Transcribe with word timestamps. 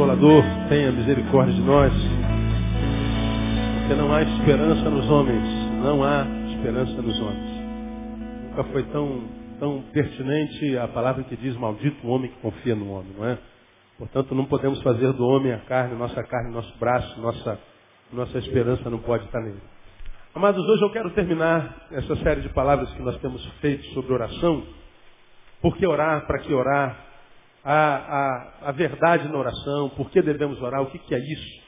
Consolador, 0.00 0.42
tenha 0.70 0.90
misericórdia 0.90 1.52
de 1.52 1.60
nós. 1.60 1.92
Porque 3.80 3.94
não 4.00 4.10
há 4.14 4.22
esperança 4.22 4.88
nos 4.88 5.10
homens. 5.10 5.44
Não 5.84 6.02
há 6.02 6.26
esperança 6.54 7.02
nos 7.02 7.20
homens. 7.20 8.48
Nunca 8.48 8.64
foi 8.64 8.82
tão, 8.84 9.24
tão 9.58 9.82
pertinente 9.92 10.78
a 10.78 10.88
palavra 10.88 11.22
que 11.24 11.36
diz 11.36 11.54
maldito 11.58 12.06
o 12.06 12.10
homem 12.10 12.30
que 12.30 12.38
confia 12.38 12.74
no 12.74 12.90
homem, 12.92 13.12
não 13.14 13.28
é? 13.28 13.36
Portanto, 13.98 14.34
não 14.34 14.46
podemos 14.46 14.80
fazer 14.80 15.12
do 15.12 15.26
homem 15.26 15.52
a 15.52 15.58
carne, 15.58 15.94
nossa 15.96 16.24
carne, 16.24 16.50
nosso 16.50 16.74
braço, 16.78 17.20
nossa, 17.20 17.58
nossa 18.10 18.38
esperança 18.38 18.88
não 18.88 19.00
pode 19.00 19.26
estar 19.26 19.42
nele. 19.42 19.60
Amados, 20.34 20.66
hoje 20.66 20.82
eu 20.82 20.90
quero 20.92 21.10
terminar 21.10 21.88
essa 21.92 22.16
série 22.16 22.40
de 22.40 22.48
palavras 22.48 22.90
que 22.94 23.02
nós 23.02 23.18
temos 23.18 23.44
feito 23.60 23.84
sobre 23.92 24.14
oração. 24.14 24.62
Por 25.60 25.76
que 25.76 25.86
orar? 25.86 26.26
Para 26.26 26.38
que 26.38 26.54
orar? 26.54 27.09
A, 27.64 27.72
a, 27.74 28.68
a 28.68 28.72
verdade 28.72 29.28
na 29.28 29.38
oração, 29.38 29.90
por 29.90 30.10
que 30.10 30.22
devemos 30.22 30.60
orar, 30.62 30.82
o 30.82 30.86
que, 30.86 30.98
que 30.98 31.14
é 31.14 31.18
isso? 31.18 31.62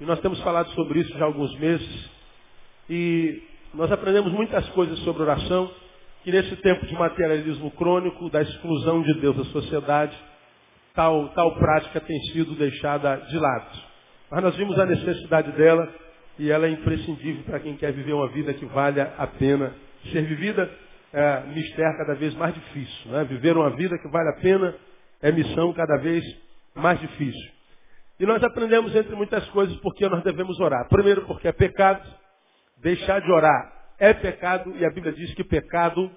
E 0.00 0.04
nós 0.04 0.20
temos 0.20 0.40
falado 0.40 0.68
sobre 0.70 1.00
isso 1.00 1.16
já 1.18 1.24
há 1.24 1.26
alguns 1.26 1.56
meses. 1.58 2.10
E 2.88 3.42
nós 3.74 3.90
aprendemos 3.90 4.32
muitas 4.32 4.68
coisas 4.70 4.98
sobre 5.00 5.22
oração, 5.22 5.70
que 6.24 6.30
nesse 6.30 6.54
tempo 6.56 6.86
de 6.86 6.94
materialismo 6.94 7.70
crônico, 7.72 8.30
da 8.30 8.42
exclusão 8.42 9.02
de 9.02 9.14
Deus 9.20 9.36
da 9.36 9.44
sociedade, 9.44 10.16
tal, 10.94 11.28
tal 11.30 11.54
prática 11.56 12.00
tem 12.00 12.18
sido 12.32 12.54
deixada 12.54 13.16
de 13.16 13.38
lado. 13.38 13.92
Mas 14.30 14.42
nós 14.42 14.56
vimos 14.56 14.78
a 14.78 14.86
necessidade 14.86 15.52
dela 15.52 15.88
e 16.38 16.50
ela 16.50 16.66
é 16.66 16.70
imprescindível 16.70 17.42
para 17.44 17.60
quem 17.60 17.76
quer 17.76 17.92
viver 17.92 18.12
uma 18.12 18.28
vida 18.28 18.54
que 18.54 18.64
valha 18.66 19.12
a 19.18 19.26
pena 19.26 19.74
ser 20.10 20.22
vivida. 20.22 20.70
É 21.12 21.42
mistério 21.48 21.98
cada 21.98 22.14
vez 22.14 22.34
mais 22.34 22.54
difícil. 22.54 23.10
Né? 23.10 23.24
Viver 23.24 23.56
uma 23.56 23.70
vida 23.70 23.98
que 23.98 24.08
vale 24.08 24.30
a 24.30 24.40
pena 24.40 24.74
é 25.22 25.32
missão 25.32 25.72
cada 25.72 25.96
vez 25.98 26.22
mais 26.74 27.00
difícil. 27.00 27.52
E 28.20 28.26
nós 28.26 28.42
aprendemos, 28.42 28.94
entre 28.94 29.14
muitas 29.16 29.48
coisas, 29.50 29.74
porque 29.78 30.08
nós 30.08 30.22
devemos 30.22 30.58
orar. 30.60 30.88
Primeiro, 30.88 31.24
porque 31.26 31.48
é 31.48 31.52
pecado. 31.52 32.06
Deixar 32.78 33.20
de 33.20 33.30
orar 33.30 33.72
é 33.98 34.12
pecado 34.12 34.76
e 34.76 34.84
a 34.84 34.90
Bíblia 34.90 35.12
diz 35.12 35.32
que 35.34 35.44
pecado 35.44 36.10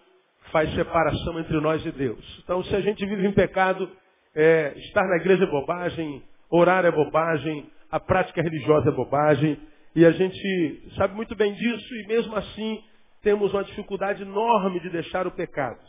faz 0.51 0.73
separação 0.73 1.39
entre 1.39 1.59
nós 1.59 1.85
e 1.85 1.91
Deus. 1.91 2.41
Então, 2.43 2.63
se 2.63 2.75
a 2.75 2.81
gente 2.81 3.05
vive 3.05 3.27
em 3.27 3.31
pecado, 3.31 3.89
é, 4.33 4.73
estar 4.77 5.03
na 5.07 5.17
igreja 5.17 5.43
é 5.43 5.47
bobagem, 5.47 6.23
orar 6.49 6.83
é 6.83 6.91
bobagem, 6.91 7.69
a 7.91 7.99
prática 7.99 8.41
religiosa 8.41 8.89
é 8.89 8.91
bobagem, 8.91 9.59
e 9.95 10.05
a 10.05 10.11
gente 10.11 10.91
sabe 10.97 11.15
muito 11.15 11.35
bem 11.35 11.53
disso 11.53 11.95
e 11.95 12.07
mesmo 12.07 12.35
assim 12.35 12.83
temos 13.21 13.53
uma 13.53 13.63
dificuldade 13.63 14.23
enorme 14.23 14.79
de 14.79 14.89
deixar 14.89 15.25
o 15.25 15.31
pecado. 15.31 15.79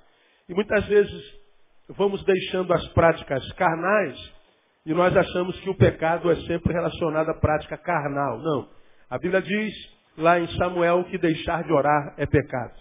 E 0.48 0.54
muitas 0.54 0.84
vezes 0.86 1.22
vamos 1.88 2.22
deixando 2.24 2.72
as 2.72 2.86
práticas 2.88 3.46
carnais 3.52 4.16
e 4.84 4.94
nós 4.94 5.16
achamos 5.16 5.58
que 5.60 5.70
o 5.70 5.76
pecado 5.76 6.30
é 6.30 6.36
sempre 6.42 6.72
relacionado 6.72 7.28
à 7.28 7.34
prática 7.34 7.76
carnal. 7.76 8.38
Não. 8.38 8.68
A 9.10 9.18
Bíblia 9.18 9.42
diz 9.42 9.74
lá 10.16 10.38
em 10.38 10.46
Samuel 10.56 11.04
que 11.04 11.18
deixar 11.18 11.64
de 11.64 11.72
orar 11.72 12.14
é 12.16 12.26
pecado. 12.26 12.74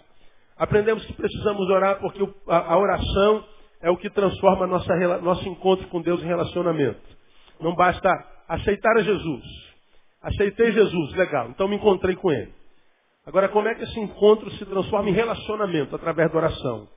Aprendemos 0.56 1.04
que 1.04 1.12
precisamos 1.12 1.68
orar 1.68 2.00
porque 2.00 2.26
a 2.48 2.78
oração 2.78 3.44
é 3.82 3.90
o 3.90 3.96
que 3.96 4.08
transforma 4.08 4.66
nossa, 4.66 4.94
nosso 5.20 5.46
encontro 5.48 5.86
com 5.88 6.00
Deus 6.00 6.22
em 6.22 6.26
relacionamento. 6.26 7.00
Não 7.60 7.74
basta 7.74 8.08
aceitar 8.48 8.96
a 8.96 9.02
Jesus. 9.02 9.44
Aceitei 10.22 10.72
Jesus, 10.72 11.12
legal. 11.14 11.50
Então 11.50 11.68
me 11.68 11.76
encontrei 11.76 12.16
com 12.16 12.32
ele. 12.32 12.52
Agora, 13.26 13.48
como 13.48 13.68
é 13.68 13.74
que 13.74 13.82
esse 13.82 13.98
encontro 14.00 14.50
se 14.52 14.64
transforma 14.64 15.10
em 15.10 15.12
relacionamento 15.12 15.94
através 15.94 16.30
da 16.30 16.38
oração? 16.38 16.88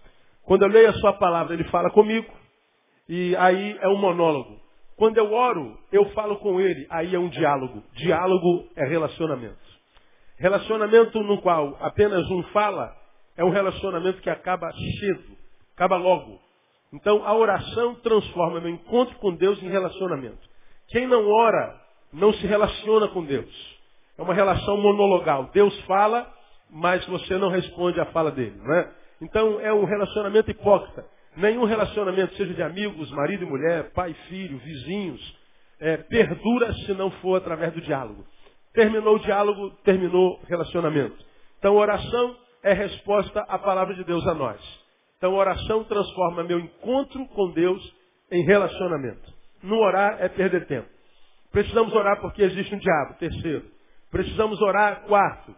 Quando 0.49 0.63
eu 0.63 0.67
leio 0.67 0.89
a 0.89 0.93
sua 0.93 1.13
palavra, 1.13 1.53
ele 1.53 1.65
fala 1.65 1.91
comigo, 1.91 2.27
e 3.07 3.35
aí 3.35 3.77
é 3.81 3.87
um 3.87 3.97
monólogo. 3.97 4.59
Quando 4.95 5.15
eu 5.19 5.31
oro, 5.31 5.77
eu 5.91 6.05
falo 6.05 6.37
com 6.37 6.59
ele, 6.59 6.87
aí 6.89 7.13
é 7.13 7.19
um 7.19 7.29
diálogo. 7.29 7.83
Diálogo 7.93 8.67
é 8.75 8.83
relacionamento. 8.83 9.59
Relacionamento 10.39 11.21
no 11.21 11.39
qual 11.39 11.77
apenas 11.79 12.27
um 12.31 12.41
fala, 12.45 12.91
é 13.37 13.45
um 13.45 13.51
relacionamento 13.51 14.23
que 14.23 14.29
acaba 14.31 14.71
cedo, 14.99 15.37
acaba 15.75 15.97
logo. 15.97 16.39
Então 16.93 17.23
a 17.27 17.35
oração 17.35 17.93
transforma 18.01 18.59
meu 18.59 18.71
encontro 18.71 19.15
com 19.19 19.35
Deus 19.35 19.61
em 19.61 19.69
relacionamento. 19.69 20.49
Quem 20.87 21.05
não 21.05 21.29
ora 21.29 21.79
não 22.11 22.33
se 22.33 22.47
relaciona 22.47 23.07
com 23.09 23.23
Deus. 23.23 23.77
É 24.17 24.21
uma 24.23 24.33
relação 24.33 24.77
monologal. 24.77 25.51
Deus 25.53 25.79
fala, 25.81 26.27
mas 26.71 27.05
você 27.05 27.37
não 27.37 27.49
responde 27.49 27.99
à 27.99 28.07
fala 28.07 28.31
dele. 28.31 28.59
Não 28.63 28.73
é? 28.73 28.98
Então 29.21 29.59
é 29.59 29.73
um 29.73 29.85
relacionamento 29.85 30.49
hipócrita. 30.49 31.05
Nenhum 31.35 31.65
relacionamento, 31.65 32.35
seja 32.35 32.53
de 32.53 32.63
amigos, 32.63 33.11
marido 33.11 33.43
e 33.43 33.47
mulher, 33.47 33.91
pai 33.91 34.11
e 34.11 34.29
filho, 34.29 34.57
vizinhos, 34.57 35.37
é, 35.79 35.97
perdura 35.97 36.73
se 36.73 36.93
não 36.93 37.11
for 37.11 37.37
através 37.37 37.73
do 37.73 37.81
diálogo. 37.81 38.25
Terminou 38.73 39.15
o 39.15 39.19
diálogo, 39.19 39.71
terminou 39.83 40.39
o 40.41 40.45
relacionamento. 40.45 41.17
Então 41.57 41.75
oração 41.75 42.35
é 42.63 42.73
resposta 42.73 43.41
à 43.41 43.57
palavra 43.57 43.95
de 43.95 44.03
Deus 44.03 44.25
a 44.27 44.33
nós. 44.33 44.59
Então 45.17 45.33
oração 45.33 45.83
transforma 45.83 46.43
meu 46.43 46.59
encontro 46.59 47.25
com 47.27 47.51
Deus 47.51 47.95
em 48.31 48.43
relacionamento. 48.43 49.33
No 49.61 49.77
orar 49.77 50.17
é 50.19 50.29
perder 50.29 50.65
tempo. 50.65 50.87
Precisamos 51.51 51.93
orar 51.93 52.21
porque 52.21 52.41
existe 52.41 52.73
um 52.73 52.79
diabo. 52.79 53.15
Terceiro. 53.15 53.65
Precisamos 54.11 54.59
orar, 54.61 55.01
quarto, 55.01 55.55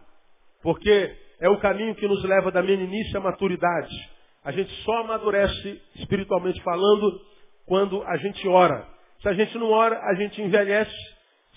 porque 0.62 1.16
é 1.42 1.48
o 1.48 1.58
caminho 1.58 1.92
que 1.96 2.06
nos 2.06 2.22
leva 2.22 2.52
da 2.52 2.62
meninice 2.62 3.16
à 3.16 3.20
maturidade. 3.20 3.92
A 4.44 4.52
gente 4.52 4.72
só 4.84 5.00
amadurece, 5.00 5.82
espiritualmente 5.96 6.62
falando, 6.62 7.20
quando 7.66 8.00
a 8.04 8.16
gente 8.16 8.46
ora. 8.46 8.86
Se 9.20 9.28
a 9.28 9.34
gente 9.34 9.58
não 9.58 9.68
ora, 9.68 10.00
a 10.04 10.14
gente 10.14 10.40
envelhece, 10.40 10.94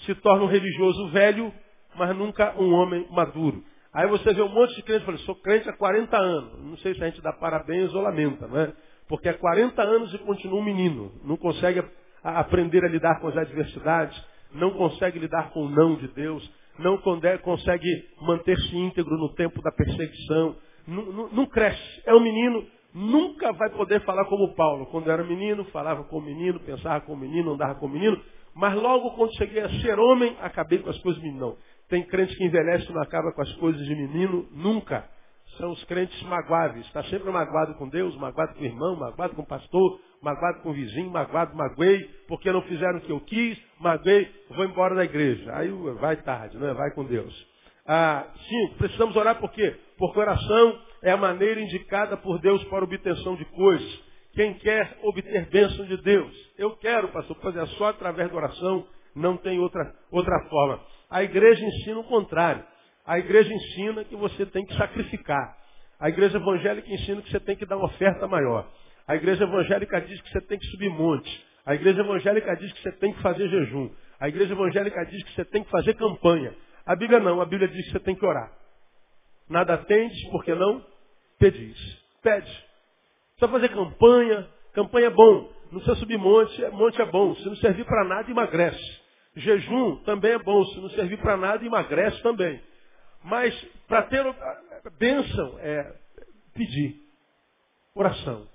se 0.05 0.15
torna 0.15 0.43
um 0.43 0.47
religioso 0.47 1.09
velho, 1.09 1.53
mas 1.95 2.17
nunca 2.17 2.59
um 2.59 2.73
homem 2.73 3.07
maduro. 3.11 3.63
Aí 3.93 4.07
você 4.07 4.33
vê 4.33 4.41
um 4.41 4.49
monte 4.49 4.75
de 4.75 4.81
crentes 4.81 5.05
falando, 5.05 5.21
sou 5.21 5.35
crente 5.35 5.69
há 5.69 5.73
40 5.73 6.17
anos. 6.17 6.65
Não 6.65 6.77
sei 6.77 6.95
se 6.95 7.03
a 7.03 7.05
gente 7.05 7.21
dá 7.21 7.31
parabéns 7.31 7.93
ou 7.93 8.01
lamenta, 8.01 8.47
né? 8.47 8.73
Porque 9.07 9.29
há 9.29 9.35
40 9.35 9.83
anos 9.83 10.11
e 10.15 10.17
continua 10.17 10.59
um 10.59 10.63
menino. 10.63 11.11
Não 11.23 11.37
consegue 11.37 11.83
aprender 12.23 12.83
a 12.83 12.89
lidar 12.89 13.19
com 13.19 13.27
as 13.27 13.37
adversidades, 13.37 14.19
não 14.51 14.71
consegue 14.71 15.19
lidar 15.19 15.51
com 15.51 15.61
o 15.61 15.69
não 15.69 15.95
de 15.95 16.07
Deus, 16.07 16.43
não 16.77 16.97
consegue 16.97 17.87
manter-se 18.21 18.75
íntegro 18.75 19.17
no 19.17 19.33
tempo 19.33 19.61
da 19.61 19.71
perseguição, 19.71 20.55
não, 20.87 21.05
não, 21.05 21.29
não, 21.29 21.45
cresce. 21.45 22.01
É 22.05 22.13
um 22.13 22.19
menino, 22.19 22.65
nunca 22.93 23.51
vai 23.53 23.69
poder 23.71 24.01
falar 24.01 24.25
como 24.25 24.53
Paulo. 24.55 24.85
Quando 24.87 25.09
era 25.09 25.23
menino, 25.23 25.63
falava 25.65 26.03
com 26.03 26.17
o 26.17 26.21
menino, 26.21 26.59
pensava 26.59 27.01
com 27.01 27.13
o 27.13 27.17
menino, 27.17 27.53
andava 27.53 27.75
com 27.75 27.85
o 27.85 27.89
menino, 27.89 28.19
mas 28.53 28.75
logo 28.75 29.11
quando 29.11 29.35
cheguei 29.37 29.61
a 29.61 29.69
ser 29.81 29.99
homem, 29.99 30.35
acabei 30.41 30.79
com 30.79 30.89
as 30.89 30.97
coisas 30.99 31.21
de 31.21 31.27
menino. 31.27 31.47
Não. 31.47 31.57
Tem 31.89 32.03
crente 32.03 32.35
que 32.35 32.43
envelhece 32.43 32.89
e 32.89 32.93
não 32.93 33.01
acaba 33.01 33.31
com 33.31 33.41
as 33.41 33.51
coisas 33.53 33.83
de 33.85 33.95
menino, 33.95 34.47
nunca 34.51 35.07
são 35.57 35.71
os 35.71 35.83
crentes 35.85 36.21
magoáveis. 36.23 36.85
Está 36.87 37.03
sempre 37.05 37.31
magoado 37.31 37.75
com 37.75 37.87
Deus, 37.87 38.15
magoado 38.17 38.55
com 38.55 38.61
o 38.61 38.65
irmão, 38.65 38.95
magoado 38.95 39.35
com 39.35 39.43
o 39.43 39.47
pastor, 39.47 39.99
magoado 40.21 40.61
com 40.61 40.69
o 40.69 40.73
vizinho, 40.73 41.11
magoado, 41.11 41.55
magoei, 41.55 42.03
porque 42.27 42.51
não 42.51 42.61
fizeram 42.63 42.97
o 42.97 43.01
que 43.01 43.11
eu 43.11 43.19
quis, 43.21 43.57
magoei, 43.79 44.29
vou 44.49 44.65
embora 44.65 44.95
da 44.95 45.03
igreja. 45.03 45.55
Aí 45.55 45.69
vai 45.99 46.15
tarde, 46.17 46.57
não 46.57 46.67
é? 46.67 46.73
Vai 46.73 46.91
com 46.91 47.03
Deus. 47.03 47.55
Ah, 47.87 48.25
cinco, 48.47 48.75
precisamos 48.77 49.15
orar 49.15 49.39
por 49.39 49.51
quê? 49.51 49.75
Porque 49.97 50.19
oração 50.19 50.79
é 51.03 51.11
a 51.11 51.17
maneira 51.17 51.61
indicada 51.61 52.17
por 52.17 52.39
Deus 52.39 52.63
para 52.65 52.83
obtenção 52.83 53.35
de 53.35 53.45
coisas. 53.45 54.03
Quem 54.33 54.55
quer 54.55 54.97
obter 55.03 55.49
bênção 55.49 55.85
de 55.85 55.97
Deus? 56.01 56.33
Eu 56.57 56.75
quero, 56.77 57.07
pastor, 57.09 57.37
fazer 57.37 57.65
só 57.77 57.89
através 57.89 58.29
da 58.29 58.35
oração, 58.35 58.85
não 59.15 59.37
tem 59.37 59.59
outra, 59.59 59.93
outra 60.11 60.37
forma. 60.49 60.81
A 61.09 61.23
igreja 61.23 61.63
ensina 61.63 61.99
o 61.99 62.03
contrário. 62.03 62.65
A 63.05 63.19
igreja 63.19 63.53
ensina 63.53 64.03
que 64.03 64.15
você 64.15 64.45
tem 64.47 64.65
que 64.65 64.75
sacrificar. 64.75 65.55
A 65.99 66.09
igreja 66.09 66.37
evangélica 66.37 66.89
ensina 66.89 67.21
que 67.21 67.29
você 67.29 67.39
tem 67.39 67.55
que 67.55 67.65
dar 67.65 67.77
uma 67.77 67.85
oferta 67.85 68.27
maior. 68.27 68.67
A 69.07 69.15
igreja 69.15 69.43
evangélica 69.43 70.01
diz 70.01 70.19
que 70.21 70.29
você 70.31 70.41
tem 70.41 70.57
que 70.57 70.65
subir 70.67 70.89
monte. 70.89 71.45
A 71.65 71.75
igreja 71.75 72.01
evangélica 72.01 72.55
diz 72.55 72.71
que 72.73 72.81
você 72.81 72.91
tem 72.93 73.13
que 73.13 73.21
fazer 73.21 73.47
jejum. 73.49 73.89
A 74.19 74.27
igreja 74.27 74.53
evangélica 74.53 75.05
diz 75.05 75.23
que 75.23 75.33
você 75.33 75.45
tem 75.45 75.63
que 75.63 75.69
fazer 75.69 75.93
campanha. 75.95 76.55
A 76.85 76.95
Bíblia 76.95 77.19
não, 77.19 77.41
a 77.41 77.45
Bíblia 77.45 77.67
diz 77.67 77.85
que 77.85 77.91
você 77.91 77.99
tem 77.99 78.15
que 78.15 78.25
orar. 78.25 78.51
Nada 79.49 79.77
tendes, 79.77 80.23
porque 80.29 80.53
não 80.55 80.83
pedis. 81.37 81.77
Pede. 82.21 82.65
Só 83.37 83.47
fazer 83.47 83.69
campanha, 83.69 84.47
campanha 84.73 85.07
é 85.07 85.11
bom. 85.11 85.53
Não 85.71 85.79
precisa 85.79 85.95
subir 85.95 86.17
monte, 86.17 86.65
monte 86.69 87.01
é 87.01 87.05
bom. 87.05 87.35
Se 87.35 87.45
não 87.45 87.55
servir 87.57 87.85
para 87.85 88.03
nada, 88.05 88.29
emagrece. 88.29 89.01
Jejum 89.35 89.97
também 90.03 90.31
é 90.31 90.39
bom. 90.39 90.63
Se 90.65 90.79
não 90.79 90.89
servir 90.91 91.17
para 91.17 91.35
nada, 91.35 91.65
emagrece 91.65 92.21
também. 92.21 92.61
Mas 93.23 93.53
para 93.87 94.03
ter 94.03 94.23
bênção 94.97 95.59
é 95.59 95.95
pedir. 96.53 96.95
Oração. 97.93 98.54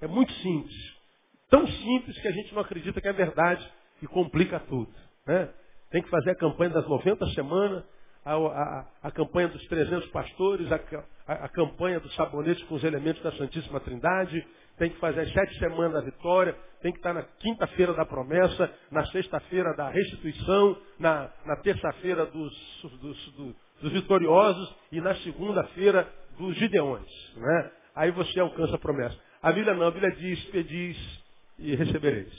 É 0.00 0.06
muito 0.06 0.32
simples. 0.34 1.00
Tão 1.48 1.66
simples 1.66 2.20
que 2.20 2.28
a 2.28 2.32
gente 2.32 2.54
não 2.54 2.62
acredita 2.62 3.00
que 3.00 3.08
é 3.08 3.12
verdade 3.12 3.66
e 4.02 4.06
complica 4.06 4.60
tudo. 4.60 4.92
Né? 5.26 5.48
Tem 5.90 6.02
que 6.02 6.08
fazer 6.08 6.30
a 6.30 6.36
campanha 6.36 6.70
das 6.70 6.86
90 6.88 7.26
semanas, 7.30 7.84
a, 8.24 8.34
a, 8.34 8.86
a 9.02 9.10
campanha 9.10 9.48
dos 9.48 9.62
300 9.66 10.08
pastores, 10.10 10.70
a, 10.70 10.80
a, 11.26 11.48
campanha 11.48 11.98
dos 12.00 12.14
sabonetes 12.14 12.62
com 12.64 12.74
os 12.74 12.84
elementos 12.84 13.22
da 13.22 13.32
Santíssima 13.32 13.80
Trindade, 13.80 14.46
tem 14.78 14.90
que 14.90 14.98
fazer 14.98 15.20
as 15.20 15.32
sete 15.32 15.58
semanas 15.58 15.92
da 15.92 16.00
vitória, 16.00 16.56
tem 16.80 16.92
que 16.92 16.98
estar 16.98 17.12
na 17.12 17.22
quinta-feira 17.22 17.92
da 17.92 18.04
promessa, 18.06 18.72
na 18.90 19.04
sexta-feira 19.06 19.74
da 19.74 19.90
restituição, 19.90 20.76
na, 20.98 21.30
na 21.44 21.56
terça-feira 21.56 22.24
dos, 22.26 22.82
dos, 22.82 23.32
dos, 23.32 23.56
dos, 23.82 23.92
vitoriosos 23.92 24.74
e 24.92 25.00
na 25.00 25.14
segunda-feira 25.16 26.08
dos 26.38 26.56
gideões. 26.56 27.10
Né? 27.36 27.70
Aí 27.94 28.10
você 28.10 28.40
alcança 28.40 28.76
a 28.76 28.78
promessa. 28.78 29.18
A 29.42 29.52
Bíblia 29.52 29.74
não, 29.74 29.86
a 29.86 29.90
Bíblia 29.90 30.12
diz, 30.12 30.44
pedis 30.46 31.24
e 31.58 31.74
recebereis. 31.74 32.32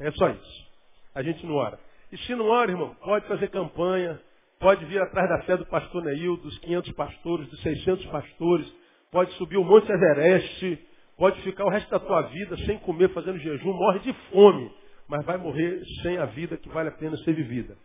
É 0.00 0.10
só 0.12 0.28
isso. 0.28 0.66
A 1.14 1.22
gente 1.22 1.44
não 1.46 1.54
ora. 1.54 1.78
E 2.10 2.18
se 2.18 2.34
não 2.34 2.46
ora, 2.46 2.70
irmão, 2.70 2.94
pode 2.96 3.26
fazer 3.26 3.48
campanha, 3.48 4.20
pode 4.58 4.84
vir 4.86 5.00
atrás 5.00 5.28
da 5.28 5.42
fé 5.42 5.56
do 5.56 5.66
pastor 5.66 6.02
Neil, 6.04 6.36
dos 6.38 6.58
500 6.58 6.92
pastores, 6.92 7.48
dos 7.48 7.60
600 7.62 8.06
pastores, 8.06 8.74
pode 9.10 9.32
subir 9.34 9.56
o 9.56 9.64
Monte 9.64 9.90
Everest, 9.90 10.78
pode 11.16 11.40
ficar 11.42 11.64
o 11.64 11.70
resto 11.70 11.90
da 11.90 12.00
tua 12.00 12.22
vida 12.22 12.56
sem 12.58 12.78
comer, 12.80 13.08
fazendo 13.10 13.38
jejum, 13.38 13.72
morre 13.72 14.00
de 14.00 14.12
fome, 14.30 14.70
mas 15.08 15.24
vai 15.24 15.36
morrer 15.36 15.82
sem 16.02 16.18
a 16.18 16.26
vida 16.26 16.56
que 16.56 16.68
vale 16.68 16.88
a 16.88 16.92
pena 16.92 17.16
ser 17.18 17.34
vivida. 17.34 17.76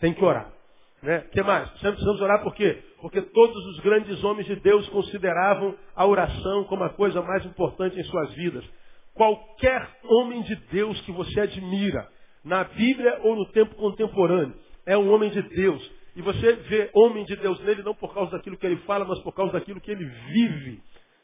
Tem 0.00 0.12
que 0.12 0.24
orar. 0.24 0.52
Né? 1.02 1.18
que 1.32 1.42
mais? 1.42 1.68
Precisamos 1.70 2.20
orar 2.20 2.42
por 2.44 2.54
quê? 2.54 2.80
Porque 3.00 3.20
todos 3.20 3.66
os 3.66 3.80
grandes 3.80 4.22
homens 4.22 4.46
de 4.46 4.54
Deus 4.56 4.88
consideravam 4.90 5.74
a 5.96 6.06
oração 6.06 6.62
como 6.64 6.84
a 6.84 6.90
coisa 6.90 7.20
mais 7.20 7.44
importante 7.44 7.98
em 7.98 8.04
suas 8.04 8.32
vidas. 8.34 8.64
Qualquer 9.12 9.88
homem 10.04 10.42
de 10.42 10.54
Deus 10.70 11.00
que 11.00 11.10
você 11.10 11.40
admira, 11.40 12.08
na 12.44 12.62
Bíblia 12.64 13.18
ou 13.24 13.34
no 13.34 13.46
tempo 13.46 13.74
contemporâneo, 13.74 14.54
é 14.86 14.96
um 14.96 15.12
homem 15.12 15.30
de 15.30 15.42
Deus. 15.42 15.90
E 16.14 16.22
você 16.22 16.52
vê 16.52 16.90
homem 16.94 17.24
de 17.24 17.34
Deus 17.36 17.60
nele 17.64 17.82
não 17.82 17.94
por 17.94 18.14
causa 18.14 18.32
daquilo 18.32 18.56
que 18.56 18.66
ele 18.66 18.76
fala, 18.78 19.04
mas 19.04 19.18
por 19.20 19.34
causa 19.34 19.52
daquilo 19.52 19.80
que 19.80 19.90
ele 19.90 20.04
vive. 20.04 20.80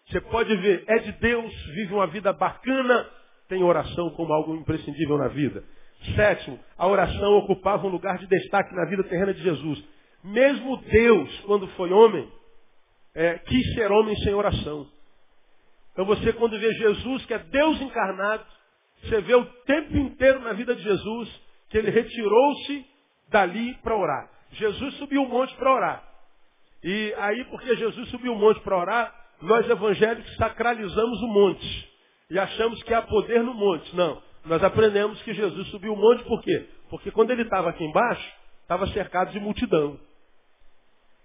Você 0.09 0.21
pode 0.23 0.57
ver, 0.57 0.85
é 0.89 0.99
de 0.99 1.13
Deus, 1.13 1.53
vive 1.75 1.95
uma 1.95 2.07
vida 2.07 2.33
bacana, 2.33 3.09
tem 3.49 3.63
oração 3.63 4.11
como 4.11 4.33
algo 4.33 4.57
imprescindível 4.57 5.19
na 5.19 5.29
vida. 5.29 5.63
Sétimo, 6.15 6.59
a 6.77 6.87
oração 6.87 7.39
ocupava 7.39 7.87
um 7.87 7.91
lugar 7.91 8.19
de 8.19 8.27
destaque 8.27 8.75
na 8.75 8.85
vida 8.87 9.03
terrena 9.05 9.35
de 9.35 9.43
Jesus. 9.43 9.85
Mesmo 10.23 10.77
Deus, 10.77 11.41
quando 11.41 11.67
foi 11.69 11.93
homem, 11.93 12.31
é, 13.15 13.39
quis 13.39 13.75
ser 13.75 13.91
homem 13.91 14.17
sem 14.17 14.35
oração. 14.35 14.89
Então 15.93 16.05
você, 16.05 16.33
quando 16.33 16.59
vê 16.59 16.73
Jesus, 16.75 17.27
que 17.27 17.35
é 17.35 17.39
Deus 17.39 17.81
encarnado, 17.81 18.45
você 19.03 19.21
vê 19.21 19.35
o 19.35 19.45
tempo 19.45 19.97
inteiro 19.97 20.41
na 20.41 20.53
vida 20.53 20.75
de 20.75 20.83
Jesus 20.83 21.29
que 21.69 21.79
ele 21.79 21.91
retirou-se 21.91 22.87
dali 23.29 23.75
para 23.83 23.97
orar. 23.97 24.31
Jesus 24.53 24.95
subiu 24.95 25.23
o 25.23 25.29
monte 25.29 25.55
para 25.57 25.75
orar. 25.75 26.09
E 26.83 27.15
aí, 27.19 27.45
porque 27.47 27.77
Jesus 27.77 28.09
subiu 28.11 28.33
o 28.33 28.39
monte 28.39 28.61
para 28.61 28.79
orar, 28.79 29.15
nós 29.43 29.69
evangélicos 29.69 30.35
sacralizamos 30.37 31.23
o 31.23 31.29
monte. 31.29 31.89
E 32.31 32.39
achamos 32.39 32.83
que 32.83 32.95
há 32.95 33.03
poder 33.03 33.43
no 33.43 33.55
monte. 33.55 33.95
Não. 33.95 34.23
Nós 34.49 34.65
aprendemos 34.65 35.21
que 35.23 35.35
Jesus 35.35 35.69
subiu 35.69 35.93
o 35.93 35.97
monte 35.97 36.25
por 36.25 36.43
quê? 36.43 36.67
Porque 36.89 37.11
quando 37.11 37.31
ele 37.31 37.43
estava 37.43 37.69
aqui 37.69 37.85
embaixo, 37.85 38.33
estava 38.63 38.87
cercado 38.89 39.31
de 39.31 39.39
multidão. 39.39 40.01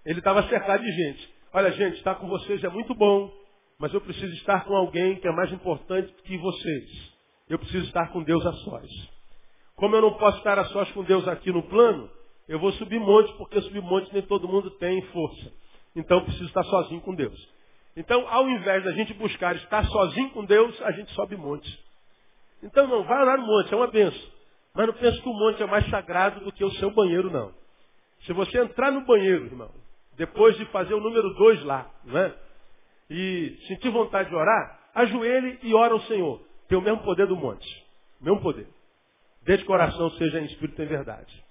Ele 0.04 0.18
estava 0.18 0.42
cercado 0.48 0.82
de 0.82 0.92
gente. 0.92 1.34
Olha, 1.50 1.72
gente, 1.72 1.96
estar 1.96 2.16
com 2.16 2.28
vocês 2.28 2.62
é 2.62 2.68
muito 2.68 2.94
bom, 2.94 3.32
mas 3.78 3.94
eu 3.94 4.00
preciso 4.02 4.30
estar 4.34 4.64
com 4.66 4.76
alguém 4.76 5.16
que 5.16 5.26
é 5.26 5.32
mais 5.32 5.50
importante 5.52 6.12
que 6.24 6.36
vocês. 6.36 7.12
Eu 7.48 7.58
preciso 7.58 7.86
estar 7.86 8.12
com 8.12 8.22
Deus 8.22 8.44
a 8.44 8.52
sós. 8.52 8.90
Como 9.74 9.96
eu 9.96 10.02
não 10.02 10.14
posso 10.14 10.38
estar 10.38 10.58
a 10.58 10.66
sós 10.66 10.90
com 10.92 11.02
Deus 11.02 11.26
aqui 11.26 11.50
no 11.50 11.62
plano, 11.62 12.10
eu 12.46 12.58
vou 12.58 12.72
subir 12.72 13.00
monte, 13.00 13.32
porque 13.38 13.58
subir 13.62 13.80
monte 13.80 14.12
nem 14.12 14.22
todo 14.22 14.46
mundo 14.46 14.70
tem 14.72 15.00
força. 15.06 15.50
Então 15.96 16.18
eu 16.18 16.24
preciso 16.24 16.44
estar 16.44 16.64
sozinho 16.64 17.00
com 17.00 17.14
Deus. 17.14 17.54
Então, 17.96 18.28
ao 18.28 18.46
invés 18.50 18.84
da 18.84 18.92
gente 18.92 19.14
buscar 19.14 19.56
estar 19.56 19.82
sozinho 19.86 20.28
com 20.30 20.44
Deus, 20.44 20.78
a 20.82 20.92
gente 20.92 21.10
sobe 21.12 21.36
monte. 21.36 21.84
Então, 22.64 22.88
não, 22.88 23.04
vai 23.04 23.24
lá 23.24 23.36
no 23.36 23.46
monte, 23.46 23.72
é 23.72 23.76
uma 23.76 23.86
benção. 23.86 24.32
Mas 24.74 24.86
não 24.86 24.94
pense 24.94 25.20
que 25.20 25.28
o 25.28 25.32
monte 25.34 25.62
é 25.62 25.66
mais 25.66 25.88
sagrado 25.90 26.40
do 26.40 26.50
que 26.50 26.64
o 26.64 26.70
seu 26.72 26.90
banheiro, 26.90 27.30
não. 27.30 27.52
Se 28.24 28.32
você 28.32 28.58
entrar 28.58 28.90
no 28.90 29.02
banheiro, 29.02 29.44
irmão, 29.44 29.70
depois 30.16 30.56
de 30.56 30.64
fazer 30.66 30.94
o 30.94 31.00
número 31.00 31.34
dois 31.34 31.62
lá, 31.62 31.90
não 32.04 32.18
é? 32.18 32.34
E 33.10 33.56
sentir 33.68 33.90
vontade 33.90 34.30
de 34.30 34.34
orar, 34.34 34.80
ajoelhe 34.94 35.58
e 35.62 35.74
ora 35.74 35.92
ao 35.92 36.00
Senhor. 36.02 36.40
Tem 36.66 36.78
o 36.78 36.80
mesmo 36.80 37.02
poder 37.02 37.26
do 37.26 37.36
monte. 37.36 37.68
Mesmo 38.20 38.40
poder. 38.40 38.66
Desde 39.42 39.64
que 39.64 39.70
o 39.70 39.74
coração 39.74 40.10
seja 40.12 40.40
em 40.40 40.46
espírito 40.46 40.80
e 40.80 40.84
em 40.86 40.88
verdade. 40.88 41.44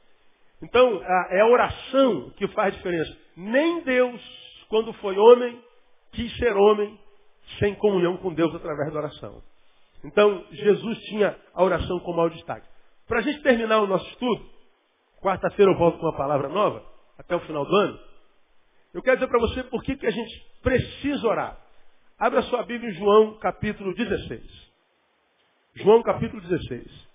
Então, 0.63 1.01
é 1.29 1.41
a 1.41 1.47
oração 1.47 2.31
que 2.31 2.47
faz 2.49 2.75
diferença. 2.75 3.15
Nem 3.37 3.83
Deus, 3.83 4.65
quando 4.67 4.91
foi 4.93 5.15
homem, 5.15 5.61
quis 6.13 6.35
ser 6.37 6.55
homem 6.57 6.99
sem 7.59 7.75
comunhão 7.75 8.17
com 8.17 8.33
Deus 8.33 8.55
através 8.55 8.91
da 8.91 8.99
oração. 8.99 9.52
Então, 10.03 10.45
Jesus 10.51 10.97
tinha 11.05 11.37
a 11.53 11.63
oração 11.63 11.99
como 11.99 12.17
maior 12.17 12.29
destaque. 12.29 12.67
Para 13.07 13.19
a 13.19 13.21
gente 13.21 13.41
terminar 13.41 13.79
o 13.81 13.87
nosso 13.87 14.07
estudo, 14.09 14.45
quarta-feira 15.21 15.71
eu 15.71 15.77
volto 15.77 15.97
com 15.97 16.05
uma 16.05 16.17
palavra 16.17 16.49
nova, 16.49 16.83
até 17.17 17.35
o 17.35 17.39
final 17.41 17.65
do 17.65 17.75
ano. 17.75 17.99
Eu 18.93 19.01
quero 19.01 19.17
dizer 19.17 19.27
para 19.27 19.39
você 19.39 19.63
por 19.63 19.81
que, 19.81 19.95
que 19.95 20.05
a 20.05 20.11
gente 20.11 20.45
precisa 20.61 21.27
orar. 21.27 21.57
Abra 22.19 22.41
sua 22.43 22.63
Bíblia 22.63 22.91
em 22.91 22.93
João 22.93 23.37
capítulo 23.39 23.93
16. 23.95 24.41
João 25.75 26.03
capítulo 26.03 26.41
16. 26.41 27.07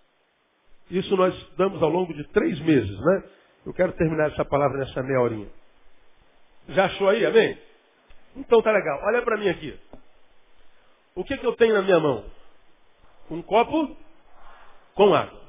Isso 0.91 1.17
nós 1.17 1.35
damos 1.57 1.83
ao 1.83 1.91
longo 1.91 2.13
de 2.15 2.25
três 2.29 2.59
meses, 2.61 2.99
né? 2.99 3.31
Eu 3.67 3.75
quero 3.75 3.93
terminar 3.93 4.31
essa 4.33 4.45
palavra 4.45 4.79
nessa 4.79 5.03
meia 5.03 5.21
horinha. 5.21 5.49
Já 6.69 6.87
achou 6.87 7.09
aí, 7.09 7.25
amém? 7.25 7.59
Então 8.37 8.63
tá 8.63 8.73
legal. 8.73 9.01
Olha 9.05 9.23
para 9.23 9.37
mim 9.37 9.49
aqui. 9.49 9.79
O 11.15 11.25
que, 11.25 11.37
que 11.37 11.47
eu 11.47 11.55
tenho 11.57 11.75
na 11.75 11.83
minha 11.83 12.01
mão? 12.01 12.25
Um 13.31 13.43
copo 13.43 13.97
com 14.95 15.15
água. 15.15 15.41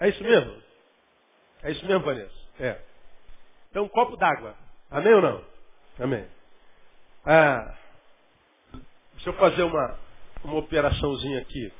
É 0.00 0.08
isso 0.08 0.22
mesmo? 0.22 0.62
É 1.62 1.72
isso 1.72 1.86
mesmo, 1.86 2.04
Vanessa? 2.04 2.34
É. 2.60 2.82
Então, 3.70 3.84
um 3.84 3.88
copo 3.88 4.16
d'água. 4.16 4.56
Amém 4.90 5.14
ou 5.14 5.22
não? 5.22 5.46
Amém. 5.98 6.28
Ah, 7.24 7.78
deixa 9.14 9.30
eu 9.30 9.34
fazer 9.34 9.62
uma, 9.62 9.98
uma 10.44 10.56
operaçãozinha 10.58 11.40
aqui 11.42 11.72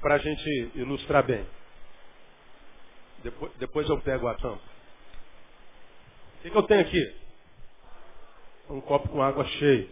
para 0.00 0.16
a 0.16 0.18
gente 0.18 0.48
ilustrar 0.76 1.24
bem. 1.26 1.46
Depois, 3.22 3.52
depois 3.56 3.88
eu 3.88 4.00
pego 4.02 4.28
a 4.28 4.34
tampa. 4.36 4.62
O 6.38 6.42
que, 6.42 6.50
que 6.50 6.56
eu 6.56 6.62
tenho 6.64 6.82
aqui? 6.82 7.20
Um 8.70 8.80
copo 8.80 9.08
com 9.08 9.22
água 9.22 9.44
cheio. 9.46 9.90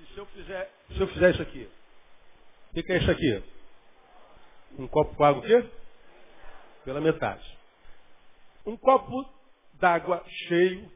E 0.00 0.06
se 0.06 0.18
eu 0.18 0.26
fizer, 0.26 0.72
se 0.88 1.00
eu 1.00 1.08
fizer 1.08 1.30
isso 1.32 1.42
aqui? 1.42 1.70
O 2.70 2.72
que, 2.74 2.84
que 2.84 2.92
é 2.92 2.98
isso 2.98 3.10
aqui? 3.10 3.44
Um 4.78 4.86
copo 4.86 5.16
com 5.16 5.24
água 5.24 5.42
o 5.42 5.44
quê? 5.44 5.68
Pela 6.84 7.00
metade. 7.00 7.58
Um 8.64 8.76
copo 8.76 9.28
d'água 9.74 10.24
cheio, 10.28 10.88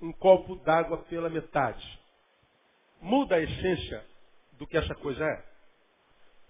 um 0.00 0.12
copo 0.12 0.56
d'água 0.56 0.96
pela 1.04 1.28
metade. 1.28 2.00
Muda 3.02 3.36
a 3.36 3.40
essência 3.40 4.02
do 4.52 4.66
que 4.66 4.78
essa 4.78 4.94
coisa 4.94 5.22
é? 5.22 5.44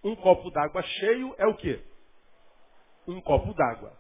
Um 0.04 0.14
copo 0.14 0.50
d'água 0.50 0.83
cheio 0.83 1.35
é 1.37 1.47
o 1.49 1.56
quê? 1.56 1.83
Um 3.09 3.21
copo 3.21 3.52
d'água. 3.52 3.92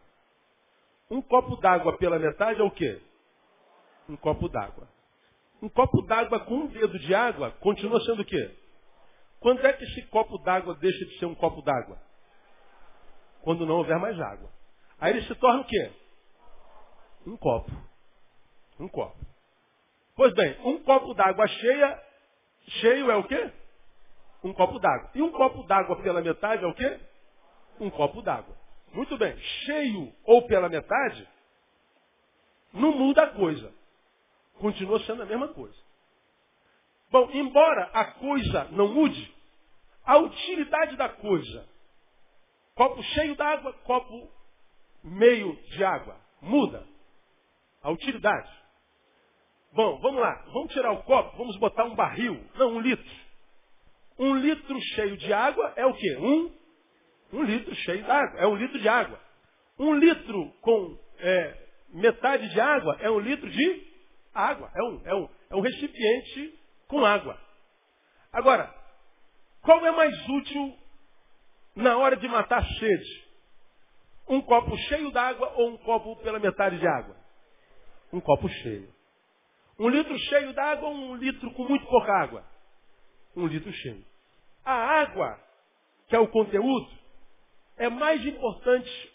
Um 1.10 1.20
copo 1.20 1.56
d'água 1.56 1.98
pela 1.98 2.16
metade 2.16 2.60
é 2.60 2.64
o 2.64 2.70
quê? 2.70 3.02
Um 4.08 4.16
copo 4.16 4.48
d'água. 4.48 4.88
Um 5.60 5.68
copo 5.68 6.00
d'água 6.02 6.38
com 6.44 6.54
um 6.54 6.66
dedo 6.68 6.96
de 7.00 7.12
água 7.12 7.50
continua 7.60 8.00
sendo 8.02 8.22
o 8.22 8.24
quê? 8.24 8.59
Quando 9.40 9.66
é 9.66 9.72
que 9.72 9.84
esse 9.84 10.02
copo 10.08 10.38
d'água 10.38 10.74
deixa 10.74 11.04
de 11.04 11.18
ser 11.18 11.26
um 11.26 11.34
copo 11.34 11.62
d'água? 11.62 11.98
Quando 13.42 13.64
não 13.66 13.76
houver 13.76 13.98
mais 13.98 14.20
água. 14.20 14.50
Aí 15.00 15.12
ele 15.12 15.26
se 15.26 15.34
torna 15.36 15.62
o 15.62 15.64
quê? 15.64 15.92
Um 17.26 17.36
copo. 17.36 17.70
Um 18.78 18.88
copo. 18.88 19.18
Pois 20.14 20.34
bem, 20.34 20.58
um 20.64 20.82
copo 20.82 21.14
d'água 21.14 21.46
cheia, 21.46 22.02
cheio 22.80 23.10
é 23.10 23.16
o 23.16 23.24
quê? 23.24 23.50
Um 24.44 24.52
copo 24.52 24.78
d'água. 24.78 25.10
E 25.14 25.22
um 25.22 25.32
copo 25.32 25.62
d'água 25.62 25.96
pela 26.02 26.20
metade 26.20 26.62
é 26.62 26.66
o 26.66 26.74
quê? 26.74 27.00
Um 27.78 27.88
copo 27.88 28.20
d'água. 28.20 28.54
Muito 28.92 29.16
bem, 29.16 29.38
cheio 29.38 30.12
ou 30.24 30.46
pela 30.46 30.68
metade, 30.68 31.26
não 32.72 32.92
muda 32.92 33.22
a 33.22 33.30
coisa. 33.30 33.72
Continua 34.58 35.00
sendo 35.04 35.22
a 35.22 35.26
mesma 35.26 35.48
coisa. 35.48 35.76
Bom, 37.10 37.28
embora 37.32 37.90
a 37.92 38.04
coisa 38.04 38.68
não 38.72 38.88
mude, 38.94 39.34
a 40.04 40.16
utilidade 40.18 40.96
da 40.96 41.08
coisa, 41.08 41.68
copo 42.74 43.02
cheio 43.02 43.34
d'água, 43.34 43.72
copo 43.84 44.30
meio 45.02 45.56
de 45.70 45.84
água, 45.84 46.16
muda. 46.40 46.86
A 47.82 47.90
utilidade. 47.90 48.50
Bom, 49.72 49.98
vamos 50.00 50.20
lá. 50.20 50.44
Vamos 50.52 50.72
tirar 50.72 50.92
o 50.92 51.02
copo, 51.02 51.36
vamos 51.36 51.56
botar 51.56 51.84
um 51.84 51.94
barril. 51.94 52.44
Não, 52.56 52.74
um 52.74 52.80
litro. 52.80 53.10
Um 54.18 54.36
litro 54.36 54.78
cheio 54.94 55.16
de 55.16 55.32
água 55.32 55.72
é 55.76 55.86
o 55.86 55.94
quê? 55.94 56.16
Um, 56.18 56.52
um 57.32 57.42
litro 57.42 57.74
cheio 57.74 58.04
de 58.04 58.10
água. 58.10 58.40
É 58.40 58.46
um 58.46 58.56
litro 58.56 58.78
de 58.78 58.88
água. 58.88 59.18
Um 59.78 59.94
litro 59.94 60.52
com 60.60 60.98
é, 61.18 61.68
metade 61.88 62.48
de 62.50 62.60
água 62.60 62.98
é 63.00 63.10
um 63.10 63.18
litro 63.18 63.48
de 63.48 63.86
água. 64.34 64.70
É 64.74 64.82
um, 64.82 65.02
é 65.06 65.14
um, 65.14 65.28
é 65.50 65.56
um 65.56 65.60
recipiente 65.60 66.59
com 66.90 67.04
água. 67.04 67.38
Agora, 68.32 68.74
Qual 69.62 69.84
é 69.86 69.90
mais 69.90 70.28
útil 70.28 70.78
na 71.76 71.96
hora 71.98 72.16
de 72.16 72.26
matar 72.28 72.64
sede? 72.78 73.28
Um 74.28 74.40
copo 74.40 74.76
cheio 74.88 75.10
d'água 75.10 75.52
ou 75.56 75.70
um 75.70 75.76
copo 75.78 76.16
pela 76.16 76.38
metade 76.38 76.78
de 76.78 76.86
água? 76.86 77.16
Um 78.12 78.20
copo 78.20 78.48
cheio. 78.48 78.92
Um 79.78 79.88
litro 79.88 80.18
cheio 80.18 80.52
d'água 80.52 80.88
ou 80.88 80.94
um 80.94 81.16
litro 81.16 81.50
com 81.52 81.64
muito 81.64 81.86
pouca 81.86 82.12
água? 82.12 82.44
Um 83.36 83.46
litro 83.46 83.72
cheio. 83.72 84.04
A 84.64 84.72
água, 84.72 85.38
que 86.08 86.16
é 86.16 86.18
o 86.18 86.28
conteúdo, 86.28 86.90
é 87.76 87.88
mais 87.88 88.24
importante 88.24 89.12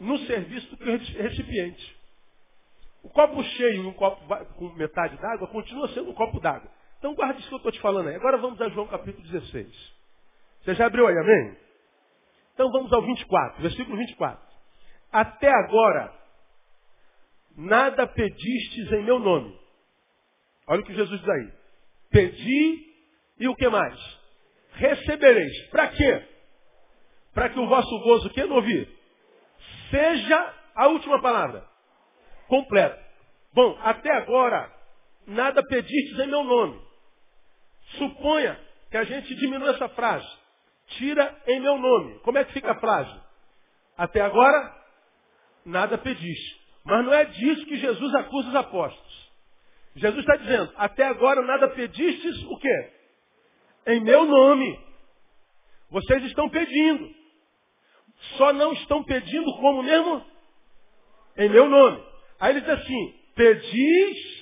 no 0.00 0.18
serviço 0.26 0.70
do 0.70 0.76
que 0.76 0.84
o 0.84 1.22
recipiente. 1.22 1.98
O 3.02 3.08
copo 3.10 3.42
cheio 3.42 3.84
e 3.84 3.86
um 3.86 3.92
copo 3.94 4.22
com 4.56 4.68
metade 4.74 5.16
d'água 5.18 5.48
continua 5.48 5.88
sendo 5.88 6.10
um 6.10 6.14
copo 6.14 6.40
d'água. 6.40 6.77
Então 6.98 7.14
guarde 7.14 7.40
isso 7.40 7.48
que 7.48 7.54
eu 7.54 7.58
estou 7.58 7.72
te 7.72 7.80
falando 7.80 8.08
aí. 8.08 8.16
Agora 8.16 8.38
vamos 8.38 8.60
a 8.60 8.68
João 8.70 8.86
capítulo 8.88 9.26
16. 9.28 9.98
Você 10.62 10.74
já 10.74 10.86
abriu 10.86 11.06
aí, 11.06 11.16
amém? 11.16 11.56
Então 12.54 12.70
vamos 12.72 12.92
ao 12.92 13.02
24, 13.02 13.62
versículo 13.62 13.96
24. 13.96 14.42
Até 15.12 15.48
agora, 15.48 16.12
nada 17.56 18.06
pedistes 18.06 18.92
em 18.92 19.04
meu 19.04 19.18
nome. 19.18 19.58
Olha 20.66 20.80
o 20.80 20.84
que 20.84 20.94
Jesus 20.94 21.20
diz 21.20 21.28
aí. 21.28 21.52
Pedi 22.10 22.86
e 23.38 23.48
o 23.48 23.54
que 23.54 23.68
mais? 23.68 24.18
Recebereis. 24.72 25.68
Para 25.70 25.88
quê? 25.88 26.28
Para 27.32 27.48
que 27.48 27.60
o 27.60 27.68
vosso 27.68 27.98
gozo, 28.00 28.30
que 28.30 28.44
não 28.44 28.56
ouvi? 28.56 28.88
Seja 29.90 30.54
a 30.74 30.88
última 30.88 31.20
palavra. 31.22 31.64
Completo. 32.48 33.02
Bom, 33.54 33.78
até 33.82 34.12
agora, 34.16 34.72
nada 35.26 35.62
pedistes 35.62 36.18
em 36.18 36.26
meu 36.26 36.42
nome. 36.42 36.87
Suponha 37.96 38.58
que 38.90 38.96
a 38.96 39.04
gente 39.04 39.34
diminua 39.36 39.70
essa 39.70 39.88
frase. 39.90 40.28
Tira 40.88 41.42
em 41.46 41.60
meu 41.60 41.78
nome. 41.78 42.18
Como 42.20 42.38
é 42.38 42.44
que 42.44 42.52
fica 42.52 42.72
a 42.72 42.80
frase? 42.80 43.20
Até 43.96 44.20
agora, 44.20 44.74
nada 45.64 45.98
pediste. 45.98 46.60
Mas 46.84 47.04
não 47.04 47.12
é 47.12 47.24
disso 47.24 47.66
que 47.66 47.76
Jesus 47.76 48.14
acusa 48.14 48.48
os 48.48 48.56
apóstolos. 48.56 49.28
Jesus 49.96 50.20
está 50.20 50.36
dizendo, 50.36 50.72
até 50.76 51.04
agora 51.04 51.42
nada 51.42 51.68
pedistes 51.68 52.42
o 52.44 52.56
quê? 52.56 52.92
Em 53.88 54.00
meu 54.00 54.24
nome. 54.24 54.78
Vocês 55.90 56.22
estão 56.24 56.48
pedindo. 56.48 57.14
Só 58.36 58.52
não 58.52 58.72
estão 58.72 59.02
pedindo 59.04 59.52
como 59.56 59.82
mesmo? 59.82 60.24
Em 61.36 61.48
meu 61.48 61.68
nome. 61.68 62.02
Aí 62.40 62.52
ele 62.52 62.60
diz 62.60 62.70
assim, 62.70 63.14
pedis 63.34 64.37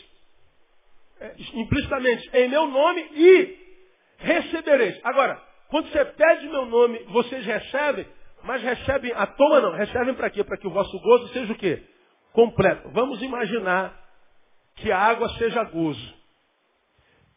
implicitamente 1.54 2.28
em 2.35 2.49
meu 2.49 2.66
nome 2.66 3.00
e 3.12 3.58
recebereis. 4.18 4.99
Agora, 5.04 5.42
quando 5.68 5.90
você 5.90 6.04
pede 6.04 6.49
meu 6.49 6.66
nome, 6.66 6.99
vocês 7.04 7.44
recebem, 7.44 8.06
mas 8.42 8.62
recebem 8.62 9.12
à 9.12 9.26
toa 9.26 9.61
não. 9.61 9.73
Recebem 9.73 10.14
para 10.14 10.30
quê? 10.30 10.44
Para 10.44 10.56
que 10.56 10.66
o 10.66 10.73
vosso 10.73 10.99
gozo 11.00 11.28
seja 11.28 11.52
o 11.52 11.56
quê? 11.56 11.82
Completo. 12.32 12.90
Vamos 12.90 13.23
imaginar 13.23 13.99
que 14.76 14.92
a 14.92 14.99
água 14.99 15.28
seja 15.38 15.64
gozo. 15.64 16.14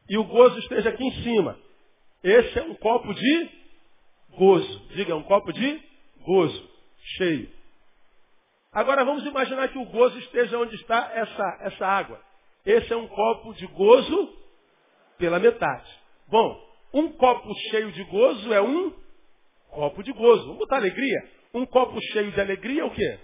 E 0.10 0.18
o 0.18 0.24
gozo 0.24 0.60
esteja 0.60 0.90
aqui 0.90 1.04
em 1.04 1.24
cima. 1.24 1.58
Esse 2.24 2.60
é 2.60 2.64
um 2.64 2.76
copo 2.76 3.14
de 3.14 3.50
gozo. 4.38 4.88
Diga, 4.90 5.14
é 5.14 5.16
um 5.16 5.24
copo 5.24 5.54
de 5.54 5.82
gozo. 6.26 6.70
Cheio. 7.18 7.50
Agora 8.72 9.04
vamos 9.04 9.26
imaginar 9.26 9.70
que 9.70 9.80
o 9.80 9.86
gozo 9.86 10.18
esteja 10.20 10.58
onde 10.60 10.76
está 10.76 11.12
essa, 11.14 11.58
essa 11.62 11.88
água. 11.88 12.22
Esse 12.66 12.92
é 12.94 12.96
um 12.96 13.08
copo 13.08 13.54
de 13.54 13.66
gozo 13.68 14.34
pela 15.18 15.40
metade. 15.40 15.90
Bom, 16.28 16.70
um 16.94 17.12
copo 17.14 17.54
cheio 17.70 17.92
de 17.92 18.04
gozo 18.06 18.54
é 18.54 18.62
um 18.62 18.94
copo 19.70 20.04
de 20.04 20.12
gozo. 20.12 20.44
Vamos 20.44 20.60
botar 20.60 20.78
alegria. 20.78 21.30
Um 21.54 21.66
copo 21.66 22.00
cheio 22.14 22.32
de 22.32 22.40
alegria 22.40 22.82
é 22.82 22.86
o 22.86 22.92
quê? 22.92 23.20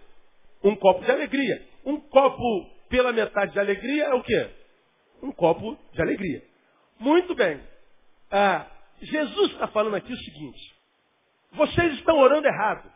Um 0.64 0.76
copo 0.76 1.04
de 1.04 1.12
alegria. 1.12 1.68
Um 1.86 2.00
copo 2.00 2.70
pela 2.90 3.12
metade 3.12 3.54
de 3.54 3.60
alegria 3.60 4.06
é 4.06 4.14
o 4.14 4.24
quê? 4.24 4.50
Um 5.22 5.32
copo 5.32 5.78
de 5.94 6.02
alegria. 6.02 6.44
Muito 7.00 7.36
bem. 7.36 7.62
Ah, 8.32 8.68
Jesus 9.02 9.52
está 9.52 9.68
falando 9.68 9.96
aqui 9.96 10.12
o 10.12 10.18
seguinte. 10.18 10.76
Vocês 11.54 11.94
estão 11.94 12.18
orando 12.18 12.48
errado. 12.48 12.92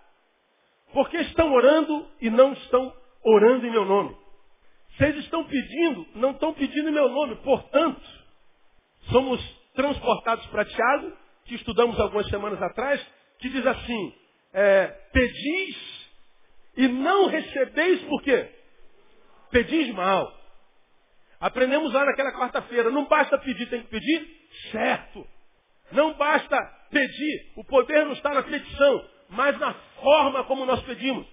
Porque 0.93 1.17
estão 1.17 1.53
orando 1.53 2.08
e 2.19 2.29
não 2.29 2.53
estão 2.53 2.93
orando 3.24 3.65
em 3.65 3.72
meu 3.72 3.86
nome. 3.86 4.15
Vocês 5.00 5.15
estão 5.20 5.46
pedindo, 5.46 6.06
não 6.15 6.32
estão 6.32 6.53
pedindo 6.53 6.89
em 6.89 6.91
meu 6.91 7.08
nome. 7.08 7.38
Portanto, 7.38 8.01
somos 9.10 9.41
transportados 9.74 10.46
para 10.48 10.65
Tiago, 10.65 11.13
que 11.46 11.56
estudamos 11.56 11.98
algumas 11.98 12.27
semanas 12.27 12.62
atrás, 12.62 13.01
que 13.39 13.48
diz 13.48 13.65
assim, 13.65 14.13
é, 14.53 14.88
pedis 15.13 16.10
e 16.75 16.88
não 16.89 17.27
recebeis 17.27 18.01
por 18.03 18.22
quê? 18.24 18.51
Pedis 19.50 19.89
mal. 19.94 20.38
Aprendemos 21.39 21.94
lá 21.94 22.03
naquela 22.03 22.34
quarta-feira, 22.34 22.89
não 22.89 23.06
basta 23.06 23.38
pedir, 23.38 23.70
tem 23.70 23.84
que 23.84 23.88
pedir 23.88 24.27
certo. 24.70 25.25
Não 25.94 26.13
basta 26.15 26.58
pedir, 26.91 27.53
o 27.56 27.63
poder 27.63 28.06
não 28.06 28.12
está 28.12 28.34
na 28.34 28.44
petição, 28.44 29.06
mas 29.29 29.58
na 29.60 29.74
forma 30.01 30.44
como 30.44 30.65
nós 30.65 30.82
pedimos. 30.82 31.25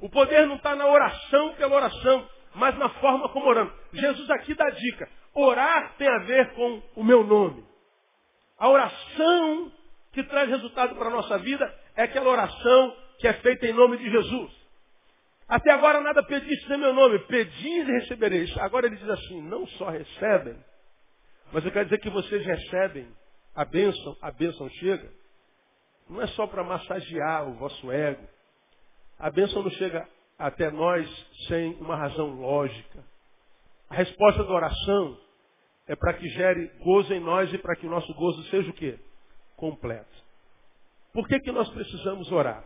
O 0.00 0.10
poder 0.10 0.44
não 0.48 0.56
está 0.56 0.74
na 0.74 0.88
oração 0.88 1.54
pela 1.54 1.76
oração, 1.76 2.28
mas 2.54 2.76
na 2.78 2.88
forma 2.88 3.28
como 3.30 3.46
oramos. 3.46 3.72
Jesus 3.92 4.28
aqui 4.30 4.54
dá 4.54 4.68
dica. 4.70 5.08
Orar 5.34 5.94
tem 5.96 6.08
a 6.08 6.18
ver 6.18 6.52
com 6.54 6.82
o 6.96 7.04
meu 7.04 7.24
nome. 7.24 7.64
A 8.58 8.68
oração 8.68 9.72
que 10.12 10.22
traz 10.24 10.48
resultado 10.48 10.94
para 10.94 11.08
a 11.08 11.12
nossa 11.12 11.38
vida 11.38 11.74
é 11.96 12.02
aquela 12.02 12.30
oração 12.30 12.96
que 13.18 13.26
é 13.26 13.32
feita 13.34 13.66
em 13.66 13.72
nome 13.72 13.96
de 13.96 14.10
Jesus. 14.10 14.52
Até 15.48 15.70
agora 15.70 16.00
nada 16.00 16.22
pediste 16.22 16.72
em 16.72 16.78
meu 16.78 16.92
nome. 16.92 17.18
Pedis 17.20 17.88
e 17.88 17.92
recebereis. 17.92 18.56
Agora 18.58 18.86
ele 18.86 18.96
diz 18.96 19.08
assim, 19.08 19.42
não 19.42 19.66
só 19.66 19.88
recebem, 19.88 20.56
mas 21.52 21.64
eu 21.64 21.70
quero 21.70 21.84
dizer 21.84 21.98
que 21.98 22.10
vocês 22.10 22.44
recebem 22.44 23.06
a 23.54 23.64
bênção, 23.64 24.16
a 24.20 24.30
bênção 24.30 24.68
chega. 24.70 25.10
Não 26.08 26.20
é 26.20 26.26
só 26.28 26.46
para 26.46 26.64
massagear 26.64 27.48
o 27.48 27.54
vosso 27.54 27.90
ego. 27.90 28.26
A 29.18 29.30
bênção 29.30 29.62
não 29.62 29.70
chega 29.70 30.08
até 30.42 30.72
nós 30.72 31.08
sem 31.46 31.74
uma 31.74 31.94
razão 31.94 32.30
lógica. 32.40 33.04
A 33.88 33.94
resposta 33.94 34.42
da 34.42 34.52
oração 34.52 35.16
é 35.86 35.94
para 35.94 36.14
que 36.14 36.28
gere 36.30 36.66
gozo 36.80 37.14
em 37.14 37.20
nós 37.20 37.52
e 37.52 37.58
para 37.58 37.76
que 37.76 37.86
o 37.86 37.90
nosso 37.90 38.12
gozo 38.14 38.42
seja 38.50 38.68
o 38.68 38.74
quê? 38.74 38.98
Completo. 39.56 40.10
Por 41.12 41.28
que, 41.28 41.38
que 41.38 41.52
nós 41.52 41.68
precisamos 41.70 42.30
orar? 42.32 42.64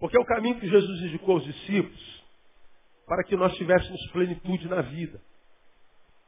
Porque 0.00 0.16
é 0.16 0.20
o 0.20 0.24
caminho 0.24 0.58
que 0.58 0.68
Jesus 0.68 1.02
indicou 1.02 1.36
aos 1.36 1.44
discípulos 1.44 2.24
para 3.06 3.22
que 3.22 3.36
nós 3.36 3.54
tivéssemos 3.56 4.10
plenitude 4.10 4.66
na 4.68 4.80
vida. 4.82 5.20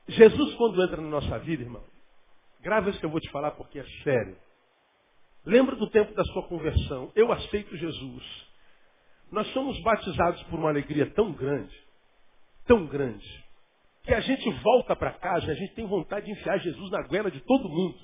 Jesus, 0.06 0.54
quando 0.54 0.80
entra 0.82 1.00
na 1.00 1.08
nossa 1.08 1.38
vida, 1.40 1.62
irmão, 1.62 1.84
grava 2.60 2.90
isso 2.90 3.00
que 3.00 3.06
eu 3.06 3.10
vou 3.10 3.20
te 3.20 3.30
falar 3.30 3.52
porque 3.52 3.80
é 3.80 3.84
sério. 4.04 4.36
Lembra 5.44 5.74
do 5.74 5.90
tempo 5.90 6.14
da 6.14 6.22
sua 6.24 6.46
conversão. 6.46 7.10
Eu 7.16 7.32
aceito 7.32 7.76
Jesus. 7.76 8.51
Nós 9.32 9.50
somos 9.54 9.80
batizados 9.80 10.42
por 10.44 10.58
uma 10.58 10.68
alegria 10.68 11.06
tão 11.12 11.32
grande, 11.32 11.74
tão 12.66 12.84
grande, 12.86 13.44
que 14.04 14.12
a 14.12 14.20
gente 14.20 14.48
volta 14.62 14.94
para 14.94 15.12
casa 15.12 15.46
e 15.46 15.50
a 15.50 15.54
gente 15.54 15.74
tem 15.74 15.86
vontade 15.86 16.26
de 16.26 16.32
enfiar 16.32 16.58
Jesus 16.58 16.90
na 16.90 17.02
goela 17.08 17.30
de 17.30 17.40
todo 17.40 17.66
mundo. 17.66 17.98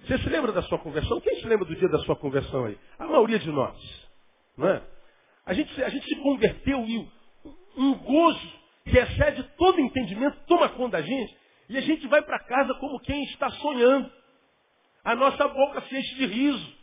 Você 0.00 0.18
se 0.18 0.28
lembra 0.28 0.50
da 0.50 0.62
sua 0.62 0.78
conversão? 0.78 1.20
Quem 1.20 1.40
se 1.40 1.46
lembra 1.46 1.64
do 1.64 1.76
dia 1.76 1.88
da 1.88 2.00
sua 2.00 2.16
conversão 2.16 2.64
aí? 2.64 2.76
A 2.98 3.06
maioria 3.06 3.38
de 3.38 3.48
nós. 3.50 4.08
Não 4.56 4.68
é? 4.68 4.82
A 5.46 5.54
gente, 5.54 5.82
a 5.84 5.88
gente 5.88 6.04
se 6.06 6.16
converteu 6.16 6.84
e 6.84 7.08
um 7.76 7.94
gozo 7.94 8.52
que 8.84 8.98
excede 8.98 9.44
todo 9.56 9.80
entendimento 9.80 10.36
toma 10.48 10.68
conta 10.70 10.96
da 10.96 11.02
gente 11.02 11.36
e 11.68 11.78
a 11.78 11.80
gente 11.80 12.08
vai 12.08 12.22
para 12.22 12.40
casa 12.40 12.74
como 12.74 12.98
quem 13.00 13.22
está 13.24 13.48
sonhando. 13.50 14.10
A 15.04 15.14
nossa 15.14 15.46
boca 15.46 15.80
se 15.82 15.96
enche 15.96 16.14
de 16.16 16.26
riso. 16.26 16.80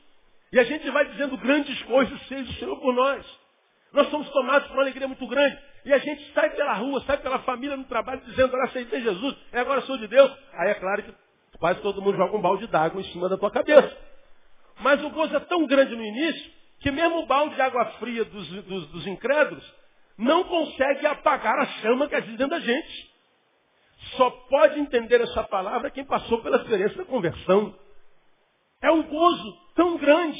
E 0.53 0.59
a 0.59 0.63
gente 0.63 0.89
vai 0.89 1.05
dizendo 1.09 1.38
grandes 1.38 1.81
coisas, 1.83 2.27
seja 2.27 2.50
o 2.50 2.53
Senhor 2.55 2.79
por 2.79 2.93
nós. 2.93 3.47
Nós 3.94 4.10
somos 4.10 4.29
tomados 4.29 4.67
por 4.67 4.75
uma 4.75 4.84
alegria 4.84 5.08
muito 5.08 5.25
grande. 5.27 5.58
E 5.86 5.94
a 5.94 5.98
gente 6.00 6.34
sai 6.34 6.50
pela 6.50 6.74
rua, 6.74 7.01
sai 7.06 7.17
pela 7.17 7.39
família 7.39 7.77
no 7.77 7.86
trabalho, 7.86 8.22
dizendo, 8.22 8.48
agora 8.48 8.65
aceitei 8.65 9.01
Jesus, 9.01 9.36
e 9.53 9.58
agora 9.58 9.82
sou 9.82 9.98
de 9.98 10.08
Deus. 10.08 10.32
Aí 10.53 10.70
é 10.72 10.74
claro 10.75 11.03
que 11.03 11.13
quase 11.58 11.82
todo 11.82 12.01
mundo 12.01 12.17
joga 12.17 12.36
um 12.36 12.41
balde 12.41 12.67
d'água 12.67 13.00
em 13.00 13.06
cima 13.06 13.29
da 13.29 13.38
tua 13.38 13.50
cabeça. 13.50 13.98
Mas 14.82 15.03
o 15.03 15.10
gozo 15.10 15.36
é 15.36 15.39
tão 15.39 15.65
grande 15.65 15.96
no 15.96 16.03
início, 16.03 16.51
que 16.79 16.91
mesmo 16.91 17.20
o 17.20 17.25
balde 17.25 17.56
de 17.56 17.62
água 17.62 17.86
fria 18.00 18.25
dos, 18.25 18.48
dos, 18.63 18.88
dos 18.88 19.08
incrédulos 19.08 19.63
não 20.17 20.44
consegue 20.44 21.06
apagar 21.06 21.58
a 21.60 21.65
chama 21.82 22.08
que 22.08 22.15
existe 22.15 22.38
dentro 22.38 22.60
da 22.60 22.60
gente. 22.60 23.12
Só 24.15 24.29
pode 24.29 24.79
entender 24.79 25.22
essa 25.22 25.44
palavra 25.44 25.91
quem 25.91 26.06
passou 26.06 26.41
pela 26.41 26.58
experiência 26.58 26.98
da 26.98 27.06
conversão. 27.06 27.74
É 28.82 28.91
um 28.91 29.03
gozo 29.03 29.58
tão 29.75 29.98
grande 29.98 30.39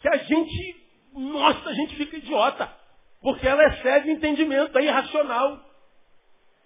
que 0.00 0.08
a 0.08 0.16
gente 0.16 0.81
nossa, 1.14 1.68
a 1.68 1.74
gente 1.74 1.96
fica 1.96 2.16
idiota. 2.16 2.70
Porque 3.20 3.46
ela 3.46 3.64
excede 3.68 4.08
o 4.08 4.12
entendimento, 4.12 4.76
é 4.78 4.84
irracional. 4.84 5.60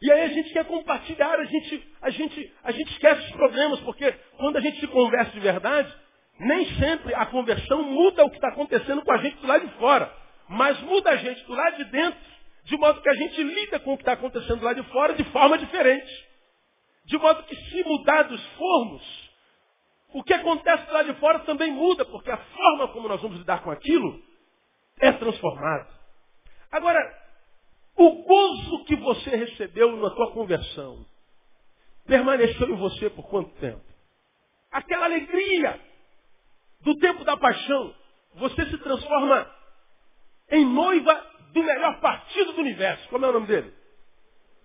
E 0.00 0.10
aí 0.10 0.22
a 0.22 0.28
gente 0.28 0.52
quer 0.52 0.64
compartilhar, 0.64 1.38
a 1.38 1.44
gente, 1.44 1.88
a 2.02 2.10
gente, 2.10 2.54
a 2.64 2.72
gente 2.72 2.92
esquece 2.92 3.26
os 3.26 3.32
problemas, 3.32 3.80
porque 3.80 4.12
quando 4.36 4.56
a 4.56 4.60
gente 4.60 4.78
se 4.80 4.86
conversa 4.86 5.32
de 5.32 5.40
verdade, 5.40 5.92
Nem 6.38 6.66
sempre 6.74 7.14
a 7.14 7.26
conversão 7.26 7.82
muda 7.82 8.24
o 8.24 8.30
que 8.30 8.36
está 8.36 8.48
acontecendo 8.48 9.02
com 9.02 9.12
a 9.12 9.18
gente 9.18 9.36
do 9.36 9.46
lado 9.46 9.66
de 9.66 9.72
fora, 9.74 10.12
mas 10.48 10.78
muda 10.82 11.10
a 11.10 11.16
gente 11.16 11.42
do 11.44 11.54
lado 11.54 11.76
de 11.78 11.84
dentro, 11.84 12.20
de 12.64 12.76
modo 12.76 13.00
que 13.00 13.08
a 13.08 13.14
gente 13.14 13.42
lida 13.42 13.80
com 13.80 13.94
o 13.94 13.96
que 13.96 14.02
está 14.02 14.12
acontecendo 14.12 14.58
do 14.58 14.64
lado 14.64 14.82
de 14.82 14.88
fora 14.90 15.14
de 15.14 15.24
forma 15.24 15.56
diferente. 15.56 16.26
De 17.06 17.16
modo 17.16 17.42
que 17.44 17.56
se 17.56 17.84
mudados 17.84 18.44
formos, 18.58 19.30
o 20.12 20.22
que 20.22 20.34
acontece 20.34 20.90
lado 20.90 21.12
de 21.12 21.18
fora 21.20 21.38
também 21.40 21.70
muda, 21.70 22.04
porque 22.04 22.30
a 22.30 22.36
forma 22.36 22.88
como 22.88 23.08
nós 23.08 23.22
vamos 23.22 23.38
lidar 23.38 23.62
com 23.62 23.70
aquilo 23.70 24.20
é 25.00 25.12
transformada. 25.12 25.88
Agora, 26.70 27.26
o 27.96 28.22
gozo 28.22 28.84
que 28.84 28.96
você 28.96 29.30
recebeu 29.30 29.96
na 29.96 30.10
tua 30.10 30.32
conversão 30.32 31.06
permaneceu 32.06 32.68
em 32.68 32.76
você 32.76 33.10
por 33.10 33.28
quanto 33.28 33.50
tempo? 33.58 33.84
Aquela 34.70 35.06
alegria 35.06 35.80
do 36.80 36.96
tempo 36.98 37.24
da 37.24 37.36
paixão, 37.36 37.94
você 38.34 38.66
se 38.66 38.78
transforma 38.78 39.50
em 40.50 40.64
noiva 40.64 41.26
do 41.52 41.62
melhor 41.62 42.00
partido 42.00 42.52
do 42.52 42.60
universo. 42.60 43.08
Como 43.08 43.24
é 43.24 43.28
o 43.28 43.32
nome 43.32 43.46
dele? 43.46 43.74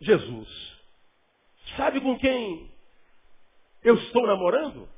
Jesus. 0.01 0.81
Sabe 1.77 2.01
com 2.01 2.17
quem 2.17 2.71
eu 3.83 3.95
estou 3.95 4.27
namorando? 4.27 4.89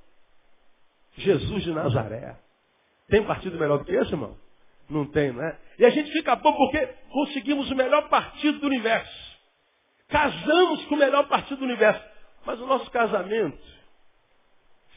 Jesus 1.15 1.63
de 1.63 1.71
Nazaré. 1.71 2.37
Tem 3.07 3.23
partido 3.25 3.59
melhor 3.59 3.77
do 3.77 3.85
que 3.85 3.91
esse, 3.91 4.11
irmão? 4.11 4.37
Não 4.89 5.05
tem, 5.05 5.31
não 5.31 5.43
é? 5.43 5.57
E 5.79 5.85
a 5.85 5.89
gente 5.89 6.11
fica 6.11 6.35
bom 6.35 6.53
porque 6.53 6.85
conseguimos 7.11 7.69
o 7.71 7.75
melhor 7.75 8.09
partido 8.09 8.59
do 8.59 8.67
universo. 8.67 9.33
Casamos 10.07 10.85
com 10.85 10.95
o 10.95 10.99
melhor 10.99 11.27
partido 11.27 11.59
do 11.59 11.65
universo. 11.65 12.03
Mas 12.45 12.59
o 12.59 12.67
nosso 12.67 12.89
casamento 12.91 13.63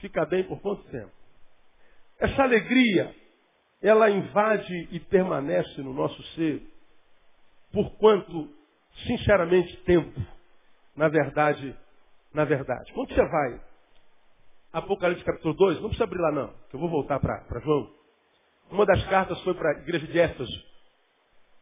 fica 0.00 0.26
bem 0.26 0.44
por 0.44 0.60
quanto 0.60 0.82
tempo? 0.90 1.12
Essa 2.18 2.42
alegria, 2.42 3.14
ela 3.82 4.10
invade 4.10 4.88
e 4.90 5.00
permanece 5.00 5.80
no 5.82 5.92
nosso 5.92 6.22
ser 6.34 6.62
por 7.72 7.90
quanto, 7.98 8.50
sinceramente, 9.06 9.76
tempo, 9.84 10.18
na 10.96 11.08
verdade, 11.08 11.76
na 12.32 12.44
verdade. 12.44 12.92
Quando 12.92 13.14
você 13.14 13.22
vai, 13.22 13.60
Apocalipse 14.72 15.24
capítulo 15.24 15.54
2, 15.54 15.80
não 15.80 15.88
precisa 15.88 16.04
abrir 16.04 16.20
lá 16.20 16.32
não, 16.32 16.54
que 16.68 16.76
eu 16.76 16.80
vou 16.80 16.88
voltar 16.88 17.20
para 17.20 17.60
João. 17.60 17.90
Uma 18.70 18.84
das 18.84 19.04
cartas 19.06 19.40
foi 19.42 19.54
para 19.54 19.70
a 19.70 19.80
igreja 19.80 20.06
de 20.06 20.18
Éfeso. 20.18 20.64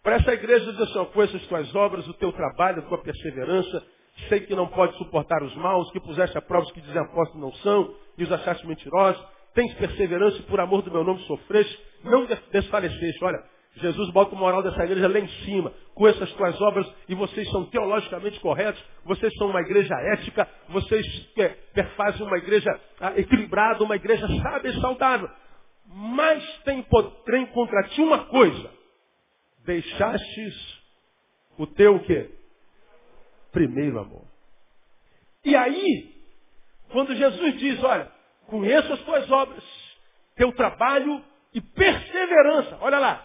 Para 0.02 0.16
essa 0.16 0.34
igreja 0.34 0.70
diz 0.70 0.80
assim, 0.80 1.04
conheço 1.12 1.36
as 1.36 1.46
tuas 1.46 1.74
obras, 1.74 2.06
o 2.06 2.14
teu 2.14 2.32
trabalho, 2.32 2.80
a 2.80 2.82
tua 2.82 2.98
perseverança, 2.98 3.82
sei 4.28 4.40
que 4.40 4.54
não 4.54 4.66
pode 4.68 4.96
suportar 4.98 5.42
os 5.42 5.54
maus, 5.56 5.90
que 5.92 6.00
puseste 6.00 6.36
a 6.36 6.42
prova 6.42 6.70
que 6.72 6.80
dizem 6.80 7.00
apóstolos 7.00 7.40
não 7.40 7.52
são, 7.62 7.94
e 8.18 8.22
os 8.22 8.30
achaste 8.30 8.66
mentirosos, 8.66 9.24
tens 9.54 9.72
perseverança 9.74 10.38
e 10.38 10.42
por 10.42 10.60
amor 10.60 10.82
do 10.82 10.90
meu 10.90 11.04
nome 11.04 11.20
sofreste, 11.22 11.78
não 12.02 12.26
desfaleceste. 12.52 13.24
Olha, 13.24 13.42
Jesus 13.76 14.10
bota 14.12 14.34
o 14.34 14.38
moral 14.38 14.62
dessa 14.62 14.84
igreja 14.84 15.08
lá 15.08 15.18
em 15.18 15.28
cima, 15.44 15.72
com 15.94 16.06
essas 16.06 16.30
tuas 16.34 16.60
obras, 16.60 16.86
e 17.08 17.14
vocês 17.14 17.48
são 17.50 17.64
teologicamente 17.66 18.38
corretos, 18.40 18.82
vocês 19.04 19.32
são 19.34 19.48
uma 19.48 19.60
igreja 19.60 19.94
ética, 20.12 20.48
vocês 20.68 21.04
é, 21.38 21.82
fazem 21.96 22.26
uma 22.26 22.38
igreja 22.38 22.70
ah, 23.00 23.12
equilibrada, 23.16 23.82
uma 23.82 23.96
igreja 23.96 24.26
sábia 24.42 24.70
e 24.70 24.80
saudável. 24.80 25.28
Mas 25.96 26.42
tem, 26.64 26.84
tem 27.24 27.46
contra 27.46 27.84
ti 27.90 28.00
uma 28.00 28.24
coisa. 28.24 28.68
Deixastes 29.64 30.82
o 31.56 31.68
teu 31.68 31.94
o 31.94 32.00
quê? 32.04 32.34
Primeiro 33.52 34.00
amor. 34.00 34.24
E 35.44 35.54
aí, 35.54 36.12
quando 36.90 37.14
Jesus 37.14 37.58
diz, 37.60 37.80
olha, 37.84 38.10
conheço 38.48 38.92
as 38.92 39.00
tuas 39.04 39.30
obras, 39.30 39.62
teu 40.34 40.50
trabalho 40.56 41.24
e 41.54 41.60
perseverança. 41.60 42.76
Olha 42.80 42.98
lá. 42.98 43.24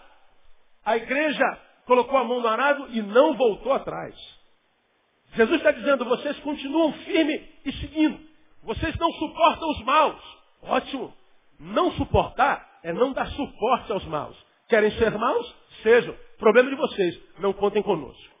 A 0.84 0.96
igreja 0.96 1.44
colocou 1.86 2.20
a 2.20 2.24
mão 2.24 2.40
no 2.40 2.46
arado 2.46 2.86
e 2.92 3.02
não 3.02 3.34
voltou 3.36 3.72
atrás. 3.72 4.14
Jesus 5.34 5.56
está 5.56 5.72
dizendo, 5.72 6.04
vocês 6.04 6.38
continuam 6.38 6.92
firmes 6.92 7.42
e 7.64 7.72
seguindo. 7.72 8.20
Vocês 8.62 8.96
não 8.96 9.10
suportam 9.14 9.70
os 9.70 9.82
maus. 9.82 10.38
Ótimo. 10.62 11.19
Não 11.60 11.92
suportar 11.92 12.66
é 12.82 12.92
não 12.92 13.12
dar 13.12 13.26
suporte 13.26 13.92
aos 13.92 14.04
maus. 14.06 14.36
Querem 14.68 14.90
ser 14.92 15.10
maus? 15.18 15.54
Sejam. 15.82 16.16
Problema 16.38 16.70
de 16.70 16.76
vocês. 16.76 17.20
Não 17.38 17.52
contem 17.52 17.82
conosco. 17.82 18.34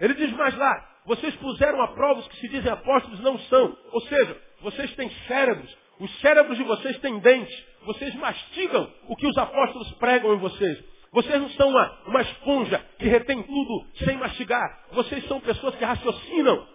Ele 0.00 0.14
diz 0.14 0.32
mais 0.32 0.54
lá, 0.56 0.88
vocês 1.06 1.34
puseram 1.36 1.80
a 1.80 1.88
prova 1.88 2.20
os 2.20 2.28
que 2.28 2.36
se 2.38 2.48
dizem 2.48 2.70
apóstolos 2.70 3.20
não 3.20 3.38
são. 3.38 3.76
Ou 3.92 4.00
seja, 4.02 4.42
vocês 4.60 4.94
têm 4.96 5.08
cérebros. 5.28 5.76
Os 6.00 6.20
cérebros 6.20 6.58
de 6.58 6.64
vocês 6.64 6.98
têm 6.98 7.18
dentes. 7.20 7.64
Vocês 7.84 8.14
mastigam 8.16 8.92
o 9.08 9.16
que 9.16 9.26
os 9.26 9.38
apóstolos 9.38 9.90
pregam 9.92 10.34
em 10.34 10.38
vocês. 10.38 10.84
Vocês 11.12 11.40
não 11.40 11.48
são 11.50 11.70
uma, 11.70 11.98
uma 12.06 12.22
esponja 12.22 12.84
que 12.98 13.06
retém 13.06 13.42
tudo 13.42 13.86
sem 14.04 14.16
mastigar. 14.16 14.84
Vocês 14.90 15.24
são 15.28 15.40
pessoas 15.40 15.76
que 15.76 15.84
raciocinam. 15.84 16.66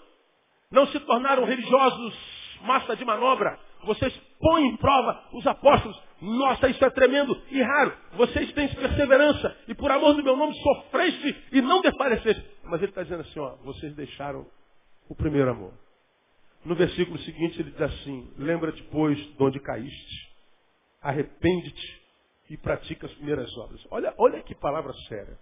Não 0.72 0.88
se 0.88 1.00
tornaram 1.02 1.44
religiosos 1.44 2.16
massa 2.62 2.96
de 2.96 3.04
manobra. 3.04 3.60
Vocês 3.84 4.16
põem 4.40 4.68
em 4.68 4.78
prova 4.78 5.30
os 5.34 5.46
apóstolos. 5.48 6.02
Nossa, 6.22 6.70
isso 6.70 6.84
é 6.84 6.90
tremendo 6.92 7.40
e 7.50 7.62
raro. 7.62 7.98
Vocês 8.14 8.52
têm 8.54 8.68
perseverança. 8.74 9.58
E 9.68 9.74
por 9.74 9.92
amor 9.92 10.14
do 10.14 10.24
meu 10.24 10.36
nome 10.36 10.54
sofreste 10.62 11.46
e 11.52 11.62
não 11.62 11.82
desfaleceste. 11.82 12.46
Mas 12.64 12.82
ele 12.82 12.92
está 12.92 13.04
dizendo 13.04 13.22
assim, 13.22 13.40
ó, 13.40 13.56
vocês 13.64 13.96
deixaram 13.96 14.46
o 15.10 15.16
primeiro 15.16 15.50
amor. 15.50 15.74
No 16.64 16.76
versículo 16.76 17.18
seguinte 17.20 17.60
ele 17.60 17.72
diz 17.72 17.82
assim, 17.82 18.32
lembra-te, 18.38 18.84
pois, 18.84 19.18
de 19.18 19.44
onde 19.44 19.60
caíste. 19.60 20.32
Arrepende-te 21.02 22.02
e 22.52 22.58
pratica 22.58 23.08
as 23.08 23.14
primeiras 23.14 23.52
obras. 23.58 23.82
Olha, 23.90 24.14
olha 24.18 24.44
que 24.44 24.54
palavra 24.54 24.94
séria. 25.08 25.40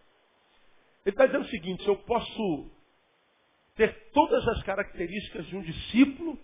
Ele 1.06 1.14
está 1.14 1.26
dizendo 1.26 1.44
o 1.44 1.50
seguinte, 1.50 1.88
eu 1.88 1.98
posso 1.98 2.72
ter 3.76 4.12
todas 4.14 4.48
as 4.48 4.64
características 4.64 5.46
de 5.48 5.56
um 5.56 5.62
discípulo 5.62 6.40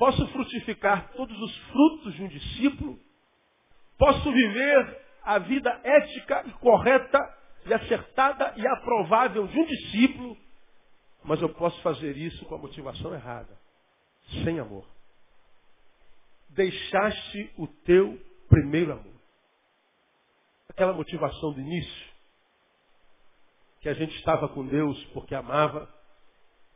Posso 0.00 0.26
frutificar 0.28 1.12
todos 1.12 1.38
os 1.38 1.56
frutos 1.70 2.14
de 2.14 2.22
um 2.22 2.28
discípulo? 2.28 2.98
Posso 3.98 4.32
viver 4.32 4.98
a 5.22 5.38
vida 5.38 5.78
ética 5.84 6.42
e 6.46 6.52
correta 6.52 7.18
e 7.66 7.74
acertada 7.74 8.54
e 8.56 8.66
aprovável 8.66 9.46
de 9.46 9.60
um 9.60 9.66
discípulo, 9.66 10.38
mas 11.22 11.42
eu 11.42 11.50
posso 11.50 11.78
fazer 11.82 12.16
isso 12.16 12.46
com 12.46 12.54
a 12.54 12.58
motivação 12.58 13.12
errada, 13.12 13.54
sem 14.42 14.58
amor. 14.58 14.86
Deixaste 16.48 17.52
o 17.58 17.66
teu 17.66 18.18
primeiro 18.48 18.92
amor. 18.92 19.20
Aquela 20.70 20.94
motivação 20.94 21.52
do 21.52 21.60
início, 21.60 22.10
que 23.80 23.88
a 23.90 23.92
gente 23.92 24.16
estava 24.16 24.48
com 24.48 24.66
Deus 24.66 25.04
porque 25.12 25.34
amava, 25.34 25.94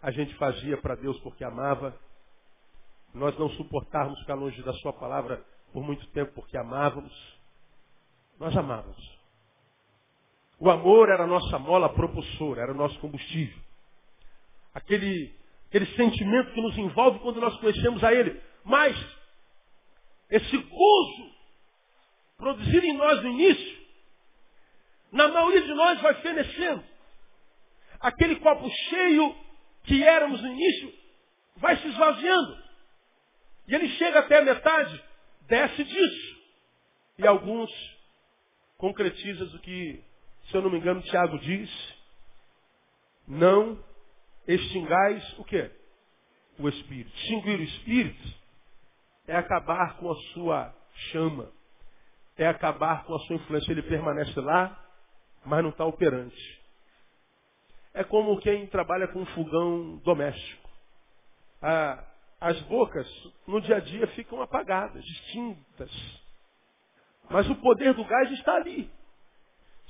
a 0.03 0.11
gente 0.11 0.35
fazia 0.35 0.77
para 0.77 0.95
Deus 0.95 1.19
porque 1.21 1.43
amava, 1.43 1.99
nós 3.15 3.39
não 3.39 3.49
suportarmos 3.51 4.19
ficar 4.21 4.35
longe 4.35 4.61
da 4.63 4.73
sua 4.75 4.93
palavra 4.93 5.45
por 5.73 5.83
muito 5.83 6.07
tempo 6.09 6.33
porque 6.35 6.57
amávamos. 6.57 7.13
Nós 8.39 8.57
amávamos. 8.57 9.15
O 10.59 10.69
amor 10.71 11.09
era 11.09 11.25
a 11.25 11.27
nossa 11.27 11.59
mola 11.59 11.89
propulsora, 11.89 12.63
era 12.63 12.73
o 12.73 12.77
nosso 12.77 12.99
combustível. 12.99 13.63
Aquele, 14.75 15.33
aquele 15.69 15.87
sentimento 15.95 16.53
que 16.53 16.61
nos 16.61 16.77
envolve 16.77 17.21
quando 17.21 17.41
nós 17.41 17.57
conhecemos 17.59 18.03
a 18.03 18.13
Ele. 18.13 18.41
Mas, 18.65 18.97
esse 20.31 20.57
gozo 20.57 21.35
produzido 22.37 22.85
em 22.85 22.97
nós 22.97 23.23
no 23.23 23.29
início, 23.29 23.85
na 25.13 25.29
maioria 25.29 25.63
de 25.63 25.75
nós 25.75 26.01
vai 26.01 26.15
fenecendo. 26.15 26.85
Aquele 28.01 28.37
copo 28.37 28.69
cheio 28.69 29.35
que 29.85 30.03
éramos 30.03 30.43
no 30.43 30.49
início 30.49 30.93
vai 31.57 31.77
se 31.77 31.87
esvaziando. 31.87 32.64
E 33.67 33.75
ele 33.75 33.89
chega 33.91 34.21
até 34.21 34.39
a 34.39 34.43
metade, 34.43 35.03
desce 35.43 35.85
disso. 35.85 36.37
E 37.19 37.27
alguns 37.27 37.71
concretizam 38.77 39.47
o 39.47 39.59
que, 39.61 40.03
se 40.51 40.55
eu 40.55 40.63
não 40.63 40.71
me 40.71 40.79
engano, 40.79 41.03
Tiago 41.03 41.39
diz. 41.39 41.71
Não 43.27 43.83
extingais 44.47 45.39
o 45.39 45.45
quê? 45.45 45.71
O 46.59 46.69
Espírito. 46.69 47.15
Extinguir 47.17 47.59
o 47.59 47.63
Espírito 47.63 48.35
é 49.27 49.37
acabar 49.37 49.97
com 49.97 50.11
a 50.11 50.17
sua 50.33 50.75
chama. 51.11 51.51
É 52.37 52.47
acabar 52.47 53.05
com 53.05 53.15
a 53.15 53.19
sua 53.21 53.37
influência. 53.37 53.73
Ele 53.73 53.83
permanece 53.83 54.39
lá, 54.41 54.79
mas 55.45 55.63
não 55.63 55.71
está 55.71 55.85
operante. 55.85 56.63
É 57.95 58.03
como 58.05 58.39
quem 58.41 58.67
trabalha 58.67 59.09
com 59.09 59.21
um 59.21 59.27
fogão 59.27 59.97
doméstico. 60.05 60.69
Ah, 61.63 62.05
as 62.45 62.61
bocas 62.65 63.09
no 63.47 63.59
dia 63.63 63.77
a 63.77 63.81
dia 63.81 64.07
ficam 64.09 64.43
apagadas, 64.43 65.03
extintas. 65.03 65.91
Mas 67.31 67.49
o 67.49 67.55
poder 67.57 67.95
do 67.95 68.05
gás 68.05 68.31
está 68.33 68.57
ali. 68.57 68.91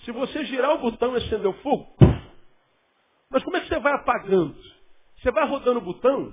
Se 0.05 0.13
você 0.13 0.45
girar 0.45 0.71
o 0.75 0.79
botão 0.79 1.15
e 1.15 1.17
acender 1.17 1.49
o 1.49 1.53
fogo, 1.55 1.97
mas 3.29 3.43
como 3.43 3.57
é 3.57 3.61
que 3.61 3.67
você 3.67 3.81
vai 3.81 3.93
apagando? 3.95 4.57
Você 5.17 5.33
vai 5.33 5.49
rodando 5.49 5.81
o 5.81 5.83
botão 5.83 6.33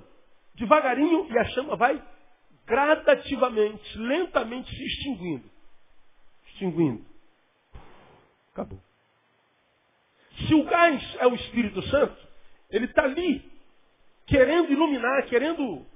devagarinho 0.54 1.26
e 1.28 1.36
a 1.36 1.44
chama 1.46 1.74
vai 1.74 2.00
gradativamente, 2.66 3.98
lentamente 3.98 4.72
se 4.72 4.84
extinguindo. 4.84 5.50
Extinguindo. 6.46 7.04
Acabou. 8.52 8.78
Se 10.46 10.54
o 10.54 10.62
gás 10.66 11.16
é 11.18 11.26
o 11.26 11.34
Espírito 11.34 11.82
Santo, 11.88 12.28
ele 12.70 12.84
está 12.84 13.02
ali, 13.02 13.44
querendo 14.24 14.70
iluminar, 14.70 15.26
querendo 15.26 15.90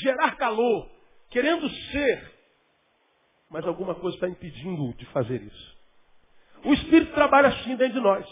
gerar 0.00 0.36
calor, 0.36 0.90
querendo 1.30 1.68
ser, 1.90 2.34
mas 3.50 3.66
alguma 3.66 3.94
coisa 3.94 4.16
está 4.16 4.28
impedindo 4.28 4.92
de 4.94 5.06
fazer 5.06 5.42
isso. 5.42 5.78
O 6.64 6.74
Espírito 6.74 7.12
trabalha 7.12 7.48
assim 7.48 7.76
dentro 7.76 7.94
de 7.94 8.00
nós. 8.00 8.26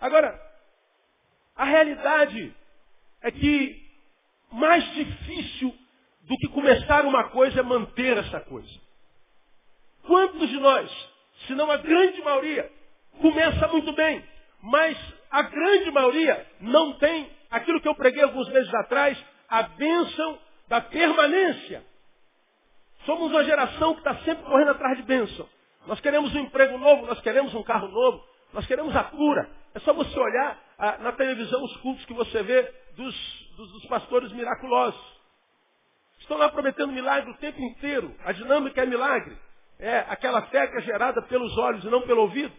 Agora, 0.00 0.40
a 1.54 1.64
realidade 1.64 2.54
é 3.22 3.30
que 3.30 3.82
mais 4.52 4.84
difícil 4.94 5.74
do 6.22 6.36
que 6.36 6.48
começar 6.48 7.04
uma 7.04 7.28
coisa 7.30 7.60
é 7.60 7.62
manter 7.62 8.16
essa 8.16 8.40
coisa. 8.40 8.80
Quantos 10.02 10.48
de 10.48 10.58
nós, 10.58 10.90
se 11.46 11.54
não 11.54 11.70
a 11.70 11.76
grande 11.76 12.20
maioria, 12.22 12.70
começa 13.20 13.68
muito 13.68 13.92
bem, 13.92 14.24
mas 14.62 14.96
a 15.30 15.42
grande 15.42 15.90
maioria 15.90 16.46
não 16.60 16.94
tem 16.94 17.30
aquilo 17.50 17.80
que 17.80 17.88
eu 17.88 17.94
preguei 17.94 18.22
alguns 18.22 18.48
meses 18.48 18.72
atrás, 18.74 19.22
a 19.48 19.62
bênção 19.62 20.38
da 20.68 20.80
permanência. 20.80 21.84
Somos 23.04 23.30
uma 23.30 23.44
geração 23.44 23.94
que 23.94 24.00
está 24.00 24.16
sempre 24.24 24.44
correndo 24.44 24.70
atrás 24.70 24.96
de 24.96 25.04
bênção. 25.04 25.48
Nós 25.86 26.00
queremos 26.00 26.34
um 26.34 26.40
emprego 26.40 26.76
novo, 26.78 27.06
nós 27.06 27.20
queremos 27.20 27.54
um 27.54 27.62
carro 27.62 27.88
novo, 27.88 28.24
nós 28.52 28.66
queremos 28.66 28.94
a 28.96 29.04
cura. 29.04 29.48
É 29.74 29.80
só 29.80 29.92
você 29.92 30.18
olhar 30.18 30.60
ah, 30.78 30.98
na 30.98 31.12
televisão 31.12 31.62
os 31.62 31.76
cultos 31.78 32.04
que 32.06 32.14
você 32.14 32.42
vê 32.42 32.62
dos, 32.96 33.14
dos, 33.56 33.72
dos 33.72 33.86
pastores 33.86 34.32
miraculosos. 34.32 35.16
Estão 36.18 36.38
lá 36.38 36.48
prometendo 36.48 36.92
milagre 36.92 37.30
o 37.30 37.36
tempo 37.36 37.60
inteiro. 37.60 38.12
A 38.24 38.32
dinâmica 38.32 38.82
é 38.82 38.86
milagre. 38.86 39.36
É 39.78 39.98
aquela 40.08 40.42
fé 40.46 40.66
que 40.66 40.78
é 40.78 40.80
gerada 40.80 41.22
pelos 41.22 41.56
olhos 41.58 41.84
e 41.84 41.88
não 41.88 42.02
pelo 42.02 42.22
ouvido. 42.22 42.52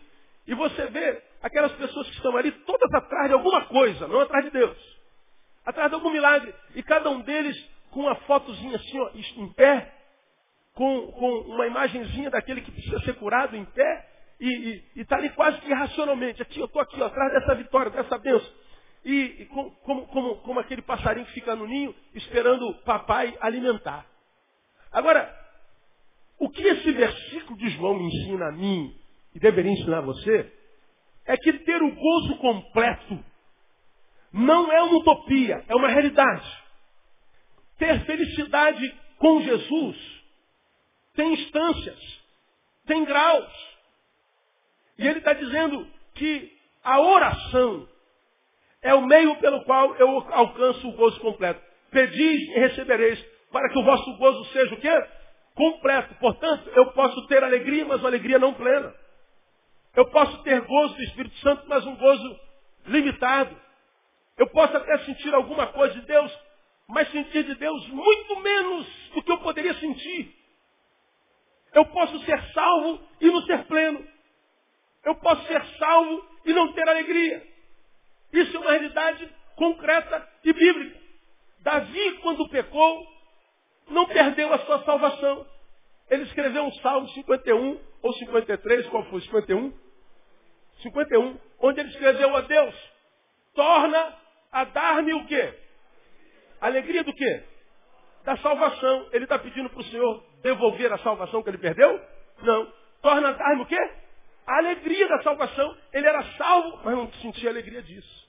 E 0.45 0.54
você 0.54 0.86
vê 0.86 1.21
aquelas 1.41 1.73
pessoas 1.73 2.08
que 2.08 2.15
estão 2.15 2.38
ali 2.38 2.52
todas 2.52 2.93
atrás 2.93 3.28
de 3.28 3.34
alguma 3.34 3.65
coisa, 3.65 4.08
não 4.08 4.21
atrás 4.21 4.45
de 4.45 4.52
Deus. 4.52 4.96
Atrás 5.67 5.89
de 5.89 5.95
algum 5.95 6.10
milagre. 6.10 6.56
E 6.75 6.82
cada 6.82 7.10
um 7.10 7.19
deles 7.19 7.62
com 7.91 7.99
uma 7.99 8.15
fotozinha 8.15 8.77
assim, 8.77 8.99
ó, 9.01 9.10
em 9.36 9.51
pé, 9.51 9.93
com, 10.73 11.12
com 11.12 11.39
uma 11.41 11.67
imagenzinha 11.67 12.30
daquele 12.30 12.62
que 12.62 12.71
precisa 12.71 13.01
ser 13.01 13.15
curado 13.15 13.53
em 13.53 13.65
pé, 13.65 14.08
e 14.39 14.82
está 14.95 15.17
ali 15.17 15.30
quase 15.32 15.60
que 15.60 15.69
irracionalmente. 15.69 16.41
Aqui, 16.41 16.58
eu 16.58 16.67
estou 16.67 16.82
aqui, 16.82 17.01
ó, 17.01 17.08
atrás 17.08 17.34
dessa 17.34 17.53
vitória, 17.56 17.91
dessa 17.91 18.17
bênção. 18.17 18.49
E, 19.03 19.41
e 19.41 19.45
com, 19.47 19.69
como, 19.71 20.08
como, 20.08 20.36
como 20.38 20.60
aquele 20.62 20.82
passarinho 20.82 21.25
que 21.25 21.34
fica 21.34 21.53
no 21.53 21.67
ninho, 21.67 21.93
esperando 22.15 22.65
o 22.65 22.73
papai 22.84 23.38
alimentar. 23.41 24.06
Agora, 24.89 25.36
o 26.39 26.49
que 26.49 26.62
esse 26.62 26.93
versículo 26.93 27.60
de 27.60 27.67
João 27.71 27.95
me 27.95 28.06
ensina 28.06 28.47
a 28.47 28.51
mim, 28.53 28.95
e 29.36 29.39
deveria 29.39 29.73
ensinar 29.73 29.97
a 29.97 30.01
você, 30.01 30.49
é 31.25 31.36
que 31.36 31.51
ter 31.60 31.82
o 31.82 31.93
gozo 31.93 32.38
completo 32.38 33.19
não 34.38 34.71
é 34.71 34.84
uma 34.84 35.00
utopia, 35.00 35.65
é 35.67 35.76
uma 35.76 35.88
realidade. 35.88 36.47
Ter 37.78 38.06
felicidade 38.06 38.95
com 39.17 39.41
Jesus 39.41 40.17
tem 41.15 41.34
instâncias, 41.34 42.21
tem 42.86 43.04
graus. 43.04 43.52
E 45.00 45.08
ele 45.08 45.19
está 45.19 45.34
dizendo 45.34 45.88
que 46.13 46.56
a 46.84 47.02
oração 47.02 47.88
é 48.82 48.93
o 48.93 49.06
meio 49.06 49.36
pelo 49.38 49.63
qual 49.63 49.95
eu 49.95 50.10
alcanço 50.32 50.88
o 50.88 50.93
gozo 50.93 51.19
completo. 51.19 51.62
Pedis 51.89 52.50
e 52.50 52.60
recebereis, 52.60 53.19
para 53.52 53.69
que 53.69 53.80
o 53.80 53.84
vosso 53.84 54.17
gozo 54.17 54.45
seja 54.52 54.73
o 54.76 54.80
quê? 54.80 55.06
Completo. 55.56 56.13
Portanto, 56.15 56.69
eu 56.76 56.91
posso 56.91 57.26
ter 57.28 57.43
alegria, 57.43 57.86
mas 57.86 58.00
uma 58.02 58.10
alegria 58.10 58.38
não 58.38 58.54
plena. 58.54 58.93
Eu 59.95 60.06
posso 60.12 60.43
ter 60.43 60.62
gozo 60.62 60.93
do 60.95 61.04
Espírito 61.04 61.36
Santo, 61.39 61.63
mas 61.67 61.84
um 61.88 61.95
gozo 61.95 62.39
limitado. 62.86 63.66
Eu 64.38 64.47
posso 64.47 64.76
até 64.78 65.00
sentir 65.00 65.34
alguma 65.34 65.67
coisa 65.67 65.93
de 65.95 66.06
Deus, 66.06 66.39
mas 66.88 67.10
sentir 67.12 67.43
de 67.43 67.56
Deus 67.56 67.88
muito 67.88 68.39
menos 68.39 68.88
do 69.13 69.23
que 69.23 69.32
eu 69.32 69.39
poderia 69.39 69.73
sentir. 69.76 70.34
Eu 71.73 71.86
posso 71.88 72.19
ser 72.23 72.41
salvo 72.54 73.02
e 73.19 73.28
não 73.28 73.41
ser 73.43 73.65
pleno. 73.65 74.08
Eu 75.04 75.15
posso 75.15 75.45
ser 75.47 75.63
salvo 75.78 76.26
e 76.45 76.54
não 76.54 76.71
ter 76.73 76.88
alegria. 76.88 77.45
Isso 78.32 78.56
é 78.56 78.60
uma 78.60 78.71
realidade 78.71 79.30
concreta 79.56 80.28
e 80.43 80.54
bíblica. 80.54 81.00
Davi, 81.60 82.12
quando 82.19 82.50
pecou, 82.50 83.08
não 83.89 84.06
perdeu 84.06 84.54
a 84.54 84.60
sua 84.60 84.84
salvação. 84.84 85.45
Ele 86.10 86.23
escreveu 86.23 86.63
um 86.63 86.71
Salmo 86.76 87.10
51 87.10 87.80
ou 88.02 88.13
53, 88.13 88.88
qual 88.88 89.04
foi? 89.06 89.21
51? 89.21 89.73
51, 90.82 91.39
onde 91.60 91.80
ele 91.80 91.89
escreveu 91.89 92.36
a 92.36 92.41
Deus, 92.41 92.76
torna 93.54 94.15
a 94.58 94.63
dar-me 94.63 95.13
o 95.13 95.26
quê? 95.26 95.54
Alegria 96.60 97.04
do 97.04 97.13
quê? 97.13 97.43
Da 98.24 98.36
salvação. 98.38 99.10
Ele 99.12 99.26
está 99.26 99.38
pedindo 99.38 99.70
para 99.70 99.80
o 99.80 99.84
Senhor 99.84 100.24
devolver 100.41 100.91
a 100.91 100.98
salvação 100.98 101.43
que 101.43 101.50
ele 101.50 101.60
perdeu? 101.60 102.02
Não. 102.41 102.74
Torna 103.02 103.30
a 103.30 103.34
dar-me 103.34 103.62
o 103.62 103.65
quê? 103.67 103.91
A 104.48 104.58
alegria 104.58 105.08
da 105.08 105.22
salvação. 105.22 105.78
Ele 105.93 106.08
era 106.08 106.24
salvo, 106.38 106.82
mas 106.84 106.96
não 106.96 107.12
sentia 107.13 107.52
alegria 107.52 107.84
disso. 107.84 108.28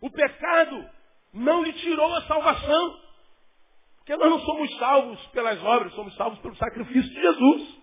O 0.00 0.08
pecado 0.08 0.88
não 1.32 1.64
lhe 1.64 1.72
tirou 1.72 2.14
a 2.14 2.22
salvação. 2.22 3.00
Porque 3.98 4.16
nós 4.16 4.30
não 4.30 4.38
somos 4.40 4.78
salvos 4.78 5.26
pelas 5.28 5.60
obras, 5.64 5.92
somos 5.94 6.14
salvos 6.14 6.38
pelo 6.38 6.54
sacrifício 6.54 7.10
de 7.10 7.20
Jesus. 7.20 7.82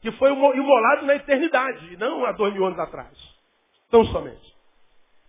Que 0.00 0.12
foi 0.12 0.30
imolado 0.30 1.04
na 1.04 1.16
eternidade, 1.16 1.92
e 1.92 1.96
não 1.98 2.24
há 2.24 2.32
dois 2.32 2.54
mil 2.54 2.64
anos 2.64 2.78
atrás. 2.78 3.16
Tão 3.90 4.04
somente. 4.06 4.53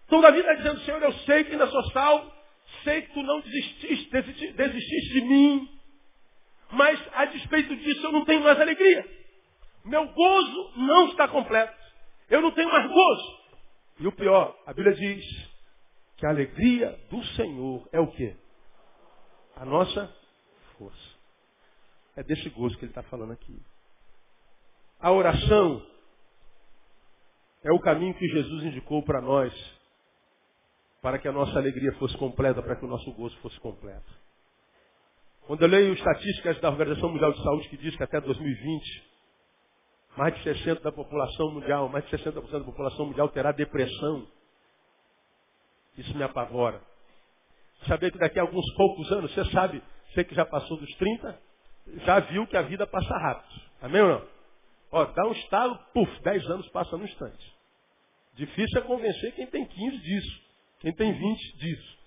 Então 0.06 0.22
Davi 0.22 0.40
está 0.40 0.54
dizendo, 0.54 0.80
Senhor, 0.82 1.02
eu 1.02 1.14
sei 1.20 1.44
que 1.44 1.52
ainda 1.52 1.68
sou 1.68 1.84
salvo, 1.92 2.32
sei 2.84 3.02
que 3.02 3.14
tu 3.14 3.24
não 3.24 3.42
desististe, 3.42 4.10
desististe 4.54 5.14
de 5.14 5.22
mim, 5.22 5.70
mas 6.72 7.00
a 7.14 7.26
despeito 7.26 7.76
disso 7.76 8.06
eu 8.06 8.12
não 8.12 8.26
tenho 8.26 8.42
mais 8.42 8.60
alegria. 8.60 9.06
Meu 9.84 10.08
gozo 10.08 10.72
não 10.78 11.10
está 11.10 11.28
completo. 11.28 11.76
Eu 12.30 12.42
não 12.42 12.52
tenho 12.52 12.72
mais 12.72 12.88
gozo. 12.88 13.40
E 14.00 14.08
o 14.08 14.12
pior, 14.12 14.58
a 14.66 14.74
Bíblia 14.74 14.96
diz 14.96 15.24
que 16.18 16.26
a 16.26 16.30
alegria 16.30 17.00
do 17.10 17.24
Senhor 17.36 17.88
é 17.92 18.00
o 18.00 18.08
quê? 18.08 18.36
A 19.56 19.64
nossa 19.64 20.14
força. 20.78 21.16
É 22.16 22.24
desse 22.24 22.50
gozo 22.50 22.78
que 22.78 22.86
ele 22.86 22.92
está 22.92 23.04
falando 23.04 23.34
aqui. 23.34 23.62
A 25.00 25.12
oração 25.12 25.86
é 27.64 27.72
o 27.72 27.80
caminho 27.80 28.14
que 28.16 28.28
Jesus 28.28 28.64
indicou 28.64 29.04
para 29.04 29.22
nós, 29.22 29.54
para 31.06 31.20
que 31.20 31.28
a 31.28 31.32
nossa 31.32 31.56
alegria 31.60 31.94
fosse 32.00 32.18
completa, 32.18 32.64
para 32.64 32.76
que 32.76 32.84
o 32.84 32.88
nosso 32.88 33.12
gozo 33.12 33.38
fosse 33.38 33.60
completo. 33.60 34.12
Quando 35.46 35.62
eu 35.62 35.68
leio 35.68 35.94
estatísticas 35.94 36.60
da 36.60 36.70
Organização 36.72 37.10
Mundial 37.10 37.32
de 37.32 37.44
Saúde 37.44 37.70
que 37.70 37.78
diz 37.78 37.96
que 37.96 38.04
até 38.04 38.20
2020, 38.20 39.04
mais 40.18 40.34
de 40.34 40.42
60% 40.50 40.82
da 40.82 40.92
população 40.92 41.52
mundial, 41.52 41.88
mais 41.90 42.04
de 42.06 42.18
60% 42.18 42.50
da 42.50 42.60
população 42.62 43.06
mundial 43.06 43.30
terá 43.30 43.52
depressão. 43.52 44.26
Isso 45.96 46.18
me 46.18 46.24
apavora. 46.24 46.82
Saber 47.88 48.12
que 48.12 48.18
daqui 48.18 48.40
a 48.40 48.42
alguns 48.42 48.66
poucos 48.74 49.12
anos, 49.12 49.32
você 49.32 49.46
sabe, 49.52 49.84
você 50.10 50.24
que 50.24 50.34
já 50.34 50.44
passou 50.44 50.76
dos 50.76 50.92
30, 50.96 51.40
já 52.04 52.20
viu 52.22 52.48
que 52.48 52.58
a 52.58 52.64
vida 52.64 52.88
passa 52.88 53.16
rápido. 53.16 53.62
Amém 53.80 54.02
ou 54.02 54.08
não? 54.08 54.28
Ó, 54.92 55.06
dá 55.06 55.28
um 55.28 55.34
estalo, 55.34 55.78
puf, 55.94 56.24
10 56.24 56.50
anos 56.50 56.68
passa 56.70 56.98
no 56.98 57.06
instante. 57.06 57.56
Difícil 58.34 58.80
é 58.80 58.82
convencer 58.82 59.36
quem 59.36 59.46
tem 59.46 59.68
15 59.68 59.98
disso, 60.00 60.45
quem 60.80 60.94
tem 60.94 61.12
20 61.12 61.58
disso. 61.58 61.98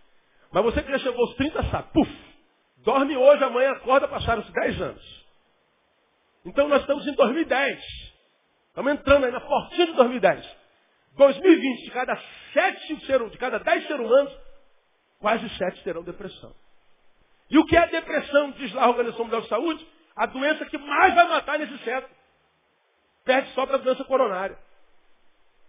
Mas 0.51 0.65
você 0.65 0.83
que 0.83 0.91
já 0.91 0.99
chegou 0.99 1.21
aos 1.21 1.35
30 1.35 1.71
sabe, 1.71 1.93
puf, 1.93 2.29
Dorme 2.79 3.17
hoje, 3.17 3.45
amanhã 3.45 3.73
acorda, 3.73 4.09
passaram-se 4.09 4.53
10 4.53 4.81
anos. 4.81 5.27
Então 6.45 6.69
nós 6.69 6.81
estamos 6.81 7.07
em 7.07 7.13
2010. 7.13 7.85
Estamos 8.69 8.93
entrando 8.93 9.27
aí 9.27 9.33
na 9.33 9.41
portinha 9.41 9.87
de 9.87 9.93
2010. 9.93 10.57
2020, 11.17 11.85
de 11.85 11.91
cada 11.91 12.17
sete 12.53 12.97
de 12.97 13.39
cada 13.39 13.59
dez 13.59 13.87
seres 13.87 14.07
humanos, 14.07 14.33
quase 15.19 15.49
sete 15.59 15.83
terão 15.83 16.05
depressão. 16.05 16.55
E 17.51 17.59
o 17.59 17.65
que 17.67 17.77
é 17.77 17.89
depressão, 17.89 18.53
diz 18.53 18.73
lá 18.73 18.85
a 18.85 18.89
Organização 18.89 19.25
Mundial 19.25 19.43
de 19.43 19.49
Saúde? 19.49 19.87
A 20.15 20.27
doença 20.27 20.65
que 20.67 20.79
mais 20.79 21.15
vai 21.15 21.29
matar 21.29 21.59
nesse 21.59 21.77
século. 21.79 22.15
Perde 23.25 23.51
só 23.53 23.67
para 23.67 23.77
a 23.77 23.81
doença 23.81 24.05
coronária. 24.05 24.57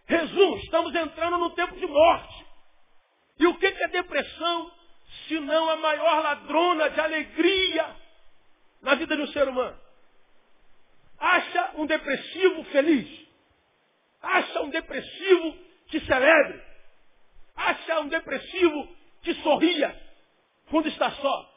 Resumo, 0.06 0.58
estamos 0.58 0.94
entrando 0.94 1.38
num 1.38 1.50
tempo 1.52 1.76
de 1.76 1.88
morte. 1.88 2.39
E 3.40 3.48
o 3.48 3.58
que 3.58 3.68
é 3.68 3.88
depressão? 3.88 4.80
se 5.28 5.40
não 5.40 5.70
a 5.70 5.76
maior 5.78 6.24
ladrona 6.24 6.90
de 6.90 7.00
alegria 7.00 7.96
na 8.82 8.96
vida 8.96 9.16
de 9.16 9.22
um 9.22 9.28
ser 9.28 9.48
humano. 9.48 9.80
Acha 11.18 11.72
um 11.76 11.86
depressivo 11.86 12.64
feliz. 12.66 13.28
Acha 14.22 14.62
um 14.62 14.70
depressivo 14.70 15.58
que 15.88 16.00
celebre. 16.02 16.62
Acha 17.56 18.00
um 18.00 18.08
depressivo 18.08 18.96
que 19.22 19.34
sorria 19.36 19.96
quando 20.70 20.88
está 20.88 21.12
só. 21.12 21.50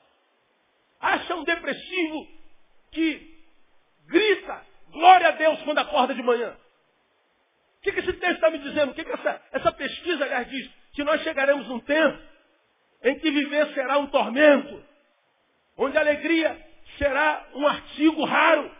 Acha 1.01 1.35
um 1.37 1.45
depressivo 1.45 2.29
que 2.91 3.45
grita 4.07 4.67
glória 4.91 5.29
a 5.29 5.33
Deus 5.33 5.63
quando 5.63 5.79
acorda 5.79 6.15
de 6.15 6.23
manhã. 6.23 6.57
O 7.79 7.83
que, 7.83 7.93
que 7.93 8.01
esse 8.01 8.13
texto 8.13 8.35
está 8.35 8.51
me 8.51 8.59
dizendo? 8.59 8.93
O 8.93 8.95
que, 8.95 9.05
que 9.05 9.13
essa, 9.13 9.43
essa 9.53 9.73
pesquisa, 9.73 10.25
aliás, 10.25 10.49
diz? 10.49 10.82
Que 10.93 11.05
nós 11.05 11.23
chegaremos 11.23 11.67
num 11.69 11.81
tempo 11.81 12.19
em 13.05 13.19
que 13.19 13.31
viver 13.31 13.67
será 13.75 13.99
um 13.99 14.07
tormento, 14.07 14.83
onde 15.77 15.97
a 15.97 16.01
alegria 16.01 16.57
será 16.99 17.49
um 17.55 17.67
artigo 17.67 18.25
raro. 18.25 18.71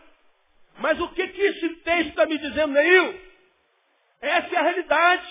Mas 0.79 0.99
o 0.99 1.07
que, 1.09 1.27
que 1.27 1.41
esse 1.41 1.69
texto 1.77 2.09
está 2.09 2.25
me 2.25 2.37
dizendo, 2.37 2.73
Neil? 2.73 3.19
Essa 4.21 4.55
é 4.55 4.57
a 4.57 4.63
realidade 4.63 5.27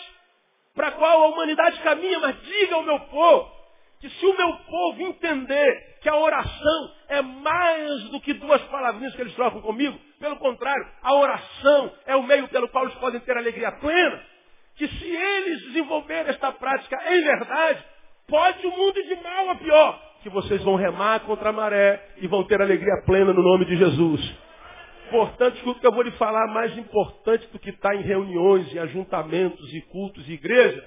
para 0.74 0.88
a 0.88 0.92
qual 0.92 1.22
a 1.22 1.28
humanidade 1.28 1.80
caminha, 1.80 2.18
mas 2.20 2.40
diga 2.42 2.74
ao 2.74 2.82
meu 2.82 3.00
povo 3.00 3.62
que 4.00 4.10
se 4.10 4.26
o 4.26 4.36
meu 4.36 4.52
povo 4.58 5.02
entender 5.02 5.98
que 6.02 6.08
a 6.08 6.16
oração 6.16 6.94
é 7.08 7.22
mais 7.22 8.02
do 8.10 8.20
que 8.20 8.34
duas 8.34 8.60
palavrinhas 8.62 9.14
que 9.14 9.20
eles 9.20 9.34
trocam 9.34 9.62
comigo, 9.62 9.96
pelo 10.18 10.36
contrário, 10.36 10.84
a 11.00 11.14
oração 11.14 11.92
é 12.06 12.16
o 12.16 12.22
meio 12.24 12.48
pelo 12.48 12.68
qual 12.68 12.84
eles 12.84 12.96
podem 12.96 13.20
ter 13.20 13.36
alegria 13.36 13.70
plena, 13.72 14.26
que 14.76 14.88
se 14.88 15.04
eles 15.06 15.62
desenvolverem 15.66 16.30
esta 16.30 16.52
prática 16.52 16.96
em 17.12 17.22
verdade, 17.22 17.84
pode 18.26 18.66
o 18.66 18.70
mundo 18.70 18.98
ir 18.98 19.14
de 19.14 19.22
mal 19.22 19.50
a 19.50 19.54
pior, 19.56 20.12
que 20.22 20.30
vocês 20.30 20.62
vão 20.62 20.76
remar 20.76 21.20
contra 21.20 21.50
a 21.50 21.52
maré 21.52 22.14
e 22.18 22.26
vão 22.26 22.44
ter 22.44 22.60
alegria 22.60 23.02
plena 23.04 23.32
no 23.32 23.42
nome 23.42 23.64
de 23.66 23.76
Jesus. 23.76 24.34
Portanto, 25.10 25.56
escuta 25.56 25.80
que 25.80 25.86
eu 25.86 25.92
vou 25.92 26.02
lhe 26.02 26.12
falar, 26.12 26.46
mais 26.48 26.76
importante 26.78 27.46
do 27.48 27.58
que 27.58 27.70
estar 27.70 27.94
em 27.94 28.02
reuniões, 28.02 28.72
em 28.74 28.78
ajuntamentos 28.78 29.72
e 29.74 29.82
cultos 29.82 30.26
e 30.26 30.32
igreja, 30.32 30.82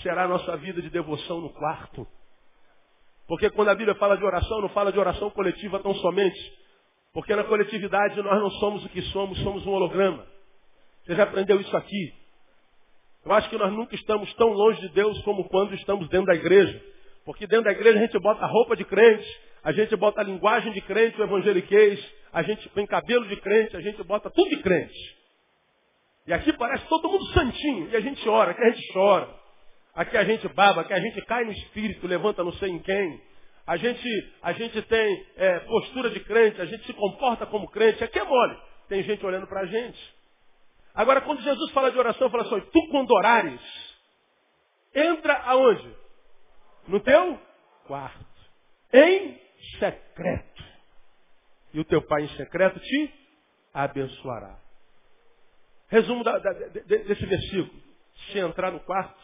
será 0.00 0.24
a 0.24 0.28
nossa 0.28 0.56
vida 0.56 0.80
de 0.80 0.90
devoção 0.90 1.40
no 1.40 1.50
quarto. 1.50 2.06
Porque 3.26 3.50
quando 3.50 3.68
a 3.68 3.74
Bíblia 3.74 3.96
fala 3.96 4.16
de 4.16 4.24
oração, 4.24 4.60
não 4.60 4.68
fala 4.68 4.92
de 4.92 4.98
oração 4.98 5.30
coletiva 5.30 5.80
tão 5.80 5.94
somente. 5.96 6.38
Porque 7.12 7.34
na 7.34 7.44
coletividade 7.44 8.20
nós 8.22 8.40
não 8.40 8.50
somos 8.52 8.84
o 8.84 8.88
que 8.88 9.02
somos, 9.02 9.38
somos 9.40 9.66
um 9.66 9.70
holograma. 9.70 10.24
Você 11.04 11.14
já 11.14 11.24
aprendeu 11.24 11.60
isso 11.60 11.76
aqui. 11.76 12.21
Eu 13.24 13.32
acho 13.32 13.48
que 13.48 13.56
nós 13.56 13.72
nunca 13.72 13.94
estamos 13.94 14.32
tão 14.34 14.48
longe 14.48 14.80
de 14.80 14.88
Deus 14.90 15.20
como 15.22 15.48
quando 15.48 15.74
estamos 15.74 16.08
dentro 16.08 16.26
da 16.26 16.34
igreja. 16.34 16.82
Porque 17.24 17.46
dentro 17.46 17.64
da 17.64 17.72
igreja 17.72 17.98
a 17.98 18.02
gente 18.02 18.18
bota 18.18 18.44
a 18.44 18.48
roupa 18.48 18.76
de 18.76 18.84
crente, 18.84 19.40
a 19.62 19.70
gente 19.72 19.94
bota 19.94 20.20
a 20.20 20.24
linguagem 20.24 20.72
de 20.72 20.80
crente, 20.80 21.20
o 21.20 21.24
evangeliquez, 21.24 22.04
a 22.32 22.42
gente 22.42 22.68
põe 22.70 22.84
cabelo 22.84 23.26
de 23.28 23.36
crente, 23.36 23.76
a 23.76 23.80
gente 23.80 24.02
bota 24.02 24.28
tudo 24.28 24.50
de 24.50 24.60
crente. 24.60 25.22
E 26.26 26.32
aqui 26.32 26.52
parece 26.52 26.84
todo 26.86 27.08
mundo 27.08 27.24
santinho, 27.32 27.88
e 27.90 27.96
a 27.96 28.00
gente 28.00 28.28
ora, 28.28 28.50
aqui 28.50 28.62
a 28.62 28.70
gente 28.70 28.92
chora. 28.92 29.42
Aqui 29.94 30.16
a 30.16 30.24
gente 30.24 30.48
baba, 30.48 30.80
aqui 30.80 30.92
a 30.92 31.00
gente 31.00 31.20
cai 31.26 31.44
no 31.44 31.52
espírito, 31.52 32.06
levanta 32.06 32.42
não 32.42 32.52
sei 32.54 32.70
em 32.70 32.78
quem. 32.78 33.20
A 33.66 33.76
gente, 33.76 34.32
a 34.42 34.52
gente 34.52 34.80
tem 34.82 35.26
é, 35.36 35.58
postura 35.60 36.10
de 36.10 36.20
crente, 36.20 36.60
a 36.60 36.64
gente 36.64 36.84
se 36.86 36.92
comporta 36.94 37.46
como 37.46 37.70
crente. 37.70 38.02
Aqui 38.02 38.18
é 38.18 38.24
mole. 38.24 38.56
Tem 38.88 39.02
gente 39.02 39.24
olhando 39.24 39.46
para 39.46 39.60
a 39.60 39.66
gente. 39.66 40.11
Agora, 40.94 41.20
quando 41.22 41.40
Jesus 41.40 41.70
fala 41.72 41.90
de 41.90 41.98
oração, 41.98 42.30
fala 42.30 42.44
assim, 42.44 42.60
tu 42.70 42.88
quando 42.90 43.10
orares, 43.12 43.60
entra 44.94 45.34
aonde? 45.44 45.96
No 46.86 47.00
teu 47.00 47.40
quarto. 47.86 48.26
Em 48.92 49.40
secreto. 49.78 50.64
E 51.72 51.80
o 51.80 51.84
teu 51.84 52.02
pai 52.02 52.24
em 52.24 52.36
secreto 52.36 52.78
te 52.78 53.14
abençoará. 53.72 54.58
Resumo 55.88 56.22
da, 56.22 56.38
da, 56.38 56.52
desse 56.52 57.24
versículo. 57.24 57.80
Se 58.30 58.38
entrar 58.38 58.70
no 58.70 58.80
quarto, 58.80 59.20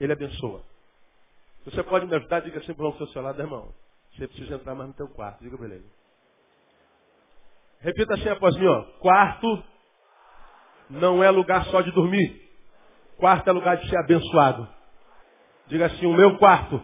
ele 0.00 0.12
abençoa. 0.12 0.64
Você 1.64 1.82
pode 1.82 2.06
me 2.06 2.16
ajudar? 2.16 2.40
Diga 2.40 2.58
assim 2.58 2.72
para 2.74 2.86
o 2.86 3.06
seu 3.08 3.22
lado, 3.22 3.40
irmão. 3.40 3.72
Você 4.12 4.26
precisa 4.26 4.54
entrar 4.54 4.74
mais 4.74 4.88
no 4.88 4.94
teu 4.94 5.08
quarto. 5.08 5.42
Diga 5.42 5.56
para 5.56 5.66
ele. 5.66 5.86
Repita 7.80 8.14
assim 8.14 8.28
após 8.28 8.56
mim, 8.56 8.66
ó. 8.66 8.82
Quarto 8.98 9.64
não 10.90 11.22
é 11.22 11.30
lugar 11.30 11.64
só 11.66 11.80
de 11.80 11.90
dormir. 11.92 12.40
Quarto 13.18 13.48
é 13.48 13.52
lugar 13.52 13.76
de 13.76 13.88
ser 13.88 13.96
abençoado. 13.96 14.68
Diga 15.68 15.86
assim, 15.86 16.06
o 16.06 16.12
meu 16.12 16.36
quarto 16.38 16.82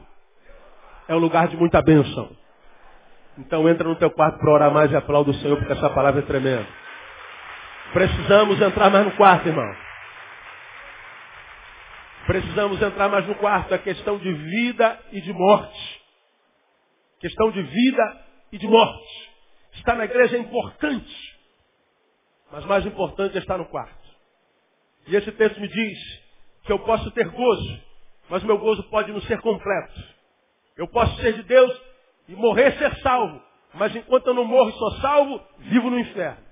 é 1.08 1.14
um 1.14 1.18
lugar 1.18 1.48
de 1.48 1.56
muita 1.56 1.82
bênção. 1.82 2.30
Então 3.38 3.68
entra 3.68 3.88
no 3.88 3.96
teu 3.96 4.10
quarto 4.10 4.38
para 4.38 4.52
orar 4.52 4.70
mais 4.72 4.90
e 4.90 4.96
aplauda 4.96 5.30
o 5.30 5.34
Senhor, 5.34 5.56
porque 5.56 5.72
essa 5.72 5.90
palavra 5.90 6.20
é 6.20 6.24
tremenda. 6.24 6.66
Precisamos 7.92 8.60
entrar 8.60 8.90
mais 8.90 9.04
no 9.04 9.12
quarto, 9.12 9.48
irmão. 9.48 9.76
Precisamos 12.26 12.82
entrar 12.82 13.08
mais 13.08 13.26
no 13.26 13.34
quarto, 13.36 13.74
a 13.74 13.78
questão 13.78 14.18
de 14.18 14.30
vida 14.32 14.98
e 15.12 15.20
de 15.20 15.32
morte. 15.32 16.02
Questão 17.20 17.50
de 17.50 17.62
vida 17.62 18.16
e 18.52 18.58
de 18.58 18.68
morte. 18.68 19.30
Estar 19.74 19.94
na 19.94 20.04
igreja 20.04 20.36
é 20.36 20.40
importante, 20.40 21.27
mas 22.50 22.64
mais 22.64 22.84
importante 22.86 23.36
é 23.36 23.40
estar 23.40 23.58
no 23.58 23.66
quarto. 23.66 24.08
E 25.06 25.16
esse 25.16 25.30
texto 25.32 25.60
me 25.60 25.68
diz 25.68 25.98
que 26.64 26.72
eu 26.72 26.78
posso 26.80 27.10
ter 27.12 27.28
gozo, 27.28 27.80
mas 28.28 28.42
meu 28.42 28.58
gozo 28.58 28.82
pode 28.84 29.12
não 29.12 29.20
ser 29.22 29.40
completo. 29.40 30.00
Eu 30.76 30.86
posso 30.88 31.20
ser 31.20 31.32
de 31.34 31.42
Deus 31.42 31.80
e 32.28 32.36
morrer 32.36 32.76
ser 32.78 32.94
salvo, 33.00 33.42
mas 33.74 33.94
enquanto 33.96 34.26
eu 34.26 34.34
não 34.34 34.44
morro 34.44 34.70
e 34.70 34.78
sou 34.78 34.90
salvo, 35.00 35.40
vivo 35.58 35.90
no 35.90 35.98
inferno. 35.98 36.46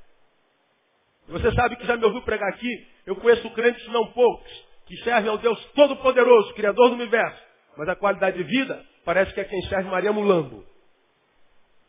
Você 1.28 1.52
sabe 1.52 1.76
que 1.76 1.86
já 1.86 1.96
me 1.96 2.04
ouviu 2.04 2.22
pregar 2.22 2.48
aqui, 2.50 2.86
eu 3.04 3.16
conheço 3.16 3.50
crentes 3.50 3.86
não 3.88 4.06
poucos, 4.12 4.50
que 4.86 4.96
serve 4.98 5.28
ao 5.28 5.38
Deus 5.38 5.62
Todo-Poderoso, 5.74 6.54
Criador 6.54 6.90
do 6.90 6.94
Universo. 6.94 7.42
Mas 7.76 7.88
a 7.88 7.96
qualidade 7.96 8.36
de 8.38 8.44
vida 8.44 8.84
parece 9.04 9.34
que 9.34 9.40
é 9.40 9.44
quem 9.44 9.60
serve 9.62 9.90
Maria 9.90 10.12
Mulambo. 10.12 10.64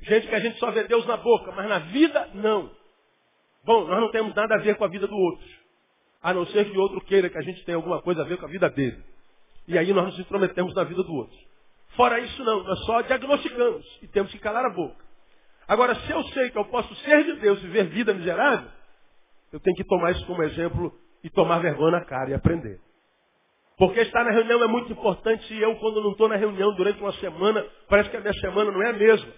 Gente 0.02 0.28
que 0.28 0.36
a 0.36 0.40
gente 0.40 0.60
só 0.60 0.72
vê 0.72 0.84
Deus 0.84 1.06
na 1.06 1.18
boca, 1.18 1.52
mas 1.52 1.68
na 1.68 1.80
vida 1.80 2.30
não. 2.34 2.70
Bom, 3.68 3.86
nós 3.86 4.00
não 4.00 4.10
temos 4.12 4.34
nada 4.34 4.56
a 4.56 4.60
ver 4.60 4.78
com 4.78 4.86
a 4.86 4.88
vida 4.88 5.06
do 5.06 5.16
outro. 5.18 5.46
A 6.24 6.34
não 6.34 6.46
ser 6.48 6.72
que 6.72 6.78
o 6.78 6.80
outro 6.80 7.02
queira 7.02 7.30
que 7.30 7.38
a 7.38 7.42
gente 7.42 7.66
tenha 7.66 7.76
alguma 7.76 8.02
coisa 8.02 8.22
a 8.22 8.26
ver 8.26 8.38
com 8.38 8.46
a 8.46 8.50
vida 8.50 8.70
dele. 8.70 9.04
E 9.68 9.78
aí 9.78 9.92
nós 9.92 10.06
nos 10.06 10.18
intrometemos 10.18 10.74
na 10.74 10.86
vida 10.86 11.04
do 11.04 11.14
outro. 11.14 11.38
Fora 11.98 12.18
isso 12.18 12.42
não, 12.46 12.64
nós 12.64 12.80
só 12.86 13.02
diagnosticamos 13.02 13.86
e 14.02 14.08
temos 14.08 14.32
que 14.32 14.40
calar 14.40 14.64
a 14.64 14.70
boca. 14.70 15.04
Agora, 15.68 15.96
se 15.96 16.10
eu 16.10 16.24
sei 16.30 16.50
que 16.50 16.58
eu 16.58 16.64
posso 16.64 16.96
ser 16.96 17.26
de 17.26 17.42
Deus 17.42 17.62
e 17.62 17.68
ver 17.68 17.90
vida 17.90 18.14
miserável, 18.14 18.70
eu 19.52 19.60
tenho 19.60 19.76
que 19.76 19.84
tomar 19.84 20.12
isso 20.12 20.26
como 20.26 20.44
exemplo 20.44 20.98
e 21.22 21.30
tomar 21.30 21.60
vergonha 21.60 22.00
na 22.00 22.06
cara 22.06 22.30
e 22.30 22.34
aprender. 22.34 22.80
Porque 23.78 24.00
estar 24.00 24.24
na 24.24 24.32
reunião 24.32 24.64
é 24.64 24.68
muito 24.68 24.94
importante 24.94 25.54
e 25.54 25.62
eu, 25.62 25.76
quando 25.76 26.02
não 26.02 26.12
estou 26.12 26.30
na 26.30 26.38
reunião 26.38 26.74
durante 26.76 27.02
uma 27.02 27.12
semana, 27.14 27.66
parece 27.90 28.10
que 28.10 28.16
a 28.16 28.22
minha 28.22 28.34
semana 28.36 28.72
não 28.72 28.82
é 28.82 28.92
a 28.92 28.94
mesma. 28.94 29.34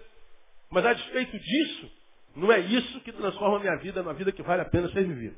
Mas 0.70 0.86
a 0.86 0.94
despeito 0.94 1.38
disso, 1.40 1.99
não 2.36 2.52
é 2.52 2.60
isso 2.60 3.00
que 3.02 3.12
transforma 3.12 3.58
a 3.58 3.60
minha 3.60 3.76
vida 3.78 4.02
numa 4.02 4.14
vida 4.14 4.32
que 4.32 4.44
vale 4.44 4.62
a 4.62 4.66
pena 4.66 4.90
ser 4.90 5.04
vivida. 5.06 5.36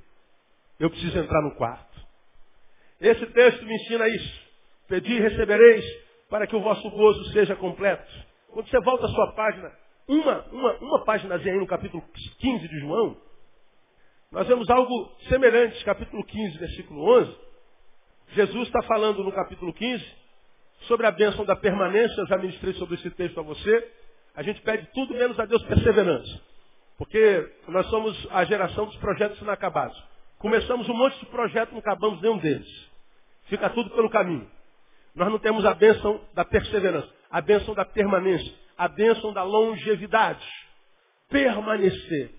Eu 0.80 0.90
preciso 0.90 1.18
entrar 1.18 1.42
no 1.42 1.56
quarto. 1.56 2.02
Esse 3.00 3.26
texto 3.28 3.66
me 3.66 3.76
ensina 3.76 4.08
isso. 4.08 4.42
Pedi 4.88 5.14
e 5.14 5.20
recebereis 5.20 5.86
para 6.30 6.48
que 6.48 6.56
o 6.56 6.62
vosso 6.62 6.90
gozo 6.90 7.32
seja 7.32 7.56
completo. 7.56 8.12
Quando 8.50 8.70
você 8.70 8.80
volta 8.82 9.06
a 9.06 9.10
sua 9.10 9.32
página, 9.34 9.72
uma, 10.08 10.46
uma, 10.52 10.74
uma 10.80 11.06
páginazinha 11.06 11.54
aí 11.54 11.60
no 11.60 11.68
capítulo 11.68 12.04
15 12.40 12.68
de 12.68 12.80
João, 12.80 13.18
nós 14.32 14.48
vemos 14.48 14.70
algo 14.70 15.12
semelhante, 15.28 15.84
capítulo 15.84 16.24
15, 16.24 16.58
versículo 16.58 17.20
11. 17.22 17.36
Jesus 18.30 18.68
está 18.68 18.82
falando 18.84 19.24
no 19.24 19.32
capítulo 19.32 19.74
15 19.74 20.06
sobre 20.88 21.06
a 21.06 21.12
bênção 21.12 21.46
da 21.46 21.56
permanência. 21.56 22.20
Eu 22.20 22.28
já 22.28 22.38
ministrei 22.38 22.74
sobre 22.76 22.96
esse 22.96 23.10
texto 23.12 23.40
a 23.40 23.44
você. 23.44 23.92
A 24.36 24.42
gente 24.42 24.62
pede 24.62 24.88
tudo 24.94 25.14
menos 25.14 25.38
a 25.40 25.46
Deus 25.46 25.62
perseverança. 25.64 26.42
Porque 27.02 27.52
nós 27.68 27.88
somos 27.88 28.28
a 28.30 28.44
geração 28.46 28.86
dos 28.86 28.96
projetos 28.98 29.42
inacabados. 29.42 30.00
Começamos 30.38 30.88
um 30.88 30.94
monte 30.94 31.18
de 31.18 31.26
projetos, 31.26 31.74
não 31.74 31.80
acabamos 31.80 32.22
nenhum 32.22 32.38
deles. 32.38 32.68
Fica 33.46 33.72
tudo 33.72 33.90
pelo 33.90 34.08
caminho. 34.08 34.48
Nós 35.16 35.32
não 35.32 35.40
temos 35.40 35.66
a 35.66 35.74
bênção 35.74 36.22
da 36.36 36.46
perseverança, 36.46 37.10
a 37.32 37.42
bênção 37.42 37.74
da 37.74 37.84
permanência, 37.84 38.54
a 38.78 38.88
bênção 38.88 39.34
da 39.34 39.42
longevidade. 39.42 40.46
Permanecer. 41.28 42.36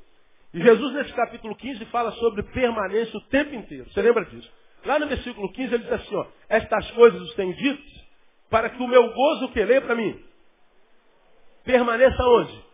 E 0.54 0.62
Jesus, 0.62 0.94
nesse 0.94 1.12
capítulo 1.12 1.56
15, 1.56 1.84
fala 1.86 2.12
sobre 2.12 2.44
permanência 2.44 3.18
o 3.18 3.22
tempo 3.22 3.52
inteiro. 3.56 3.90
Você 3.90 4.00
lembra 4.00 4.24
disso? 4.26 4.48
Lá 4.84 4.96
no 4.96 5.08
versículo 5.08 5.52
15 5.52 5.74
ele 5.74 5.82
diz 5.82 5.92
assim, 5.92 6.14
ó, 6.14 6.24
estas 6.48 6.88
coisas 6.92 7.20
os 7.20 7.34
tenho 7.34 7.52
dito 7.56 7.82
para 8.48 8.70
que 8.70 8.80
o 8.80 8.86
meu 8.86 9.12
gozo, 9.12 9.48
que 9.48 9.64
lê 9.64 9.80
para 9.80 9.96
mim, 9.96 10.24
permaneça 11.64 12.22
onde? 12.22 12.71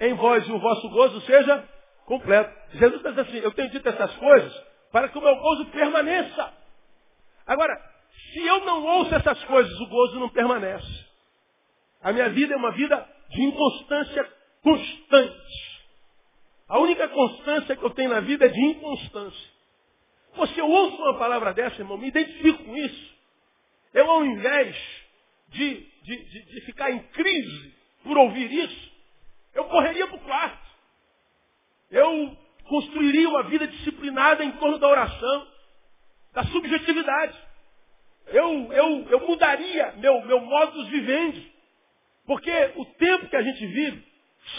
Em 0.00 0.14
vós 0.14 0.46
e 0.48 0.52
o 0.52 0.58
vosso 0.58 0.88
gozo 0.88 1.20
seja 1.22 1.68
completo. 2.06 2.50
Jesus 2.72 3.02
diz 3.02 3.18
assim, 3.18 3.36
eu 3.38 3.52
tenho 3.52 3.70
dito 3.70 3.86
essas 3.88 4.16
coisas 4.16 4.64
para 4.90 5.08
que 5.08 5.18
o 5.18 5.20
meu 5.20 5.36
gozo 5.36 5.66
permaneça. 5.66 6.52
Agora, 7.46 7.74
se 8.32 8.44
eu 8.44 8.64
não 8.64 8.82
ouço 8.84 9.14
essas 9.14 9.44
coisas, 9.44 9.72
o 9.80 9.86
gozo 9.86 10.18
não 10.18 10.30
permanece. 10.30 11.06
A 12.02 12.12
minha 12.12 12.30
vida 12.30 12.54
é 12.54 12.56
uma 12.56 12.72
vida 12.72 13.06
de 13.28 13.42
inconstância 13.42 14.32
constante. 14.62 15.80
A 16.66 16.78
única 16.78 17.06
constância 17.08 17.76
que 17.76 17.84
eu 17.84 17.90
tenho 17.90 18.10
na 18.10 18.20
vida 18.20 18.46
é 18.46 18.48
de 18.48 18.60
inconstância. 18.60 19.50
Você 20.34 20.62
ouça 20.62 20.96
uma 20.96 21.18
palavra 21.18 21.52
dessa, 21.52 21.80
irmão, 21.80 21.98
me 21.98 22.08
identifico 22.08 22.64
com 22.64 22.76
isso. 22.76 23.14
Eu, 23.92 24.10
ao 24.10 24.24
invés 24.24 24.76
de, 25.48 25.86
de, 26.02 26.24
de, 26.24 26.44
de 26.46 26.60
ficar 26.62 26.90
em 26.90 27.00
crise 27.08 27.74
por 28.02 28.16
ouvir 28.16 28.50
isso, 28.50 28.90
Eu 29.52 29.64
correria 29.64 30.06
para 30.06 30.16
o 30.16 30.20
quarto. 30.20 30.70
Eu 31.90 32.36
construiria 32.68 33.28
uma 33.28 33.42
vida 33.44 33.66
em 34.44 34.52
torno 34.52 34.78
da 34.78 34.88
oração, 34.88 35.46
da 36.32 36.44
subjetividade. 36.44 37.36
Eu, 38.28 38.72
eu, 38.72 39.06
eu 39.10 39.26
mudaria 39.26 39.92
meu, 39.96 40.24
meu 40.24 40.40
modus 40.40 40.88
vivendi. 40.88 41.52
Porque 42.26 42.72
o 42.76 42.84
tempo 42.84 43.28
que 43.28 43.36
a 43.36 43.42
gente 43.42 43.66
vive, 43.66 44.04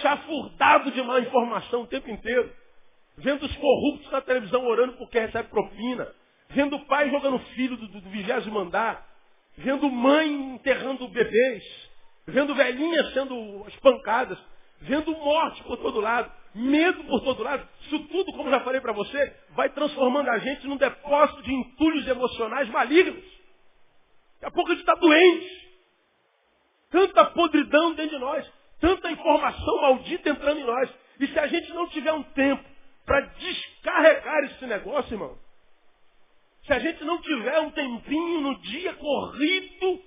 chafurdado 0.01 0.91
de 0.91 1.01
má 1.01 1.19
informação 1.19 1.83
o 1.83 1.87
tempo 1.87 2.09
inteiro, 2.09 2.51
vendo 3.17 3.45
os 3.45 3.55
corruptos 3.55 4.11
na 4.11 4.21
televisão 4.21 4.65
orando 4.65 4.93
porque 4.93 5.19
recebe 5.19 5.49
propina, 5.49 6.07
vendo 6.49 6.75
o 6.75 6.85
pai 6.85 7.09
jogando 7.09 7.39
filho 7.55 7.77
do, 7.77 7.87
do 7.87 8.09
vigésimo 8.09 8.59
andar, 8.59 9.07
vendo 9.57 9.89
mãe 9.89 10.55
enterrando 10.55 11.07
bebês, 11.07 11.63
vendo 12.27 12.55
velhinhas 12.55 13.13
sendo 13.13 13.65
espancadas, 13.67 14.37
vendo 14.81 15.11
morte 15.11 15.63
por 15.63 15.77
todo 15.77 16.01
lado, 16.01 16.31
medo 16.53 17.03
por 17.05 17.21
todo 17.21 17.43
lado. 17.43 17.67
Isso 17.81 17.99
tudo, 18.07 18.31
como 18.33 18.49
já 18.49 18.59
falei 18.61 18.81
para 18.81 18.93
você, 18.93 19.35
vai 19.51 19.69
transformando 19.69 20.29
a 20.29 20.37
gente 20.39 20.67
num 20.67 20.77
depósito 20.77 21.41
de 21.43 21.53
entulhos 21.53 22.07
emocionais 22.07 22.69
malignos. 22.69 23.23
Daqui 24.39 24.45
a 24.45 24.51
pouco 24.51 24.71
a 24.71 24.73
gente 24.73 24.81
está 24.81 24.95
doente. 24.95 25.61
Tanta 26.89 27.25
podridão 27.25 27.93
dentro 27.93 28.17
de 28.17 28.21
nós, 28.21 28.51
tanta 28.81 29.09
informação 29.11 29.81
maldita 29.81 30.29
entrando 30.29 30.59
em 30.59 30.65
nós. 30.65 30.89
E 31.19 31.27
se 31.27 31.39
a 31.39 31.47
gente 31.47 31.71
não 31.73 31.87
tiver 31.87 32.11
um 32.11 32.23
tempo 32.23 32.63
para 33.05 33.21
descarregar 33.21 34.43
esse 34.45 34.65
negócio, 34.65 35.13
irmão, 35.13 35.37
se 36.65 36.73
a 36.73 36.79
gente 36.79 37.03
não 37.03 37.21
tiver 37.21 37.59
um 37.59 37.71
tempinho 37.71 38.41
no 38.41 38.61
dia 38.61 38.93
corrido, 38.93 40.01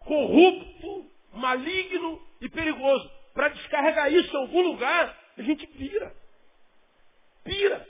corrupto, 0.00 1.10
maligno 1.34 2.20
e 2.40 2.48
perigoso, 2.48 3.10
para 3.32 3.48
descarregar 3.48 4.12
isso 4.12 4.34
em 4.34 4.40
algum 4.40 4.62
lugar, 4.62 5.23
a 5.36 5.42
gente 5.42 5.66
pira. 5.66 6.14
Pira. 7.42 7.86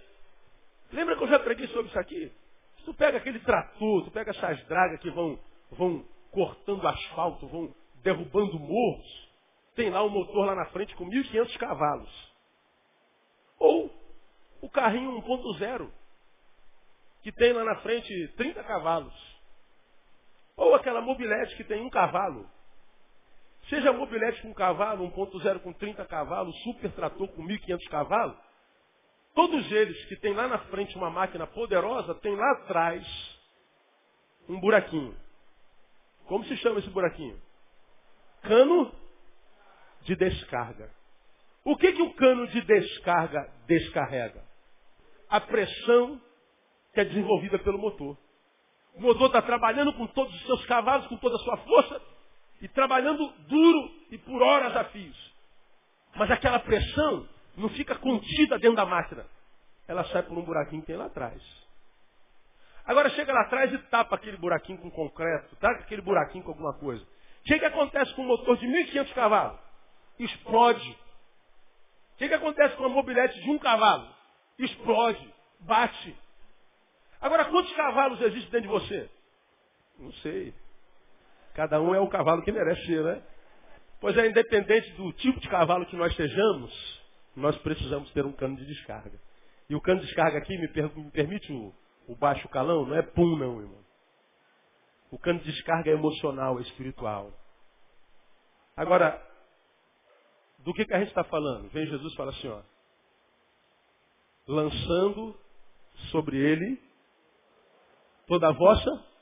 Lembra 0.93 1.17
que 1.17 1.25
eu 1.25 1.29
já 1.29 1.39
preguei 1.39 1.67
sobre 1.69 1.89
isso 1.89 1.99
aqui? 1.99 2.33
Se 2.79 2.85
tu 2.85 2.95
pega 2.95 3.19
aquele 3.19 3.41
trator, 3.41 4.05
tu 4.05 4.11
pega 4.11 4.31
essas 4.31 4.63
dragas 4.65 5.01
que 5.01 5.11
vão, 5.11 5.39
vão 5.71 6.05
cortando 6.31 6.87
asfalto, 6.87 7.47
vão 7.47 7.75
derrubando 8.03 8.59
morros, 8.59 9.29
tem 9.75 9.91
lá 9.91 10.03
um 10.05 10.09
motor 10.09 10.47
lá 10.47 10.55
na 10.55 10.67
frente 10.67 10.95
com 10.95 11.09
1.500 11.09 11.57
cavalos. 11.59 12.35
Ou 13.59 13.91
o 14.61 14.69
carrinho 14.69 15.21
1.0, 15.23 15.91
que 17.23 17.33
tem 17.33 17.53
lá 17.53 17.65
na 17.65 17.77
frente 17.77 18.29
30 18.37 18.63
cavalos. 18.65 19.15
Ou 20.57 20.75
aquela 20.75 21.01
mobilete 21.01 21.57
que 21.57 21.65
tem 21.65 21.83
um 21.83 21.91
cavalo. 21.91 22.49
Seja 23.75 23.93
mobilete 23.93 24.41
com 24.41 24.55
cavalo, 24.55 25.11
1.0 25.11 25.59
com 25.59 25.73
30 25.73 26.05
cavalos, 26.05 26.57
super 26.63 26.93
trator 26.93 27.27
com 27.27 27.43
1.500 27.43 27.89
cavalos, 27.89 28.37
todos 29.35 29.73
eles 29.73 30.05
que 30.05 30.15
tem 30.15 30.33
lá 30.33 30.47
na 30.47 30.59
frente 30.67 30.95
uma 30.97 31.11
máquina 31.11 31.45
poderosa, 31.45 32.15
tem 32.15 32.37
lá 32.37 32.53
atrás 32.53 33.05
um 34.49 34.61
buraquinho. 34.61 35.17
Como 36.27 36.45
se 36.45 36.57
chama 36.59 36.79
esse 36.79 36.89
buraquinho? 36.91 37.37
Cano 38.43 38.95
de 40.03 40.15
descarga. 40.15 40.89
O 41.65 41.77
que, 41.77 41.95
que 41.95 42.03
o 42.03 42.15
cano 42.15 42.47
de 42.47 42.61
descarga 42.61 43.53
descarrega? 43.67 44.41
A 45.29 45.41
pressão 45.41 46.21
que 46.93 47.01
é 47.01 47.05
desenvolvida 47.05 47.59
pelo 47.59 47.79
motor. 47.79 48.17
O 48.95 49.01
motor 49.01 49.27
está 49.27 49.43
trabalhando 49.43 49.93
com 49.95 50.07
todos 50.07 50.33
os 50.33 50.47
seus 50.47 50.65
cavalos, 50.67 51.09
com 51.09 51.17
toda 51.17 51.35
a 51.35 51.41
sua 51.41 51.57
força, 51.57 52.14
e 52.61 52.69
trabalhando 52.69 53.29
duro 53.49 53.91
e 54.11 54.19
por 54.19 54.43
horas 54.43 54.77
a 54.77 54.85
fios. 54.85 55.35
Mas 56.15 56.31
aquela 56.31 56.59
pressão 56.61 57.29
não 57.57 57.69
fica 57.71 57.95
contida 57.97 58.59
dentro 58.59 58.77
da 58.77 58.87
máquina. 58.87 59.27
Ela 59.87 60.05
sai 60.05 60.23
por 60.23 60.39
um 60.39 60.43
buraquinho 60.43 60.81
que 60.83 60.87
tem 60.87 60.97
lá 60.97 61.07
atrás. 61.07 61.43
Agora 62.85 63.11
chega 63.11 63.33
lá 63.33 63.43
atrás 63.43 63.73
e 63.73 63.79
tapa 63.89 64.17
aquele 64.17 64.37
buraquinho 64.37 64.79
com 64.79 64.91
concreto, 64.91 65.57
tapa 65.57 65.81
aquele 65.81 66.03
buraquinho 66.03 66.45
com 66.45 66.51
alguma 66.51 66.75
coisa. 66.75 67.03
O 67.03 67.45
que, 67.45 67.59
que 67.59 67.65
acontece 67.65 68.15
com 68.15 68.23
um 68.23 68.27
motor 68.27 68.57
de 68.57 68.67
1.500 68.67 69.13
cavalos? 69.15 69.61
Explode. 70.19 70.91
O 72.15 72.17
que, 72.17 72.29
que 72.29 72.35
acontece 72.35 72.77
com 72.77 72.85
uma 72.85 72.95
mobilete 72.95 73.41
de 73.41 73.51
um 73.51 73.59
cavalo? 73.59 74.09
Explode, 74.59 75.35
bate. 75.61 76.17
Agora, 77.21 77.47
quantos 77.47 77.73
cavalos 77.75 78.21
existem 78.21 78.51
dentro 78.51 78.63
de 78.63 78.69
você? 78.69 79.11
Não 79.99 80.13
sei. 80.15 80.55
Cada 81.55 81.81
um 81.81 81.95
é 81.95 82.01
o 82.01 82.09
cavalo 82.09 82.43
que 82.43 82.53
merece 82.53 82.85
ser, 82.87 83.03
né? 83.03 83.23
Pois 84.01 84.17
é, 84.17 84.27
independente 84.27 84.91
do 84.93 85.13
tipo 85.15 85.41
de 85.41 85.49
cavalo 85.49 85.87
que 85.87 85.97
nós 85.97 86.15
sejamos, 86.15 87.03
nós 87.35 87.57
precisamos 87.59 88.11
ter 88.13 88.27
um 88.27 88.33
cano 88.33 88.57
de 88.57 88.67
descarga. 88.67 89.19
E 89.69 89.75
o 89.75 89.81
cano 89.81 90.01
de 90.01 90.07
descarga 90.07 90.39
aqui, 90.39 90.59
me, 90.59 90.69
per 90.69 90.95
me 90.97 91.11
permite 91.11 91.53
o, 91.53 91.73
o, 92.09 92.17
baixo 92.17 92.49
calão, 92.49 92.85
não 92.85 92.97
é 92.97 93.03
pum 93.03 93.37
não, 93.37 93.61
irmão. 93.61 93.85
O 95.11 95.19
cano 95.19 95.39
de 95.39 95.51
descarga 95.51 95.91
é 95.91 95.95
emocional, 95.95 96.59
é 96.59 96.63
espiritual. 96.63 97.33
Agora, 98.77 99.23
do 100.59 100.75
que, 100.75 100.85
que 100.85 100.95
a 100.95 100.99
gente 100.99 101.09
está 101.09 101.23
falando? 101.25 101.71
Vem 101.71 101.87
Jesus 101.87 102.13
e 102.13 102.17
fala 102.17 102.31
assim, 102.31 102.49
ó. 102.49 102.61
Lançando 104.47 105.39
sobre 106.11 106.37
ele 106.37 106.83
toda 108.27 108.49
a 108.49 108.53
vossa 108.53 109.14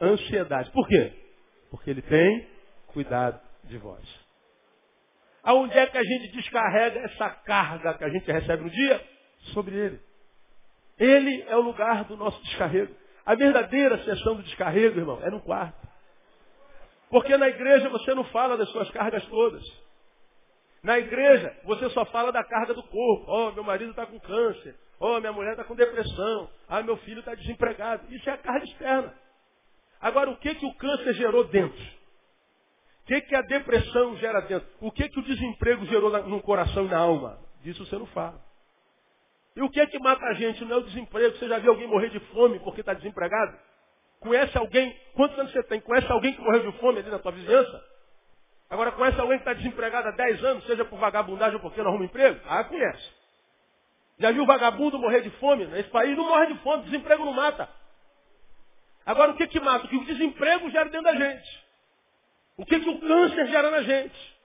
ansiedade. 0.00 0.70
Por 0.70 0.86
quê? 0.86 1.12
Porque 1.70 1.90
ele 1.90 2.02
tem 2.02 2.48
cuidado 2.88 3.40
de 3.64 3.78
vós. 3.78 4.04
Aonde 5.42 5.78
é 5.78 5.86
que 5.86 5.96
a 5.96 6.02
gente 6.02 6.32
descarrega 6.32 7.00
essa 7.00 7.30
carga 7.30 7.94
que 7.94 8.04
a 8.04 8.08
gente 8.08 8.30
recebe 8.30 8.64
no 8.64 8.70
dia? 8.70 9.04
Sobre 9.54 9.76
ele. 9.76 10.00
Ele 10.98 11.42
é 11.48 11.56
o 11.56 11.60
lugar 11.60 12.04
do 12.04 12.16
nosso 12.16 12.42
descarrego. 12.42 12.94
A 13.24 13.34
verdadeira 13.34 14.02
sessão 14.04 14.36
do 14.36 14.42
descarrego, 14.42 14.98
irmão, 14.98 15.20
é 15.22 15.30
no 15.30 15.40
quarto. 15.40 15.86
Porque 17.10 17.36
na 17.36 17.48
igreja 17.48 17.88
você 17.88 18.14
não 18.14 18.24
fala 18.24 18.56
das 18.56 18.68
suas 18.70 18.90
cargas 18.90 19.24
todas. 19.26 19.62
Na 20.82 20.98
igreja 20.98 21.54
você 21.64 21.88
só 21.90 22.04
fala 22.06 22.32
da 22.32 22.44
carga 22.44 22.74
do 22.74 22.82
corpo. 22.82 23.24
Oh, 23.28 23.52
meu 23.52 23.64
marido 23.64 23.90
está 23.90 24.06
com 24.06 24.18
câncer. 24.20 24.74
Oh, 25.00 25.20
minha 25.20 25.32
mulher 25.32 25.52
está 25.52 25.64
com 25.64 25.74
depressão. 25.74 26.50
Ah, 26.68 26.82
meu 26.82 26.96
filho 26.98 27.20
está 27.20 27.34
desempregado. 27.34 28.12
Isso 28.12 28.28
é 28.28 28.32
a 28.32 28.38
carga 28.38 28.64
externa. 28.64 29.14
Agora, 30.00 30.30
o 30.30 30.36
que, 30.36 30.54
que 30.54 30.66
o 30.66 30.74
câncer 30.74 31.14
gerou 31.14 31.44
dentro? 31.44 31.82
O 33.02 33.06
que, 33.06 33.20
que 33.22 33.34
a 33.34 33.42
depressão 33.42 34.16
gera 34.18 34.40
dentro? 34.42 34.68
O 34.80 34.92
que, 34.92 35.08
que 35.08 35.18
o 35.18 35.22
desemprego 35.22 35.86
gerou 35.86 36.10
no 36.24 36.42
coração 36.42 36.84
e 36.84 36.88
na 36.88 36.98
alma? 36.98 37.38
Disso 37.62 37.84
você 37.84 37.96
não 37.96 38.06
fala. 38.06 38.40
E 39.56 39.62
o 39.62 39.70
que 39.70 39.84
que 39.88 39.98
mata 39.98 40.24
a 40.26 40.34
gente? 40.34 40.64
Não 40.64 40.76
é 40.76 40.78
o 40.78 40.84
desemprego. 40.84 41.36
Você 41.36 41.48
já 41.48 41.58
viu 41.58 41.72
alguém 41.72 41.88
morrer 41.88 42.10
de 42.10 42.20
fome 42.32 42.60
porque 42.60 42.80
está 42.80 42.94
desempregado? 42.94 43.58
Conhece 44.20 44.56
alguém? 44.56 44.94
Quantos 45.14 45.38
anos 45.38 45.52
você 45.52 45.62
tem? 45.64 45.80
Conhece 45.80 46.10
alguém 46.12 46.34
que 46.34 46.40
morreu 46.40 46.70
de 46.70 46.78
fome 46.78 46.98
ali 47.00 47.10
na 47.10 47.18
tua 47.18 47.32
vizinhança? 47.32 47.84
Agora 48.70 48.92
conhece 48.92 49.18
alguém 49.18 49.38
que 49.38 49.42
está 49.48 49.54
desempregado 49.54 50.08
há 50.08 50.10
10 50.10 50.44
anos, 50.44 50.66
seja 50.66 50.84
por 50.84 50.98
vagabundagem 50.98 51.54
ou 51.54 51.60
porque 51.60 51.80
não 51.80 51.88
arruma 51.90 52.04
emprego? 52.04 52.38
Ah, 52.46 52.62
conhece. 52.64 53.10
Já 54.18 54.30
viu 54.32 54.44
vagabundo 54.44 54.98
morrer 54.98 55.22
de 55.22 55.30
fome? 55.38 55.66
Nesse 55.66 55.88
país 55.90 56.16
não 56.16 56.28
morre 56.28 56.46
de 56.46 56.58
fome, 56.60 56.84
desemprego 56.84 57.24
não 57.24 57.32
mata. 57.32 57.68
Agora, 59.08 59.30
o 59.30 59.36
que 59.36 59.46
que 59.46 59.58
mata? 59.58 59.86
O 59.86 59.88
que 59.88 59.96
o 59.96 60.04
desemprego 60.04 60.70
gera 60.70 60.90
dentro 60.90 61.04
da 61.04 61.14
gente. 61.14 61.64
O 62.58 62.66
que 62.66 62.78
que 62.78 62.90
o 62.90 63.00
câncer 63.00 63.46
gera 63.46 63.70
na 63.70 63.80
gente. 63.80 64.36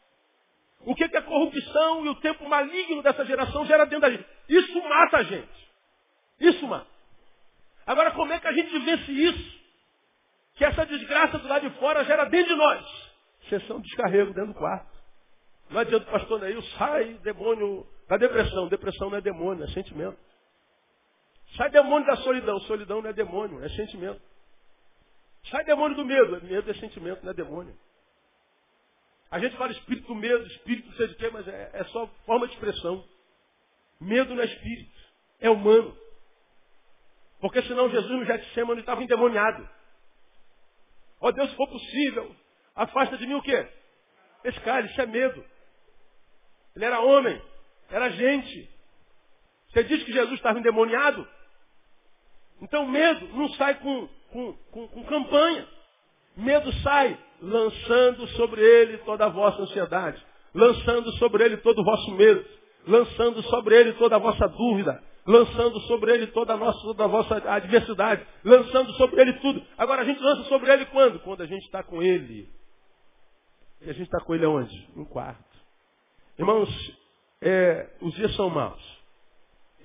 O 0.85 0.95
que 0.95 1.09
que 1.09 1.17
a 1.17 1.21
corrupção 1.21 2.05
e 2.05 2.07
o 2.07 2.15
tempo 2.15 2.47
maligno 2.47 3.03
dessa 3.03 3.25
geração 3.25 3.65
gera 3.65 3.83
dentro 3.83 3.99
da 3.99 4.09
gente. 4.09 4.25
Isso 4.47 4.81
mata 4.87 5.17
a 5.17 5.23
gente. 5.23 5.69
Isso 6.39 6.65
mata. 6.65 6.87
Agora, 7.85 8.11
como 8.11 8.31
é 8.31 8.39
que 8.39 8.47
a 8.47 8.53
gente 8.53 8.79
vence 8.79 9.11
isso? 9.11 9.61
Que 10.55 10.63
essa 10.63 10.85
desgraça 10.85 11.39
do 11.39 11.47
lado 11.49 11.69
de 11.69 11.77
fora 11.77 12.05
gera 12.05 12.23
dentro 12.23 12.53
de 12.53 12.55
nós. 12.55 13.11
Sessão 13.49 13.81
de 13.81 13.87
descarrego 13.87 14.33
dentro 14.33 14.53
do 14.53 14.57
quarto. 14.59 14.87
Não 15.71 15.81
adianta 15.81 16.07
o 16.07 16.11
pastor 16.11 16.39
Neil, 16.39 16.63
sai 16.77 17.15
demônio 17.15 17.85
da 18.07 18.15
depressão. 18.15 18.69
Depressão 18.69 19.09
não 19.09 19.17
é 19.17 19.21
demônio, 19.21 19.65
é 19.65 19.67
sentimento. 19.73 20.17
Sai 21.57 21.69
demônio 21.69 22.07
da 22.07 22.15
solidão. 22.15 22.57
Solidão 22.61 23.01
não 23.01 23.09
é 23.09 23.13
demônio, 23.13 23.61
é 23.61 23.67
sentimento. 23.67 24.21
Sai 25.49 25.63
demônio 25.65 25.95
do 25.95 26.05
medo. 26.05 26.41
Medo 26.45 26.69
é 26.69 26.73
sentimento, 26.75 27.23
não 27.23 27.31
é 27.31 27.33
demônio. 27.33 27.77
A 29.29 29.39
gente 29.39 29.57
fala 29.57 29.71
espírito 29.71 30.07
do 30.07 30.15
medo, 30.15 30.45
espírito 30.45 30.87
não 30.89 30.95
sei 30.95 31.07
de 31.07 31.15
quê, 31.15 31.29
mas 31.31 31.47
é, 31.47 31.71
é 31.73 31.83
só 31.85 32.07
forma 32.25 32.47
de 32.47 32.53
expressão. 32.53 33.03
Medo 33.99 34.35
não 34.35 34.43
é 34.43 34.45
espírito, 34.45 34.99
é 35.39 35.49
humano. 35.49 35.97
Porque 37.39 37.61
senão 37.63 37.89
Jesus 37.89 38.11
no 38.11 38.25
Getsemane 38.25 38.81
estava 38.81 39.03
endemoniado. 39.03 39.67
Ó 41.19 41.29
oh, 41.29 41.31
Deus, 41.31 41.49
se 41.49 41.55
for 41.55 41.67
possível, 41.67 42.35
afasta 42.75 43.17
de 43.17 43.25
mim 43.25 43.33
o 43.33 43.41
quê? 43.41 43.67
Esse 44.43 44.59
cara, 44.59 44.85
isso 44.85 45.01
é 45.01 45.05
medo. 45.05 45.43
Ele 46.75 46.85
era 46.85 46.99
homem, 46.99 47.41
era 47.89 48.09
gente. 48.11 48.69
Você 49.69 49.83
diz 49.83 50.03
que 50.03 50.13
Jesus 50.13 50.35
estava 50.35 50.59
endemoniado? 50.59 51.27
Então 52.63 52.87
medo 52.87 53.27
não 53.35 53.49
sai 53.49 53.75
com 53.75 54.09
com, 54.31 54.53
com, 54.71 54.87
com 54.87 55.03
campanha. 55.03 55.67
Medo 56.35 56.73
sai 56.81 57.17
lançando 57.39 58.27
sobre 58.29 58.61
ele 58.61 58.97
toda 58.99 59.25
a 59.25 59.29
vossa 59.29 59.61
ansiedade. 59.61 60.19
lançando 60.53 61.11
sobre 61.13 61.43
ele 61.43 61.57
todo 61.57 61.79
o 61.79 61.83
vosso 61.83 62.11
medo, 62.11 62.45
lançando 62.87 63.41
sobre 63.43 63.75
ele 63.75 63.93
toda 63.93 64.15
a 64.15 64.19
vossa 64.19 64.47
dúvida, 64.47 65.03
lançando 65.25 65.79
sobre 65.81 66.11
ele 66.11 66.27
toda 66.27 66.53
a, 66.53 66.57
nossa, 66.57 66.79
toda 66.81 67.03
a 67.05 67.07
vossa 67.07 67.35
adversidade, 67.49 68.25
lançando 68.43 68.93
sobre 68.93 69.21
ele 69.21 69.33
tudo. 69.39 69.65
Agora 69.77 70.01
a 70.01 70.05
gente 70.05 70.21
lança 70.21 70.43
sobre 70.43 70.71
ele 70.71 70.85
quando? 70.87 71.19
Quando 71.21 71.41
a 71.41 71.45
gente 71.45 71.63
está 71.65 71.83
com 71.83 72.01
ele. 72.01 72.47
E 73.81 73.89
a 73.89 73.93
gente 73.93 74.05
está 74.05 74.19
com 74.19 74.35
ele 74.35 74.45
aonde? 74.45 74.89
No 74.95 75.05
quarto. 75.05 75.43
Irmãos, 76.37 76.69
é, 77.41 77.89
os 78.01 78.13
dias 78.13 78.35
são 78.35 78.49
maus. 78.49 78.81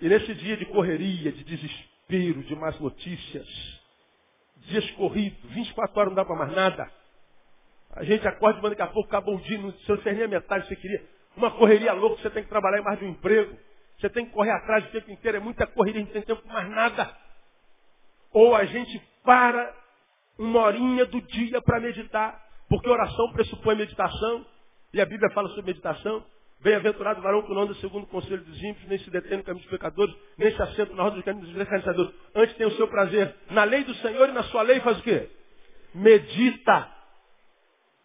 E 0.01 0.09
nesse 0.09 0.35
dia 0.35 0.57
de 0.57 0.66
correria, 0.66 1.33
de 1.33 1.45
desespero, 1.45 1.88
de 2.09 2.56
más 2.56 2.80
notícias, 2.80 3.46
dias 4.56 4.90
corridos, 4.92 5.38
24 5.52 6.00
horas 6.00 6.11
não 6.11 6.16
dá 6.16 6.24
para 6.24 6.36
mais 6.36 6.56
nada. 6.56 6.90
A 7.90 8.02
gente 8.02 8.26
acorda, 8.26 8.61
mas 8.62 8.70
daqui 8.70 8.82
a 8.82 8.86
pouco 8.86 9.09
acabou 9.09 9.36
o 9.36 9.40
dia, 9.42 9.59
não 9.59 9.72
fez 9.72 10.16
nem 10.16 10.24
a 10.24 10.28
metade 10.28 10.62
que 10.62 10.74
você 10.74 10.80
queria. 10.80 11.04
Uma 11.36 11.50
correria 11.50 11.92
louca, 11.92 12.22
você 12.22 12.30
tem 12.30 12.42
que 12.42 12.48
trabalhar 12.48 12.78
em 12.78 12.84
mais 12.84 12.98
de 12.98 13.04
um 13.04 13.11
emprego. 13.11 13.56
Você 13.98 14.09
tem 14.09 14.24
que 14.24 14.32
correr 14.32 14.52
atrás 14.52 14.86
o 14.86 14.90
tempo 14.90 15.11
inteiro, 15.11 15.36
é 15.36 15.40
muita 15.40 15.66
correria, 15.66 16.00
não 16.00 16.09
tem 16.09 16.22
tempo 16.22 16.42
para 16.42 16.52
mais 16.52 16.70
nada. 16.70 17.16
Ou 18.32 18.54
a 18.54 18.64
gente 18.64 18.98
para 19.22 19.74
uma 20.38 20.61
horinha 20.61 21.04
do 21.04 21.20
dia 21.20 21.61
para 21.61 21.80
meditar, 21.80 22.42
porque 22.68 22.88
oração 22.88 23.32
pressupõe 23.32 23.74
meditação, 23.76 24.46
e 24.94 25.00
a 25.00 25.04
Bíblia 25.04 25.30
fala 25.34 25.48
sobre 25.50 25.72
meditação. 25.72 26.24
Bem-aventurado 26.61 27.22
varão 27.22 27.42
que 27.42 27.54
não 27.54 27.62
anda 27.62 27.74
segundo 27.74 28.02
o 28.02 28.09
conselho 28.09 28.42
dos 28.44 28.62
ímpios, 28.62 28.88
nem 28.88 28.98
se 28.98 29.11
detém 29.11 29.38
no 29.38 29.44
caminho 29.44 29.62
dos 29.62 29.70
pecadores, 29.70 30.14
nem 30.36 30.50
se 30.50 30.61
assenta 30.61 30.92
na 30.92 31.04
roda 31.04 31.16
dos 31.16 31.24
caminhos 31.24 31.48
dos 31.48 31.56
descansadores. 31.56 32.12
Antes 32.34 32.56
tem 32.56 32.66
o 32.66 32.72
seu 32.72 32.88
prazer 32.88 33.32
na 33.50 33.62
lei 33.62 33.84
do 33.84 33.94
Senhor 33.96 34.28
e 34.28 34.32
na 34.32 34.42
sua 34.44 34.62
lei 34.62 34.80
faz 34.80 34.98
o 34.98 35.02
quê? 35.02 35.30
Medita. 35.94 36.92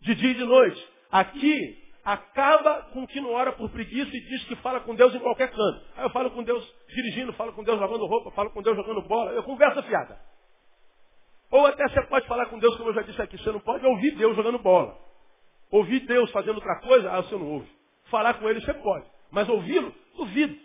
De 0.01 0.13
dia 0.13 0.31
e 0.31 0.35
de 0.35 0.43
noite. 0.43 0.87
Aqui 1.11 1.83
acaba 2.03 2.83
com 2.93 3.07
que 3.07 3.19
não 3.21 3.31
ora 3.31 3.53
por 3.53 3.69
preguiça 3.71 4.15
e 4.15 4.21
diz 4.21 4.43
que 4.43 4.55
fala 4.57 4.81
com 4.81 4.93
Deus 4.93 5.15
em 5.15 5.19
qualquer 5.19 5.49
canto. 5.49 5.81
Aí 5.95 6.03
eu 6.05 6.09
falo 6.11 6.29
com 6.31 6.43
Deus 6.43 6.63
dirigindo, 6.89 7.33
falo 7.33 7.53
com 7.53 7.63
Deus 7.63 7.79
lavando 7.79 8.05
roupa, 8.05 8.29
falo 8.31 8.51
com 8.51 8.61
Deus 8.61 8.75
jogando 8.75 9.01
bola. 9.01 9.31
Eu 9.31 9.43
converso 9.43 9.81
fiada. 9.83 10.19
Ou 11.49 11.65
até 11.65 11.87
você 11.87 12.01
pode 12.03 12.27
falar 12.27 12.47
com 12.47 12.59
Deus, 12.59 12.75
como 12.77 12.89
eu 12.89 12.93
já 12.93 13.01
disse 13.01 13.21
aqui, 13.21 13.37
você 13.37 13.51
não 13.51 13.59
pode 13.59 13.85
ouvir 13.85 14.11
Deus 14.15 14.35
jogando 14.35 14.59
bola. 14.59 14.95
Ouvir 15.71 16.01
Deus 16.01 16.29
fazendo 16.31 16.55
outra 16.55 16.79
coisa, 16.81 17.11
ah, 17.11 17.21
você 17.21 17.35
não 17.35 17.47
ouve. 17.47 17.82
Falar 18.13 18.35
com 18.35 18.47
ele 18.47 18.61
você 18.61 18.75
pode. 18.75 19.07
Mas 19.31 19.49
ouvi-lo, 19.49 19.91
duvido. 20.15 20.55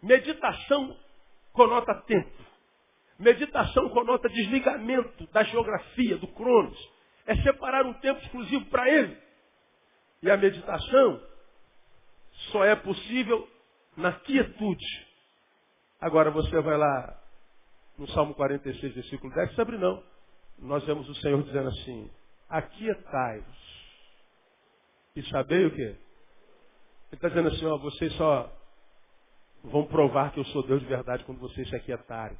Meditação 0.00 0.96
conota 1.52 1.92
tempo. 2.02 2.30
Meditação 3.18 3.88
conota 3.88 4.28
desligamento 4.28 5.26
da 5.32 5.42
geografia, 5.42 6.16
do 6.16 6.28
cronos. 6.28 6.78
É 7.26 7.34
separar 7.42 7.84
um 7.86 7.94
tempo 7.94 8.20
exclusivo 8.20 8.66
para 8.66 8.88
ele. 8.88 9.20
E 10.22 10.30
a 10.30 10.36
meditação 10.36 11.20
só 12.52 12.64
é 12.64 12.76
possível 12.76 13.48
na 13.96 14.12
quietude. 14.20 15.06
Agora 16.00 16.30
você 16.30 16.60
vai 16.60 16.78
lá 16.78 17.20
no 17.98 18.06
Salmo 18.10 18.32
46, 18.32 18.94
versículo 18.94 19.34
10, 19.34 19.56
sabe 19.56 19.76
não. 19.76 20.04
Nós 20.56 20.84
vemos 20.84 21.08
o 21.08 21.14
Senhor 21.16 21.42
dizendo 21.42 21.68
assim, 21.68 22.08
aquietai-vos. 22.48 23.66
E 25.16 25.22
sabei 25.30 25.66
o 25.66 25.74
quê? 25.74 26.05
Ele 27.10 27.16
está 27.16 27.28
dizendo 27.28 27.48
assim, 27.48 27.64
ó, 27.66 27.76
vocês 27.78 28.12
só 28.14 28.52
vão 29.62 29.86
provar 29.86 30.32
que 30.32 30.40
eu 30.40 30.44
sou 30.46 30.62
Deus 30.62 30.80
de 30.80 30.86
verdade 30.86 31.24
quando 31.24 31.38
vocês 31.38 31.68
se 31.68 31.76
aquietarem. 31.76 32.36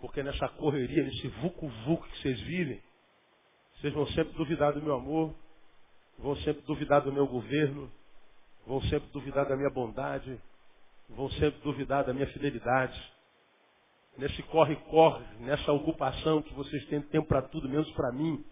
Porque 0.00 0.22
nessa 0.22 0.48
correria, 0.48 1.02
nesse 1.04 1.26
vucu-vucu 1.28 2.06
que 2.08 2.22
vocês 2.22 2.40
vivem, 2.42 2.80
vocês 3.76 3.92
vão 3.92 4.06
sempre 4.08 4.32
duvidar 4.34 4.72
do 4.72 4.82
meu 4.82 4.94
amor, 4.94 5.34
vão 6.18 6.36
sempre 6.36 6.62
duvidar 6.62 7.00
do 7.02 7.12
meu 7.12 7.26
governo, 7.26 7.90
vão 8.66 8.80
sempre 8.82 9.08
duvidar 9.10 9.46
da 9.46 9.56
minha 9.56 9.70
bondade, 9.70 10.40
vão 11.08 11.30
sempre 11.30 11.60
duvidar 11.62 12.04
da 12.04 12.12
minha 12.12 12.26
fidelidade. 12.28 13.00
Nesse 14.16 14.42
corre-corre, 14.44 15.24
nessa 15.40 15.72
ocupação 15.72 16.42
que 16.42 16.52
vocês 16.54 16.84
têm 16.86 17.00
tempo 17.02 17.28
para 17.28 17.42
tudo, 17.42 17.68
menos 17.68 17.90
para 17.92 18.12
mim, 18.12 18.44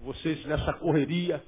vocês 0.00 0.44
nessa 0.46 0.72
correria, 0.74 1.44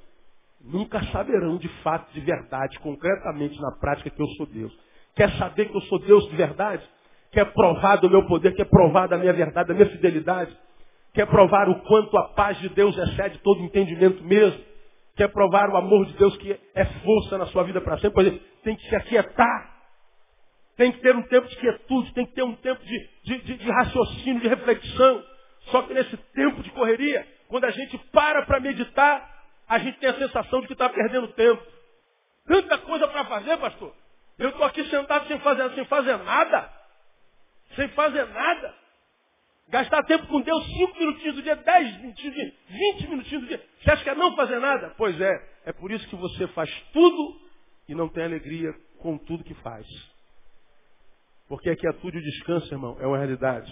nunca 0.65 1.03
saberão 1.07 1.57
de 1.57 1.69
fato, 1.83 2.13
de 2.13 2.21
verdade, 2.21 2.79
concretamente 2.81 3.61
na 3.61 3.73
prática 3.73 4.11
que 4.11 4.23
eu 4.23 4.29
sou 4.37 4.47
Deus. 4.47 4.73
Quer 5.15 5.31
saber 5.33 5.67
que 5.67 5.77
eu 5.77 5.81
sou 5.83 5.99
Deus 5.99 6.29
de 6.29 6.37
verdade? 6.37 6.83
Quer 7.33 7.47
provar 7.53 7.97
do 7.97 8.11
meu 8.11 8.27
poder, 8.27 8.55
quer 8.55 8.67
provar 8.67 9.09
da 9.09 9.17
minha 9.17 9.33
verdade, 9.33 9.69
da 9.69 9.75
minha 9.75 9.89
fidelidade? 9.89 10.57
Quer 11.13 11.27
provar 11.27 11.69
o 11.69 11.81
quanto 11.83 12.17
a 12.17 12.29
paz 12.35 12.59
de 12.59 12.69
Deus 12.69 12.97
excede 12.97 13.39
todo 13.39 13.63
entendimento 13.63 14.23
mesmo? 14.23 14.61
Quer 15.17 15.29
provar 15.29 15.69
o 15.71 15.77
amor 15.77 16.07
de 16.07 16.15
Deus 16.15 16.37
que 16.37 16.59
é 16.75 16.85
força 16.85 17.37
na 17.37 17.47
sua 17.47 17.65
vida 17.65 17.81
para 17.81 17.97
sempre? 17.99 18.15
Pois 18.15 18.27
é, 18.29 18.39
tem 18.63 18.77
que 18.77 18.89
se 18.89 18.97
aquietar. 18.97 19.71
Tem 20.77 20.93
que 20.93 21.01
ter 21.01 21.15
um 21.15 21.23
tempo 21.23 21.47
de 21.47 21.57
quietude, 21.57 22.15
tem 22.15 22.25
que 22.25 22.33
ter 22.33 22.43
um 22.43 22.55
tempo 22.55 22.83
de, 22.83 23.09
de, 23.25 23.39
de, 23.43 23.57
de 23.59 23.71
raciocínio, 23.71 24.41
de 24.41 24.49
reflexão. 24.49 25.23
Só 25.71 25.83
que 25.83 25.93
nesse 25.93 26.17
tempo 26.17 26.63
de 26.63 26.71
correria, 26.71 27.27
quando 27.49 27.65
a 27.65 27.71
gente 27.71 27.99
para 28.13 28.47
para 28.47 28.61
meditar, 28.61 29.40
a 29.71 29.79
gente 29.79 29.99
tem 30.01 30.11
a 30.11 30.19
sensação 30.19 30.61
de 30.61 30.67
que 30.67 30.73
está 30.73 30.89
perdendo 30.89 31.29
tempo. 31.29 31.65
Tanta 32.45 32.77
coisa 32.79 33.07
para 33.07 33.25
fazer, 33.27 33.57
pastor. 33.59 33.95
Eu 34.37 34.49
estou 34.49 34.65
aqui 34.65 34.85
sentado 34.91 35.29
sem 35.29 35.39
fazer, 35.39 35.73
sem 35.77 35.85
fazer 35.85 36.17
nada. 36.17 36.73
Sem 37.77 37.89
fazer 37.91 38.27
nada. 38.27 38.75
Gastar 39.69 40.03
tempo 40.03 40.27
com 40.27 40.41
Deus 40.41 40.67
cinco 40.67 40.99
minutinhos 40.99 41.37
do 41.37 41.43
dia, 41.43 41.55
dez 41.55 41.97
minutinhos 41.99 42.35
do 42.35 42.41
dia, 42.41 42.55
vinte 42.69 43.09
minutinhos 43.09 43.43
do 43.45 43.49
dia. 43.49 43.65
Você 43.81 43.91
acha 43.93 44.03
que 44.03 44.11
é 44.11 44.15
não 44.17 44.35
fazer 44.35 44.59
nada? 44.59 44.93
Pois 44.99 45.21
é. 45.21 45.49
É 45.67 45.73
por 45.73 45.93
isso 45.93 46.05
que 46.09 46.17
você 46.17 46.49
faz 46.49 46.69
tudo 46.93 47.41
e 47.89 47.95
não 47.95 48.09
tem 48.09 48.25
alegria 48.25 48.75
com 48.99 49.17
tudo 49.19 49.45
que 49.45 49.55
faz. 49.55 49.87
Porque 51.47 51.71
a 51.71 51.77
quietude 51.77 52.17
e 52.17 52.21
o 52.21 52.25
descanso, 52.25 52.75
irmão, 52.75 52.97
é 52.99 53.07
uma 53.07 53.19
realidade. 53.19 53.71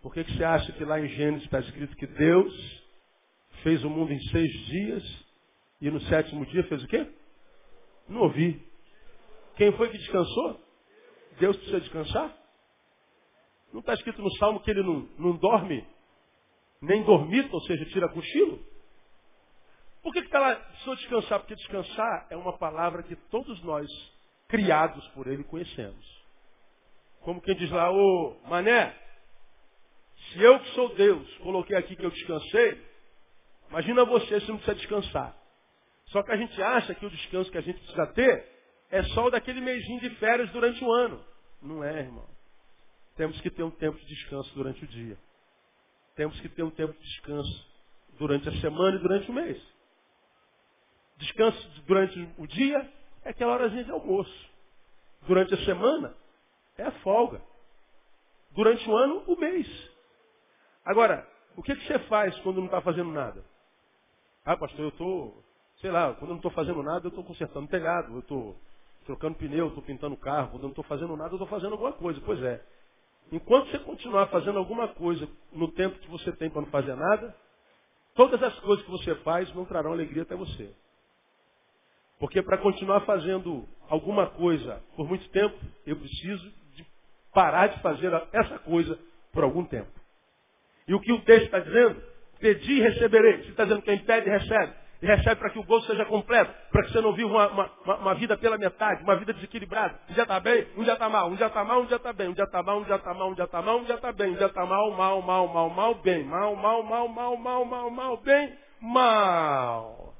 Por 0.00 0.14
que, 0.14 0.24
que 0.24 0.38
você 0.38 0.44
acha 0.44 0.72
que 0.72 0.84
lá 0.86 0.98
em 0.98 1.08
Gênesis 1.08 1.44
está 1.44 1.60
escrito 1.60 1.94
que 1.96 2.06
Deus 2.06 2.82
fez 3.62 3.84
o 3.84 3.90
mundo 3.90 4.10
em 4.10 4.20
seis 4.30 4.50
dias 4.66 5.23
e 5.84 5.90
no 5.90 6.00
sétimo 6.00 6.46
dia 6.46 6.64
fez 6.64 6.82
o 6.82 6.88
quê? 6.88 7.06
Não 8.08 8.22
ouvi. 8.22 8.66
Quem 9.54 9.70
foi 9.72 9.90
que 9.90 9.98
descansou? 9.98 10.58
Deus 11.38 11.54
precisa 11.58 11.80
descansar? 11.80 12.34
Não 13.70 13.80
está 13.80 13.92
escrito 13.92 14.22
no 14.22 14.34
Salmo 14.36 14.60
que 14.60 14.70
ele 14.70 14.82
não, 14.82 15.00
não 15.18 15.36
dorme, 15.36 15.86
nem 16.80 17.02
dormita, 17.02 17.54
ou 17.54 17.60
seja, 17.64 17.84
tira 17.86 18.08
cochilo? 18.08 18.64
Por 20.02 20.10
que 20.14 20.20
está 20.20 20.40
lá, 20.40 20.56
precisa 20.56 20.96
descansar? 20.96 21.40
Porque 21.40 21.54
descansar 21.54 22.28
é 22.30 22.36
uma 22.36 22.56
palavra 22.56 23.02
que 23.02 23.14
todos 23.28 23.62
nós, 23.62 23.86
criados 24.48 25.06
por 25.08 25.26
ele, 25.26 25.44
conhecemos. 25.44 26.24
Como 27.20 27.42
quem 27.42 27.56
diz 27.56 27.70
lá, 27.70 27.90
ô 27.92 28.38
mané, 28.48 28.98
se 30.32 30.40
eu 30.40 30.58
que 30.60 30.70
sou 30.70 30.94
Deus, 30.94 31.36
coloquei 31.38 31.76
aqui 31.76 31.94
que 31.94 32.06
eu 32.06 32.10
descansei, 32.10 32.82
imagina 33.68 34.06
você 34.06 34.40
se 34.40 34.48
não 34.48 34.56
precisa 34.56 34.76
descansar. 34.76 35.43
Só 36.14 36.22
que 36.22 36.30
a 36.30 36.36
gente 36.36 36.62
acha 36.62 36.94
que 36.94 37.04
o 37.04 37.10
descanso 37.10 37.50
que 37.50 37.58
a 37.58 37.60
gente 37.60 37.80
precisa 37.80 38.06
ter 38.12 38.46
é 38.88 39.02
só 39.02 39.24
o 39.24 39.30
daquele 39.32 39.60
mêsinho 39.60 39.98
de 39.98 40.10
férias 40.10 40.48
durante 40.52 40.82
o 40.84 40.92
ano. 40.92 41.20
Não 41.60 41.82
é, 41.82 42.02
irmão. 42.02 42.24
Temos 43.16 43.40
que 43.40 43.50
ter 43.50 43.64
um 43.64 43.70
tempo 43.72 43.98
de 43.98 44.06
descanso 44.06 44.54
durante 44.54 44.84
o 44.84 44.86
dia. 44.86 45.18
Temos 46.14 46.40
que 46.40 46.48
ter 46.48 46.62
um 46.62 46.70
tempo 46.70 46.92
de 46.92 47.00
descanso 47.00 47.66
durante 48.16 48.48
a 48.48 48.52
semana 48.60 48.96
e 48.96 49.00
durante 49.00 49.28
o 49.28 49.34
mês. 49.34 49.60
Descanso 51.16 51.82
durante 51.84 52.32
o 52.38 52.46
dia 52.46 52.92
é 53.24 53.30
aquela 53.30 53.54
horazinha 53.54 53.82
de 53.82 53.90
almoço. 53.90 54.50
Durante 55.22 55.52
a 55.52 55.64
semana 55.64 56.14
é 56.78 56.84
a 56.84 56.92
folga. 57.00 57.42
Durante 58.52 58.88
o 58.88 58.96
ano, 58.96 59.24
o 59.26 59.36
mês. 59.36 59.66
Agora, 60.84 61.28
o 61.56 61.62
que, 61.62 61.74
que 61.74 61.88
você 61.88 61.98
faz 62.04 62.38
quando 62.38 62.58
não 62.58 62.66
está 62.66 62.80
fazendo 62.80 63.10
nada? 63.10 63.44
Ah, 64.44 64.56
pastor, 64.56 64.80
eu 64.80 64.88
estou 64.90 65.43
sei 65.84 65.90
lá, 65.90 66.14
quando 66.14 66.22
eu 66.22 66.28
não 66.28 66.36
estou 66.36 66.50
fazendo 66.50 66.82
nada, 66.82 67.04
eu 67.04 67.10
estou 67.10 67.22
consertando 67.22 67.68
telhado, 67.68 68.14
eu 68.14 68.20
estou 68.20 68.56
trocando 69.04 69.36
pneu, 69.36 69.68
estou 69.68 69.82
pintando 69.82 70.16
carro, 70.16 70.52
quando 70.52 70.62
eu 70.62 70.68
não 70.68 70.70
estou 70.70 70.84
fazendo 70.84 71.14
nada, 71.14 71.28
eu 71.28 71.34
estou 71.34 71.46
fazendo 71.46 71.72
alguma 71.72 71.92
coisa. 71.92 72.18
Pois 72.24 72.42
é. 72.42 72.64
Enquanto 73.30 73.70
você 73.70 73.78
continuar 73.80 74.28
fazendo 74.28 74.58
alguma 74.58 74.88
coisa 74.88 75.28
no 75.52 75.70
tempo 75.72 75.98
que 75.98 76.08
você 76.08 76.32
tem 76.32 76.48
para 76.48 76.62
não 76.62 76.70
fazer 76.70 76.94
nada, 76.94 77.36
todas 78.14 78.42
as 78.42 78.58
coisas 78.60 78.82
que 78.82 78.90
você 78.90 79.14
faz 79.16 79.54
não 79.54 79.66
trarão 79.66 79.92
alegria 79.92 80.22
até 80.22 80.34
você. 80.34 80.74
Porque 82.18 82.40
para 82.40 82.56
continuar 82.56 83.02
fazendo 83.02 83.68
alguma 83.86 84.26
coisa 84.28 84.82
por 84.96 85.06
muito 85.06 85.28
tempo, 85.28 85.54
eu 85.86 85.96
preciso 85.96 86.50
de 86.76 86.86
parar 87.30 87.66
de 87.66 87.82
fazer 87.82 88.10
essa 88.32 88.58
coisa 88.60 88.98
por 89.34 89.44
algum 89.44 89.66
tempo. 89.66 89.90
E 90.88 90.94
o 90.94 91.00
que 91.00 91.12
o 91.12 91.20
texto 91.26 91.44
está 91.44 91.58
dizendo? 91.58 92.02
Pedi 92.40 92.72
e 92.72 92.80
receberei. 92.80 93.42
Se 93.42 93.50
está 93.50 93.64
dizendo 93.64 93.82
quem 93.82 93.98
pede, 93.98 94.30
recebe 94.30 94.83
e 95.02 95.06
recebe 95.06 95.36
para 95.36 95.50
que 95.50 95.58
o 95.58 95.64
gozo 95.64 95.86
seja 95.86 96.04
completo, 96.04 96.52
para 96.70 96.82
que 96.82 96.92
você 96.92 97.00
não 97.00 97.12
viva 97.12 97.28
uma, 97.28 97.48
uma, 97.48 97.96
uma, 97.96 98.14
vida 98.14 98.36
pela 98.36 98.56
metade, 98.56 99.02
uma 99.02 99.16
vida 99.16 99.32
desequilibrada. 99.32 99.98
Um 100.08 100.14
dia 100.14 100.22
está 100.22 100.40
bem, 100.40 100.66
um 100.76 100.82
dia 100.82 100.94
está 100.94 101.08
mal, 101.08 101.28
um 101.28 101.34
dia 101.34 101.46
está 101.46 101.64
mal, 101.64 101.80
um 101.82 101.86
dia 101.86 101.96
está 101.96 102.12
bem, 102.12 102.28
um 102.28 102.32
dia 102.32 102.44
está 102.44 102.62
mal, 102.62 102.78
um 102.78 102.84
dia 102.84 102.94
está 102.96 103.14
mal, 103.14 103.28
um 103.28 103.34
dia 103.34 103.44
está 103.44 103.62
mal, 103.62 103.78
um 103.78 103.84
dia 103.84 103.94
está 103.94 104.12
bem, 104.12 104.30
um 104.30 104.36
dia 104.36 104.46
está 104.46 104.66
mal, 104.66 104.90
mal, 104.92 105.22
mal, 105.22 105.48
mal, 105.48 105.70
mal, 105.70 105.94
bem, 105.96 106.24
mal, 106.24 106.56
mal, 106.56 106.82
mal, 106.82 107.08
mal, 107.08 107.36
mal, 107.36 107.64
mal, 107.64 107.90
mal, 107.90 108.16
bem, 108.18 108.58
mal. 108.80 110.14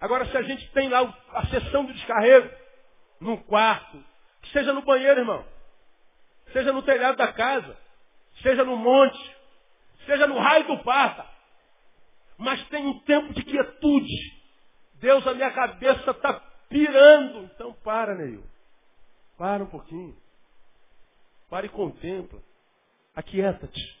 Agora, 0.00 0.24
se 0.26 0.36
a 0.36 0.42
gente 0.42 0.70
tem 0.72 0.88
lá 0.88 1.12
a 1.34 1.46
sessão 1.46 1.84
de 1.84 1.92
descarrego, 1.92 2.50
num 3.20 3.36
quarto, 3.36 4.02
que 4.42 4.50
seja 4.50 4.72
no 4.72 4.82
banheiro, 4.82 5.20
irmão, 5.20 5.44
seja 6.52 6.72
no 6.72 6.82
telhado 6.82 7.16
da 7.16 7.32
casa, 7.32 7.76
seja 8.42 8.64
no 8.64 8.76
monte, 8.76 9.36
seja 10.06 10.26
no 10.26 10.38
raio 10.38 10.66
do 10.66 10.78
parta, 10.78 11.29
mas 12.40 12.66
tem 12.68 12.86
um 12.86 12.98
tempo 13.00 13.34
de 13.34 13.44
quietude. 13.44 14.40
Deus, 14.94 15.26
a 15.26 15.34
minha 15.34 15.50
cabeça 15.50 16.10
está 16.10 16.32
pirando. 16.70 17.44
Então 17.44 17.74
para, 17.84 18.14
Neil. 18.14 18.42
Para 19.36 19.62
um 19.62 19.66
pouquinho. 19.66 20.16
Para 21.50 21.66
e 21.66 21.68
contempla. 21.68 22.42
Aquieta-te. 23.14 24.00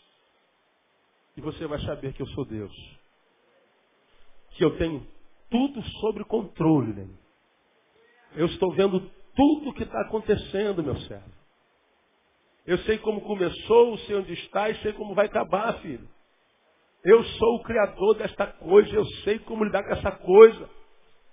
E 1.36 1.40
você 1.42 1.66
vai 1.66 1.78
saber 1.80 2.14
que 2.14 2.22
eu 2.22 2.26
sou 2.28 2.46
Deus. 2.46 2.72
Que 4.52 4.64
eu 4.64 4.76
tenho 4.78 5.06
tudo 5.50 5.82
sob 6.00 6.24
controle, 6.24 6.94
Neil. 6.94 7.18
Eu 8.36 8.46
estou 8.46 8.72
vendo 8.72 9.00
tudo 9.36 9.68
o 9.68 9.74
que 9.74 9.82
está 9.82 10.00
acontecendo, 10.00 10.82
meu 10.82 10.96
servo. 11.02 11.30
Eu 12.66 12.78
sei 12.78 12.96
como 12.98 13.20
começou, 13.20 13.98
sei 13.98 14.16
onde 14.16 14.32
está 14.32 14.70
e 14.70 14.80
sei 14.80 14.94
como 14.94 15.14
vai 15.14 15.26
acabar, 15.26 15.78
filho. 15.80 16.08
Eu 17.04 17.24
sou 17.24 17.56
o 17.56 17.62
criador 17.62 18.14
desta 18.16 18.46
coisa, 18.46 18.94
eu 18.94 19.04
sei 19.24 19.38
como 19.40 19.64
lidar 19.64 19.82
com 19.84 19.92
essa 19.92 20.12
coisa. 20.12 20.68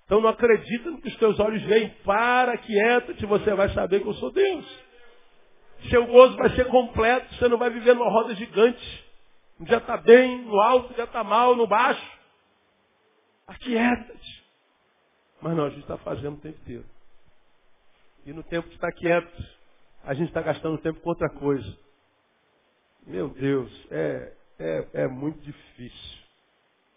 Então 0.04 0.20
não 0.22 0.30
acredita 0.30 0.90
no 0.90 1.00
que 1.00 1.08
os 1.08 1.16
teus 1.16 1.38
olhos 1.38 1.62
veem. 1.64 1.90
Para, 2.02 2.56
quieta-te, 2.56 3.26
você 3.26 3.52
vai 3.54 3.68
saber 3.70 4.00
que 4.00 4.08
eu 4.08 4.14
sou 4.14 4.32
Deus. 4.32 4.88
Seu 5.90 6.06
gozo 6.06 6.36
vai 6.36 6.50
ser 6.56 6.66
completo, 6.68 7.34
você 7.34 7.48
não 7.48 7.58
vai 7.58 7.70
viver 7.70 7.94
numa 7.94 8.10
roda 8.10 8.34
gigante. 8.34 9.06
Um 9.60 9.64
dia 9.64 9.76
está 9.76 9.96
bem, 9.98 10.42
no 10.44 10.58
alto, 10.60 10.92
um 10.92 10.94
dia 10.94 11.04
está 11.04 11.22
mal, 11.22 11.54
no 11.54 11.66
baixo. 11.66 12.18
Aquieta-te. 13.46 14.44
Mas 15.42 15.56
não, 15.56 15.66
a 15.66 15.70
gente 15.70 15.82
está 15.82 15.98
fazendo 15.98 16.36
o 16.36 16.40
tempo 16.40 16.58
inteiro. 16.60 16.84
E 18.24 18.32
no 18.32 18.42
tempo 18.42 18.68
que 18.68 18.74
está 18.74 18.90
quieto, 18.90 19.44
a 20.04 20.14
gente 20.14 20.28
está 20.28 20.40
gastando 20.40 20.78
tempo 20.78 21.00
com 21.00 21.10
outra 21.10 21.28
coisa. 21.28 21.78
Meu 23.06 23.28
Deus, 23.28 23.70
é, 23.90 24.32
é, 24.58 24.88
é 25.04 25.08
muito 25.08 25.40
difícil 25.40 26.18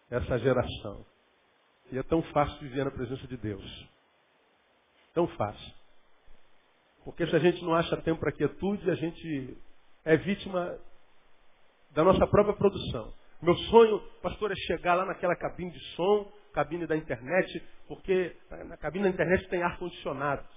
essa 0.10 0.38
geração. 0.40 1.06
E 1.92 1.98
é 1.98 2.04
tão 2.04 2.22
fácil 2.24 2.58
viver 2.60 2.86
na 2.86 2.92
presença 2.92 3.28
de 3.28 3.38
Deus. 3.38 3.90
Tão 5.14 5.28
fácil. 5.28 5.74
Porque 7.04 7.26
se 7.28 7.36
a 7.36 7.40
gente 7.40 7.64
não 7.64 7.74
acha 7.74 7.98
tempo 7.98 8.20
para 8.20 8.32
quietude, 8.32 8.90
a 8.90 8.96
gente 8.96 9.58
é 10.06 10.18
vítima 10.18 10.78
da 11.92 12.04
nossa 12.04 12.26
própria 12.28 12.56
produção. 12.56 13.14
Meu 13.42 13.56
sonho, 13.56 14.00
pastor, 14.22 14.52
é 14.52 14.56
chegar 14.56 14.96
lá 14.96 15.06
naquela 15.06 15.36
cabine 15.36 15.72
de 15.72 15.80
som, 15.96 16.32
cabine 16.54 16.86
da 16.86 16.96
internet, 16.96 17.64
porque 17.88 18.36
na 18.68 18.78
cabine 18.78 19.06
da 19.06 19.10
internet 19.10 19.50
tem 19.50 19.64
ar-condicionado. 19.64 20.48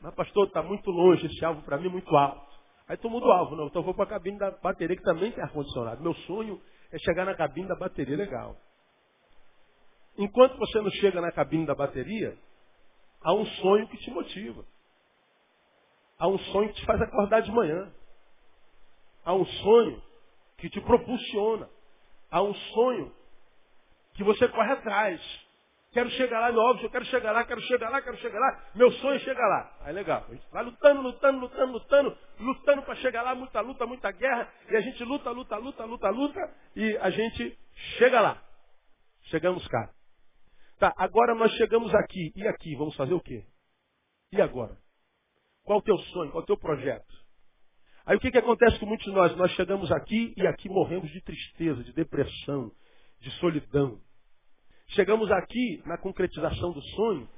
Mas, 0.00 0.14
pastor, 0.14 0.46
está 0.46 0.62
muito 0.62 0.88
longe 0.90 1.26
esse 1.26 1.44
alvo 1.44 1.62
para 1.62 1.78
mim, 1.78 1.88
muito 1.88 2.14
alto. 2.16 2.47
Aí 2.88 2.96
tu 2.96 3.10
muda 3.10 3.26
o 3.26 3.32
alvo, 3.32 3.54
não. 3.54 3.66
Então 3.66 3.82
eu 3.82 3.84
vou 3.84 3.94
para 3.94 4.04
a 4.04 4.08
cabine 4.08 4.38
da 4.38 4.50
bateria, 4.50 4.96
que 4.96 5.02
também 5.02 5.30
tem 5.30 5.44
ar-condicionado. 5.44 6.02
Meu 6.02 6.14
sonho 6.14 6.60
é 6.90 6.98
chegar 6.98 7.26
na 7.26 7.34
cabine 7.34 7.68
da 7.68 7.76
bateria 7.76 8.16
legal. 8.16 8.56
Enquanto 10.16 10.56
você 10.56 10.80
não 10.80 10.90
chega 10.92 11.20
na 11.20 11.30
cabine 11.30 11.66
da 11.66 11.74
bateria, 11.74 12.36
há 13.22 13.34
um 13.34 13.44
sonho 13.44 13.86
que 13.88 13.98
te 13.98 14.10
motiva. 14.10 14.64
Há 16.18 16.26
um 16.26 16.38
sonho 16.38 16.68
que 16.70 16.80
te 16.80 16.86
faz 16.86 17.00
acordar 17.00 17.42
de 17.42 17.52
manhã. 17.52 17.92
Há 19.24 19.34
um 19.34 19.44
sonho 19.44 20.02
que 20.56 20.70
te 20.70 20.80
propulsiona. 20.80 21.68
Há 22.30 22.42
um 22.42 22.54
sonho 22.54 23.12
que 24.14 24.24
você 24.24 24.48
corre 24.48 24.72
atrás. 24.72 25.47
Quero 25.98 26.10
chegar 26.10 26.38
lá, 26.38 26.52
meu 26.52 26.62
óbvio, 26.62 26.86
eu 26.86 26.90
quero 26.90 27.04
chegar 27.06 27.32
lá, 27.32 27.44
quero 27.44 27.60
chegar 27.62 27.90
lá, 27.90 28.00
quero 28.00 28.16
chegar 28.18 28.38
lá. 28.38 28.70
Meu 28.72 28.88
sonho 28.92 29.16
é 29.16 29.18
chegar 29.18 29.48
lá. 29.48 29.76
Aí 29.80 29.92
legal. 29.92 30.24
A 30.28 30.32
gente 30.32 30.48
vai 30.52 30.62
lutando, 30.62 31.02
lutando, 31.02 31.40
lutando, 31.40 31.72
lutando, 31.72 32.18
lutando 32.38 32.82
para 32.82 32.94
chegar 32.94 33.22
lá, 33.22 33.34
muita 33.34 33.60
luta, 33.60 33.84
muita 33.84 34.12
guerra. 34.12 34.48
E 34.70 34.76
a 34.76 34.80
gente 34.80 35.02
luta, 35.02 35.28
luta, 35.32 35.56
luta, 35.56 35.84
luta, 35.84 36.08
luta. 36.10 36.54
E 36.76 36.96
a 36.98 37.10
gente 37.10 37.58
chega 37.98 38.20
lá. 38.20 38.40
Chegamos 39.22 39.66
cá. 39.66 39.92
Tá, 40.78 40.94
agora 40.96 41.34
nós 41.34 41.50
chegamos 41.54 41.92
aqui. 41.92 42.32
E 42.36 42.46
aqui? 42.46 42.76
Vamos 42.76 42.94
fazer 42.94 43.14
o 43.14 43.20
quê? 43.20 43.44
E 44.30 44.40
agora? 44.40 44.78
Qual 45.64 45.80
o 45.80 45.82
teu 45.82 45.98
sonho? 45.98 46.30
Qual 46.30 46.44
o 46.44 46.46
teu 46.46 46.56
projeto? 46.56 47.12
Aí 48.06 48.16
o 48.16 48.20
que, 48.20 48.30
que 48.30 48.38
acontece 48.38 48.78
com 48.78 48.86
muitos 48.86 49.04
de 49.04 49.10
nós? 49.10 49.36
Nós 49.36 49.50
chegamos 49.54 49.90
aqui 49.90 50.32
e 50.36 50.46
aqui 50.46 50.68
morremos 50.68 51.10
de 51.10 51.20
tristeza, 51.22 51.82
de 51.82 51.92
depressão, 51.92 52.70
de 53.18 53.32
solidão. 53.40 54.00
Chegamos 54.90 55.30
aqui 55.30 55.82
na 55.84 55.98
concretização 55.98 56.72
do 56.72 56.82
sonho 56.82 57.28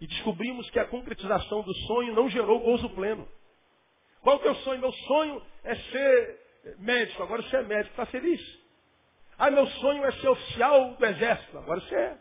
e 0.00 0.06
descobrimos 0.06 0.68
que 0.70 0.78
a 0.78 0.86
concretização 0.86 1.62
do 1.62 1.74
sonho 1.86 2.14
não 2.14 2.28
gerou 2.28 2.60
gozo 2.60 2.88
pleno. 2.90 3.28
Qual 4.22 4.40
é 4.42 4.50
o 4.50 4.54
sonho? 4.56 4.80
Meu 4.80 4.92
sonho 4.92 5.42
é 5.64 5.74
ser 5.74 6.40
médico. 6.78 7.22
Agora 7.22 7.42
você 7.42 7.56
é 7.56 7.62
médico, 7.62 7.90
está 7.90 8.06
feliz? 8.06 8.40
Ah, 9.38 9.50
meu 9.50 9.66
sonho 9.66 10.04
é 10.04 10.12
ser 10.12 10.28
oficial 10.28 10.94
do 10.94 11.06
exército. 11.06 11.58
Agora 11.58 11.80
você 11.80 11.94
é. 11.94 12.18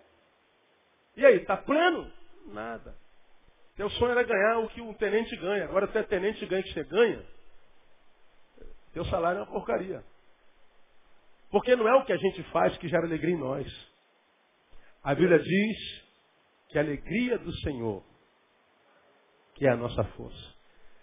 E 1.17 1.25
aí, 1.25 1.35
está 1.37 1.57
pleno? 1.57 2.11
Nada. 2.47 2.95
Teu 3.75 3.89
sonho 3.91 4.11
era 4.11 4.23
ganhar 4.23 4.59
o 4.59 4.69
que 4.69 4.81
um 4.81 4.93
tenente 4.93 5.35
ganha. 5.37 5.65
Agora 5.65 5.87
tu 5.87 5.97
é 5.97 6.03
tenente 6.03 6.45
ganha 6.45 6.61
o 6.61 6.63
que 6.63 6.73
você 6.73 6.83
ganha. 6.83 7.25
Teu 8.93 9.05
salário 9.05 9.39
é 9.39 9.43
uma 9.43 9.51
porcaria. 9.51 10.03
Porque 11.51 11.75
não 11.75 11.87
é 11.87 11.95
o 11.95 12.05
que 12.05 12.13
a 12.13 12.17
gente 12.17 12.43
faz 12.51 12.77
que 12.77 12.87
gera 12.87 13.05
alegria 13.05 13.35
em 13.35 13.39
nós. 13.39 13.88
A 15.03 15.15
Bíblia 15.15 15.39
diz 15.39 15.77
que 16.69 16.77
a 16.77 16.81
alegria 16.81 17.37
do 17.37 17.53
Senhor, 17.59 18.03
que 19.55 19.65
é 19.65 19.71
a 19.71 19.77
nossa 19.77 20.03
força. 20.03 20.55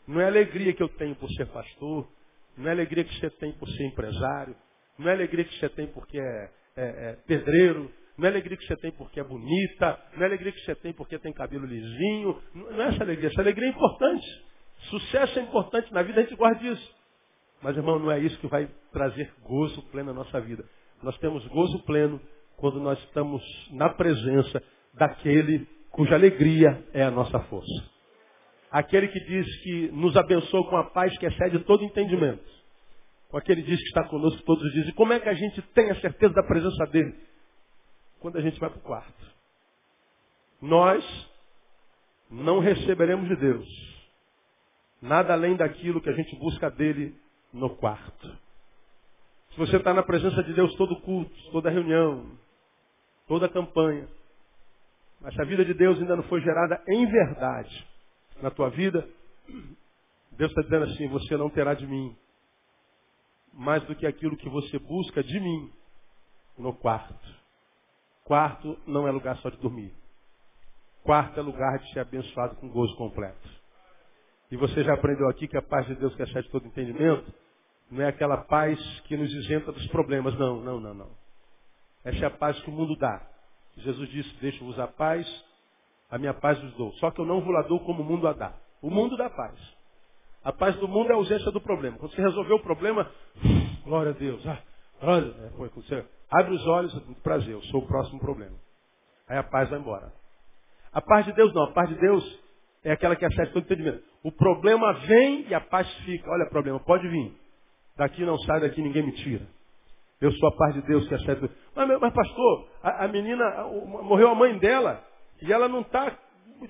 Não 0.07 0.20
é 0.20 0.24
a 0.24 0.28
alegria 0.28 0.72
que 0.72 0.82
eu 0.82 0.88
tenho 0.88 1.16
por 1.16 1.28
ser 1.30 1.47
pastor, 1.47 2.09
não 2.57 2.66
é 2.66 2.70
a 2.70 2.72
alegria 2.72 3.05
que 3.05 3.18
você 3.18 3.30
tem 3.30 3.53
por 3.53 3.68
ser 3.68 3.84
empresário, 3.86 4.57
não 4.99 5.09
é 5.09 5.12
a 5.12 5.14
alegria 5.14 5.44
que 5.44 5.59
você 5.59 5.68
tem 5.70 5.86
porque 5.88 6.18
é, 6.18 6.51
é, 6.76 6.84
é 6.84 7.18
pedreiro, 7.26 7.90
não 8.16 8.26
é 8.26 8.28
a 8.28 8.32
alegria 8.32 8.57
que 8.57 8.66
você 8.66 8.76
tem 8.76 8.92
porque 8.92 9.20
é 9.20 9.24
bonita, 9.24 10.01
não 10.14 10.22
é 10.22 10.24
a 10.24 10.28
alegria 10.28 10.53
que 10.53 10.61
você 10.61 10.74
tem 10.76 10.92
porque 10.92 11.18
tem 11.18 11.32
cabelo 11.32 11.66
lisinho, 11.66 12.40
não 12.55 12.82
é 12.82 12.88
essa 12.88 13.03
alegria, 13.03 13.28
essa 13.28 13.40
alegria 13.40 13.68
é 13.68 13.70
importante. 13.70 14.26
Sucesso 14.90 15.38
é 15.38 15.42
importante 15.42 15.92
na 15.92 16.03
vida, 16.03 16.20
a 16.20 16.22
gente 16.22 16.36
guarda 16.36 16.62
isso. 16.66 16.97
Mas, 17.62 17.76
irmão, 17.76 17.99
não 17.99 18.11
é 18.11 18.20
isso 18.20 18.38
que 18.38 18.47
vai 18.47 18.68
trazer 18.92 19.32
gozo 19.42 19.82
pleno 19.90 20.12
na 20.12 20.20
nossa 20.20 20.40
vida. 20.40 20.64
Nós 21.03 21.16
temos 21.18 21.47
gozo 21.49 21.82
pleno 21.84 22.20
quando 22.57 22.81
nós 22.81 22.99
estamos 23.01 23.43
na 23.71 23.91
presença 23.91 24.63
daquele 24.95 25.67
cuja 25.91 26.15
alegria 26.15 26.85
é 26.93 27.03
a 27.03 27.11
nossa 27.11 27.39
força. 27.45 27.91
Aquele 28.71 29.09
que 29.09 29.21
diz 29.21 29.63
que 29.63 29.89
nos 29.93 30.17
abençoa 30.17 30.69
com 30.69 30.77
a 30.77 30.85
paz 30.91 31.17
que 31.19 31.27
excede 31.27 31.59
todo 31.61 31.85
entendimento. 31.85 32.45
Com 33.29 33.39
aquele 33.39 33.63
diz 33.63 33.79
que 33.79 33.89
está 33.89 34.05
conosco 34.05 34.43
todos 34.43 34.63
os 34.65 34.73
dias. 34.73 34.89
E 34.89 34.93
como 34.93 35.13
é 35.13 35.21
que 35.21 35.29
a 35.29 35.35
gente 35.35 35.63
tem 35.73 35.91
a 35.91 36.01
certeza 36.01 36.35
da 36.35 36.43
presença 36.43 36.87
dele? 36.87 37.15
Quando 38.21 38.37
a 38.37 38.41
gente 38.41 38.59
vai 38.61 38.69
para 38.69 38.79
o 38.79 38.83
quarto. 38.83 39.27
Nós 40.61 41.05
não 42.31 42.59
receberemos 42.59 43.29
de 43.29 43.37
Deus 43.37 43.97
nada 45.01 45.33
além 45.33 45.57
daquilo 45.57 46.01
que 46.01 46.11
a 46.11 46.15
gente 46.15 46.35
busca 46.37 46.71
dele 46.71 47.15
no 47.53 47.71
quarto. 47.77 48.29
Se 49.53 49.59
você 49.59 49.77
está 49.77 49.95
na 49.95 50.03
presença 50.03 50.43
de 50.43 50.53
Deus 50.53 50.75
todo 50.77 51.01
culto, 51.01 51.35
toda 51.51 51.71
reunião, 51.71 52.31
toda 53.27 53.47
a 53.47 53.53
campanha. 53.53 54.09
Mas 55.20 55.35
se 55.35 55.41
a 55.41 55.45
vida 55.45 55.64
de 55.64 55.74
Deus 55.74 55.99
ainda 55.99 56.16
não 56.16 56.22
foi 56.24 56.41
gerada 56.41 56.83
em 56.89 57.07
verdade 57.07 57.87
na 58.43 58.51
tua 58.51 58.70
vida, 58.70 59.09
Deus 60.33 60.51
está 60.51 60.62
dizendo 60.62 60.85
assim, 60.85 61.09
você 61.09 61.37
não 61.37 61.49
terá 61.49 61.74
de 61.74 61.87
mim 61.87 62.16
mais 63.53 63.83
do 63.85 63.95
que 63.95 64.07
aquilo 64.07 64.37
que 64.37 64.49
você 64.49 64.79
busca 64.79 65.22
de 65.22 65.41
mim 65.41 65.72
no 66.59 66.74
quarto. 66.74 67.14
Quarto 68.24 68.79
não 68.87 69.09
é 69.09 69.11
lugar 69.11 69.37
só 69.39 69.49
de 69.49 69.57
dormir. 69.57 69.95
Quarto 71.03 71.39
é 71.41 71.43
lugar 71.43 71.79
de 71.79 71.93
ser 71.93 72.01
abençoado 72.01 72.57
com 72.57 72.68
gozo 72.68 72.95
completo. 72.97 73.49
E 74.51 74.57
você 74.57 74.85
já 74.85 74.95
aprendeu 74.95 75.29
aqui 75.29 75.49
que 75.49 75.57
a 75.57 75.62
paz 75.62 75.87
de 75.87 75.95
Deus 75.95 76.14
que 76.14 76.22
excede 76.22 76.51
todo 76.51 76.66
entendimento 76.66 77.33
não 77.91 78.03
é 78.03 78.09
aquela 78.09 78.39
paz 78.39 78.79
que 79.03 79.16
nos 79.16 79.33
isenta 79.33 79.72
dos 79.72 79.87
problemas. 79.89 80.37
Não, 80.39 80.61
não, 80.61 80.81
não, 80.81 80.95
não. 80.95 81.26
Essa 82.07 82.25
é 82.25 82.27
a 82.29 82.31
paz 82.31 82.57
que 82.61 82.71
o 82.71 82.73
mundo 82.73 82.95
dá. 82.97 83.21
Jesus 83.79 84.09
disse, 84.11 84.33
deixo-vos 84.41 84.79
a 84.79 84.87
paz, 84.87 85.27
a 86.09 86.17
minha 86.17 86.33
paz 86.33 86.57
vos 86.61 86.73
dou. 86.75 86.93
Só 86.95 87.11
que 87.11 87.21
eu 87.21 87.27
não 87.27 87.41
vos 87.41 87.55
a 87.57 87.63
dou 87.63 87.81
como 87.81 88.03
o 88.03 88.07
mundo 88.07 88.29
a 88.29 88.33
dá. 88.33 88.55
O 88.81 88.89
mundo 88.89 89.17
dá 89.17 89.29
paz. 89.29 89.59
A 90.45 90.53
paz 90.53 90.77
do 90.77 90.87
mundo 90.87 91.11
é 91.11 91.15
a 91.15 91.17
ausência 91.17 91.51
do 91.51 91.61
problema. 91.61 91.99
Quando 91.99 92.15
você 92.15 92.23
resolveu 92.23 92.57
o 92.57 92.63
problema, 92.63 93.11
glória 93.83 94.13
a 94.13 94.15
Deus. 94.15 94.47
Ah, 94.47 94.63
glória, 95.01 95.35
é, 95.47 95.51
foi, 95.57 95.69
você 95.71 96.07
abre 96.31 96.55
os 96.55 96.65
olhos, 96.69 96.95
prazer, 97.25 97.53
eu 97.53 97.63
sou 97.63 97.83
o 97.83 97.87
próximo 97.89 98.21
problema. 98.21 98.57
Aí 99.29 99.37
a 99.37 99.43
paz 99.43 99.69
vai 99.69 99.81
embora. 99.81 100.13
A 100.93 101.03
paz 101.03 101.27
de 101.27 101.33
Deus 101.33 101.53
não, 101.53 101.65
a 101.65 101.73
paz 101.73 101.89
de 101.89 101.97
Deus 101.97 102.41
é 102.85 102.93
aquela 102.93 103.17
que 103.17 103.25
acessa 103.25 103.53
todo 103.53 103.65
entendimento. 103.65 104.05
O 104.23 104.31
problema 104.31 104.93
vem 104.93 105.49
e 105.49 105.55
a 105.55 105.61
paz 105.61 105.93
fica. 106.05 106.31
Olha 106.31 106.49
problema, 106.49 106.79
pode 106.79 107.09
vir. 107.09 107.37
Daqui 107.97 108.25
não 108.25 108.39
sai, 108.39 108.61
daqui 108.61 108.81
ninguém 108.81 109.03
me 109.03 109.13
tira. 109.13 109.56
Eu 110.21 110.33
sou 110.33 110.49
a 110.49 110.57
paz 110.57 110.75
de 110.75 110.83
Deus 110.83 111.07
que 111.09 111.14
acerta. 111.14 111.51
Mas, 111.75 112.01
mas 112.01 112.12
pastor, 112.12 112.69
a, 112.83 113.05
a 113.05 113.09
menina, 113.09 113.45
a, 113.45 113.64
morreu 113.64 114.31
a 114.31 114.35
mãe 114.35 114.57
dela. 114.59 115.03
E 115.43 115.53
ela 115.53 115.69
não 115.69 115.81
está 115.81 116.17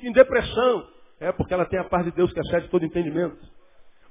em 0.02 0.12
depressão. 0.12 0.86
É 1.20 1.32
porque 1.32 1.54
ela 1.54 1.64
tem 1.64 1.78
a 1.78 1.84
paz 1.84 2.04
de 2.04 2.10
Deus 2.12 2.32
que 2.32 2.40
excede 2.40 2.68
todo 2.68 2.84
entendimento. 2.84 3.38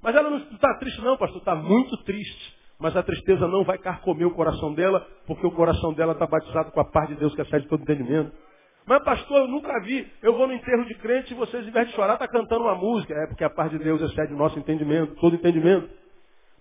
Mas 0.02 0.16
ela 0.16 0.30
não 0.30 0.38
está 0.38 0.74
triste 0.76 1.02
não, 1.02 1.18
pastor. 1.18 1.40
Está 1.40 1.56
muito 1.56 1.98
triste. 2.04 2.56
Mas 2.80 2.96
a 2.96 3.04
tristeza 3.04 3.48
não 3.48 3.64
vai 3.64 3.78
carcomer 3.78 4.28
o 4.28 4.34
coração 4.34 4.74
dela, 4.74 5.06
porque 5.26 5.46
o 5.46 5.52
coração 5.52 5.94
dela 5.94 6.14
está 6.14 6.28
batizado 6.28 6.72
com 6.72 6.80
a 6.80 6.86
paz 6.86 7.08
de 7.08 7.16
Deus 7.16 7.34
que 7.34 7.42
excede 7.42 7.68
todo 7.68 7.82
entendimento. 7.82 8.32
Mas, 8.86 9.04
pastor, 9.04 9.40
eu 9.40 9.48
nunca 9.48 9.80
vi. 9.82 10.08
Eu 10.22 10.38
vou 10.38 10.48
no 10.48 10.54
enterro 10.54 10.86
de 10.86 10.94
crente 10.96 11.34
e 11.34 11.36
vocês, 11.36 11.68
em 11.68 11.72
vez 11.72 11.88
de 11.88 11.96
chorar, 11.96 12.14
estão 12.14 12.28
tá 12.28 12.34
cantando 12.34 12.66
uma 12.66 12.76
música. 12.76 13.14
É 13.14 13.28
porque 13.28 13.44
a 13.44 13.50
paz 13.50 13.72
de 13.72 13.80
Deus 13.80 14.02
excede 14.02 14.34
o 14.34 14.38
nosso 14.38 14.60
entendimento, 14.60 15.16
todo 15.16 15.36
entendimento. 15.36 15.90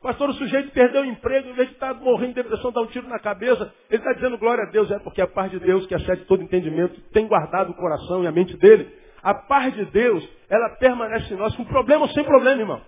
Pastor, 0.05 0.28
o 0.28 0.34
sujeito 0.34 0.70
perdeu 0.70 1.02
o 1.02 1.07
emprego, 1.07 1.48
em 1.48 1.55
vez 1.55 1.68
de 1.68 1.74
estar 1.74 1.94
tá 1.94 2.00
morrendo 2.00 2.34
de 2.34 2.42
depressão, 2.42 2.70
dar 2.70 2.82
um 2.82 2.86
tiro 2.86 3.09
na 3.09 3.18
cabeça, 3.18 3.72
ele 3.90 4.00
está 4.00 4.12
dizendo 4.12 4.38
glória 4.38 4.64
a 4.64 4.70
Deus. 4.70 4.90
É 4.90 4.98
porque 4.98 5.20
a 5.20 5.26
paz 5.26 5.50
de 5.50 5.59
Deus, 5.59 5.86
que 5.86 5.94
excede 5.94 6.24
todo 6.26 6.42
entendimento, 6.42 7.00
tem 7.12 7.26
guardado 7.26 7.70
o 7.70 7.74
coração 7.74 8.22
e 8.22 8.26
a 8.26 8.32
mente 8.32 8.57
dele. 8.59 8.88
A 9.22 9.34
paz 9.34 9.74
de 9.74 9.84
Deus, 9.86 10.28
ela 10.48 10.76
permanece 10.76 11.32
em 11.32 11.36
nós, 11.36 11.57
com 11.57 11.64
problema 11.64 12.02
ou 12.02 12.09
sem 12.11 12.22
problema, 12.22 12.61
irmão. 12.61 12.82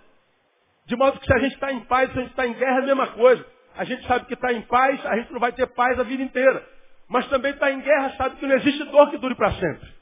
De 0.86 0.94
modo 0.94 1.18
que 1.18 1.26
se 1.26 1.34
a 1.34 1.38
gente 1.38 1.54
está 1.54 1.72
em 1.72 1.80
paz, 1.80 2.12
se 2.12 2.18
a 2.18 2.20
gente 2.20 2.30
está 2.30 2.46
em 2.46 2.52
guerra, 2.52 2.80
é 2.80 2.82
a 2.82 2.86
mesma 2.86 3.06
coisa. 3.08 3.44
A 3.74 3.84
gente 3.84 4.06
sabe 4.06 4.26
que 4.26 4.34
está 4.34 4.52
em 4.52 4.60
paz, 4.62 5.04
a 5.06 5.16
gente 5.16 5.32
não 5.32 5.40
vai 5.40 5.52
ter 5.52 5.66
paz 5.68 5.98
a 5.98 6.02
vida 6.02 6.22
inteira 6.22 6.62
mas 7.08 7.28
também 7.28 7.52
está 7.52 7.70
em 7.70 7.80
guerra, 7.80 8.16
sabe 8.16 8.36
que 8.36 8.46
não 8.46 8.56
existe 8.56 8.84
dor 8.84 9.10
que 9.10 9.18
dure 9.18 9.34
para 9.34 9.52
sempre. 9.52 9.94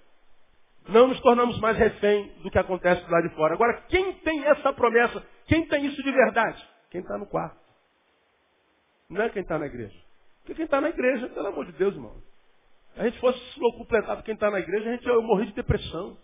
Não 0.88 1.08
nos 1.08 1.20
tornamos 1.20 1.58
mais 1.60 1.76
refém 1.76 2.32
do 2.42 2.50
que 2.50 2.58
acontece 2.58 3.02
lá 3.10 3.20
de 3.20 3.34
fora. 3.34 3.54
Agora, 3.54 3.82
quem 3.88 4.12
tem 4.14 4.44
essa 4.44 4.72
promessa? 4.72 5.22
Quem 5.46 5.66
tem 5.66 5.86
isso 5.86 6.02
de 6.02 6.12
verdade? 6.12 6.62
Quem 6.95 7.01
está 7.01 7.18
no 7.18 7.26
quarto. 7.26 7.59
Não 9.11 9.20
é 9.20 9.28
quem 9.28 9.42
está 9.42 9.59
na 9.59 9.66
igreja. 9.66 10.01
Porque 10.38 10.55
quem 10.55 10.64
está 10.64 10.80
na 10.80 10.90
igreja, 10.90 11.28
pelo 11.28 11.49
amor 11.49 11.66
de 11.66 11.72
Deus, 11.72 11.92
irmão. 11.92 12.22
Se 12.95 13.01
a 13.01 13.05
gente 13.05 13.18
fosse 13.18 13.40
completado 13.76 14.22
quem 14.22 14.34
está 14.34 14.49
na 14.49 14.61
igreja, 14.61 14.88
a 14.88 14.92
gente 14.92 15.05
ia 15.05 15.20
morrer 15.20 15.47
de 15.47 15.55
depressão. 15.55 16.16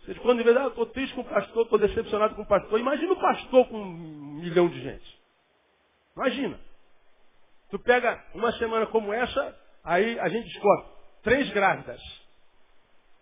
Vocês 0.00 0.18
quando 0.18 0.42
vez, 0.42 0.56
ah, 0.56 0.66
estou 0.66 0.86
triste 0.86 1.14
com 1.14 1.20
o 1.20 1.24
pastor, 1.24 1.62
estou 1.62 1.78
decepcionado 1.78 2.34
com 2.34 2.42
o 2.42 2.46
pastor. 2.48 2.80
Imagina 2.80 3.12
o 3.12 3.20
pastor 3.20 3.68
com 3.68 3.80
um 3.80 4.40
milhão 4.40 4.68
de 4.68 4.80
gente. 4.82 5.20
Imagina. 6.16 6.58
Tu 7.70 7.78
pega 7.78 8.20
uma 8.34 8.50
semana 8.54 8.88
como 8.88 9.12
essa, 9.12 9.56
Aí 9.84 10.18
a 10.18 10.28
gente 10.28 10.48
descobre 10.48 10.86
três 11.22 11.48
grávidas. 11.52 12.02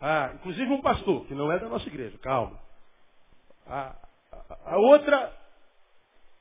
Ah, 0.01 0.33
inclusive 0.37 0.73
um 0.73 0.81
pastor, 0.81 1.27
que 1.27 1.35
não 1.35 1.53
é 1.53 1.59
da 1.59 1.69
nossa 1.69 1.87
igreja, 1.87 2.17
calma. 2.23 2.59
A 3.67 4.79
outra 4.79 5.38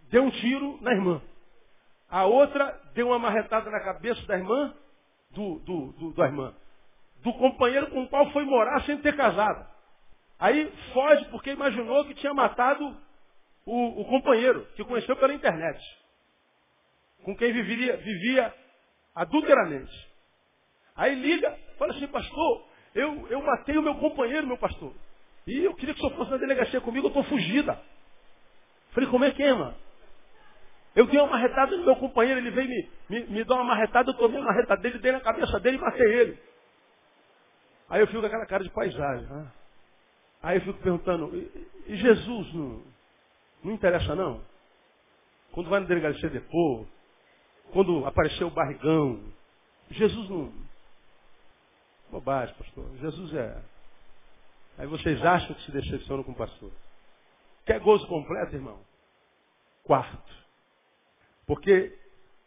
deu 0.09 0.23
um 0.23 0.31
tiro 0.31 0.77
na 0.81 0.91
irmã. 0.91 1.21
A 2.09 2.25
outra 2.25 2.79
deu 2.93 3.07
uma 3.07 3.19
marretada 3.19 3.69
na 3.69 3.79
cabeça 3.81 4.25
da 4.25 4.37
irmã, 4.37 4.73
do, 5.31 5.59
do, 5.59 6.11
do, 6.13 6.23
irmã, 6.23 6.55
do 7.21 7.33
companheiro 7.33 7.91
com 7.91 8.03
o 8.03 8.07
qual 8.07 8.31
foi 8.31 8.45
morar 8.45 8.81
sem 8.83 8.97
ter 8.99 9.15
casado. 9.15 9.67
Aí 10.39 10.71
foge 10.93 11.25
porque 11.25 11.51
imaginou 11.51 12.05
que 12.05 12.13
tinha 12.15 12.33
matado 12.33 12.95
o, 13.65 14.01
o 14.01 14.05
companheiro, 14.05 14.65
que 14.75 14.83
conheceu 14.83 15.15
pela 15.17 15.33
internet. 15.33 15.79
Com 17.23 17.35
quem 17.35 17.51
vivia, 17.51 17.97
vivia 17.97 18.53
adulteramente. 19.13 19.91
Aí 20.95 21.13
liga, 21.15 21.57
fala 21.77 21.93
assim, 21.93 22.07
pastor, 22.07 22.67
eu, 22.95 23.27
eu 23.27 23.41
matei 23.41 23.77
o 23.77 23.83
meu 23.83 23.95
companheiro, 23.95 24.47
meu 24.47 24.57
pastor. 24.57 24.93
E 25.45 25.63
eu 25.63 25.73
queria 25.75 25.93
que 25.93 25.99
o 25.99 26.03
senhor 26.03 26.17
fosse 26.17 26.31
na 26.31 26.37
delegacia 26.37 26.79
comigo, 26.81 27.07
eu 27.07 27.09
estou 27.09 27.23
fugida. 27.23 27.81
Falei, 28.91 29.09
como 29.09 29.25
é 29.25 29.31
que 29.31 29.43
é, 29.43 29.53
mano? 29.53 29.75
Eu 30.97 31.05
dei 31.05 31.19
uma 31.19 31.29
marretada 31.29 31.77
no 31.77 31.85
meu 31.85 31.95
companheiro, 31.95 32.39
ele 32.39 32.49
veio 32.49 32.67
me, 32.67 32.89
me, 33.07 33.27
me 33.27 33.43
dar 33.43 33.53
uma 33.53 33.65
marretada, 33.65 34.09
eu 34.09 34.17
tomei 34.17 34.39
uma 34.39 34.47
marretada 34.47 34.81
dele, 34.81 34.97
dei 34.97 35.11
na 35.11 35.19
cabeça 35.19 35.59
dele 35.59 35.77
e 35.77 35.79
matei 35.79 36.11
ele. 36.11 36.39
Aí 37.87 38.01
eu 38.01 38.07
fico 38.07 38.19
com 38.19 38.25
aquela 38.25 38.47
cara 38.47 38.63
de 38.63 38.71
paisagem. 38.71 39.27
Né? 39.27 39.51
Aí 40.41 40.57
eu 40.57 40.61
fico 40.61 40.79
perguntando, 40.79 41.37
e, 41.85 41.95
Jesus 41.97 42.51
não, 42.51 42.81
não 43.63 43.73
interessa 43.73 44.15
não? 44.15 44.43
Quando 45.51 45.69
vai 45.69 45.81
na 45.81 45.85
delegacia 45.85 46.31
depor, 46.31 46.87
quando 47.71 48.03
apareceu 48.07 48.47
o 48.47 48.51
barrigão, 48.51 49.21
Jesus 49.91 50.27
não. 50.31 50.51
Bobagem, 52.09 52.55
pastor. 52.55 52.89
Jesus 52.97 53.35
é. 53.35 53.61
Aí 54.79 54.87
vocês 54.87 55.23
acham 55.23 55.53
que 55.53 55.61
se 55.61 55.71
decepcionam 55.71 56.23
com 56.23 56.31
o 56.31 56.35
pastor. 56.35 56.71
Quer 57.67 57.79
gozo 57.81 58.07
completo, 58.07 58.55
irmão? 58.55 58.79
Quarto. 59.83 60.46
Porque 61.47 61.97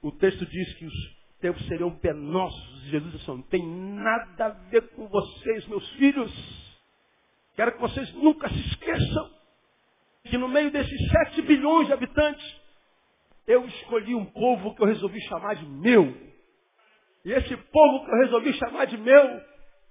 o 0.03 0.13
texto 0.13 0.47
diz 0.47 0.75
que 0.75 0.85
os 0.85 1.17
tempos 1.41 1.67
seriam 1.67 1.91
penosos. 1.97 2.83
Jesus 2.85 3.13
disse, 3.13 3.29
não 3.29 3.43
tem 3.43 3.67
nada 3.67 4.47
a 4.47 4.49
ver 4.71 4.89
com 4.91 5.09
vocês, 5.09 5.67
meus 5.67 5.89
filhos. 5.93 6.31
Quero 7.57 7.73
que 7.73 7.81
vocês 7.81 8.13
nunca 8.15 8.49
se 8.49 8.61
esqueçam 8.61 9.41
que 10.25 10.37
no 10.37 10.49
meio 10.49 10.71
desses 10.71 11.11
sete 11.11 11.43
bilhões 11.43 11.87
de 11.87 11.93
habitantes, 11.93 12.61
eu 13.47 13.67
escolhi 13.67 14.15
um 14.15 14.27
povo 14.27 14.75
que 14.75 14.83
eu 14.83 14.87
resolvi 14.87 15.21
chamar 15.23 15.57
de 15.57 15.67
meu. 15.67 16.15
E 17.25 17.33
esse 17.33 17.57
povo 17.57 18.05
que 18.05 18.11
eu 18.11 18.19
resolvi 18.19 18.53
chamar 18.55 18.85
de 18.87 18.97
meu, 18.97 19.41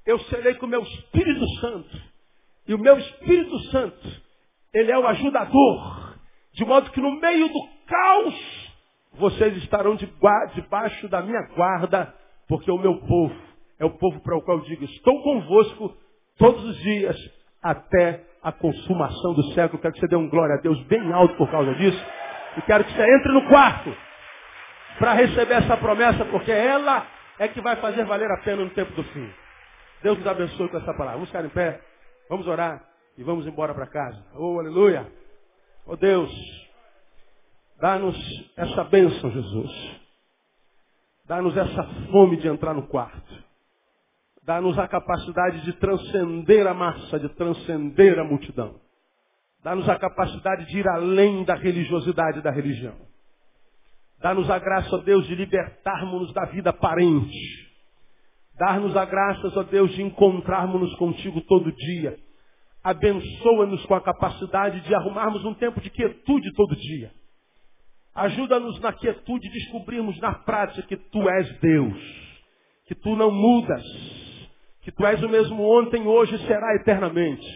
eu 0.05 0.20
serei 0.26 0.53
com 0.55 0.66
o 0.66 0.70
meu 0.70 0.82
Espírito 0.82 1.47
Santo. 1.60 2.01
E 2.68 2.74
o 2.74 2.80
meu 2.80 2.97
Espírito 2.97 3.60
Santo, 3.72 4.22
ele 4.74 4.91
é 4.91 4.97
o 4.97 5.07
ajudador. 5.07 6.20
De 6.53 6.64
modo 6.64 6.91
que 6.91 7.01
no 7.01 7.20
meio 7.20 7.47
do 7.49 7.68
caos, 7.86 8.68
vocês 9.14 9.55
estarão 9.57 9.95
debaixo 9.95 11.07
da 11.10 11.22
minha 11.22 11.41
guarda, 11.55 12.14
porque 12.47 12.72
o 12.72 12.78
meu 12.78 12.99
povo 13.01 13.36
é 13.80 13.86
o 13.86 13.91
povo 13.91 14.20
para 14.22 14.38
o 14.38 14.41
qual 14.41 14.57
eu 14.57 14.64
digo, 14.66 14.84
estou 14.84 15.22
convosco 15.24 15.95
todos 16.38 16.64
os 16.64 16.78
dias, 16.78 17.16
até 17.62 18.24
a 18.41 18.51
consumação 18.51 19.34
do 19.34 19.43
século. 19.53 19.82
Quero 19.82 19.93
que 19.93 19.99
você 19.99 20.07
dê 20.07 20.16
um 20.16 20.30
glória 20.30 20.55
a 20.55 20.62
Deus 20.62 20.82
bem 20.84 21.12
alto 21.12 21.36
por 21.36 21.49
causa 21.49 21.74
disso. 21.76 22.05
E 22.57 22.62
quero 22.64 22.84
que 22.84 22.93
você 22.93 23.16
entre 23.16 23.32
no 23.32 23.47
quarto 23.47 23.95
para 24.97 25.14
receber 25.14 25.55
essa 25.55 25.78
promessa, 25.78 26.26
porque 26.26 26.51
ela 26.51 27.05
é 27.38 27.47
que 27.47 27.62
vai 27.62 27.76
fazer 27.78 28.05
valer 28.05 28.30
a 28.32 28.38
pena 28.38 28.64
no 28.64 28.70
tempo 28.72 28.91
do 28.93 29.03
fim. 29.03 29.30
Deus 30.01 30.18
nos 30.18 30.28
abençoe 30.28 30.70
com 30.70 30.78
essa 30.78 30.93
palavra. 30.93 31.14
Vamos 31.14 31.30
ficar 31.30 31.45
em 31.45 31.49
pé, 31.49 31.80
vamos 32.30 32.47
orar 32.47 32.84
e 33.18 33.24
vamos 33.24 33.45
embora 33.47 33.74
para 33.74 33.88
casa. 33.88 34.26
Oh, 34.36 34.60
aleluia. 34.60 35.07
Oh 35.86 35.95
Deus, 35.95 36.32
dá-nos 37.80 38.17
essa 38.55 38.84
bênção, 38.86 39.32
Jesus. 39.32 39.99
Dá-nos 41.25 41.55
essa 41.55 41.84
fome 42.11 42.38
de 42.38 42.47
entrar 42.47 42.73
no 42.73 42.88
quarto. 42.88 43.43
Dá-nos 44.43 44.80
a 44.80 44.88
capacidade 44.88 45.61
de 45.61 45.73
transcender 45.73 46.65
a 46.65 46.73
massa, 46.73 47.19
de 47.19 47.30
transcender 47.30 48.17
a 48.17 48.23
multidão. 48.23 48.80
Dá-nos 49.63 49.88
a 49.88 49.95
capacidade 49.97 50.65
de 50.65 50.80
ir 50.80 50.88
além 50.88 51.43
da 51.43 51.53
religiosidade 51.53 52.41
da 52.41 52.49
religião. 52.49 52.95
Dá-nos 54.21 54.49
a 54.49 54.57
graça, 54.57 54.95
ó 54.95 54.99
Deus, 54.99 55.27
de 55.27 55.36
libertarmos-nos 55.36 56.34
da 56.34 56.45
vida 56.45 56.71
aparente. 56.71 57.69
Dar-nos 58.57 58.95
a 58.97 59.05
graça, 59.05 59.51
ó 59.55 59.63
Deus, 59.63 59.91
de 59.91 60.01
encontrarmos-nos 60.01 60.95
contigo 60.95 61.41
todo 61.41 61.71
dia. 61.71 62.17
Abençoa-nos 62.84 63.86
com 63.86 63.95
a 63.95 64.01
capacidade 64.01 64.82
de 64.82 64.95
arrumarmos 64.95 65.45
um 65.45 65.53
tempo 65.53 65.80
de 65.80 65.89
quietude 65.89 66.51
todo 66.53 66.75
dia. 66.75 67.11
Ajuda-nos 68.20 68.82
na 68.82 68.91
quietude 68.91 69.49
descobrirmos 69.49 70.20
na 70.20 70.34
prática 70.34 70.86
que 70.86 70.97
Tu 70.97 71.30
és 71.30 71.59
Deus, 71.59 71.97
que 72.86 72.93
Tu 72.93 73.15
não 73.15 73.32
mudas, 73.32 73.82
que 74.82 74.91
Tu 74.91 75.05
és 75.05 75.24
o 75.24 75.30
mesmo 75.30 75.63
ontem, 75.63 76.05
hoje 76.05 76.36
e 76.36 76.45
será 76.45 76.76
eternamente. 76.76 77.47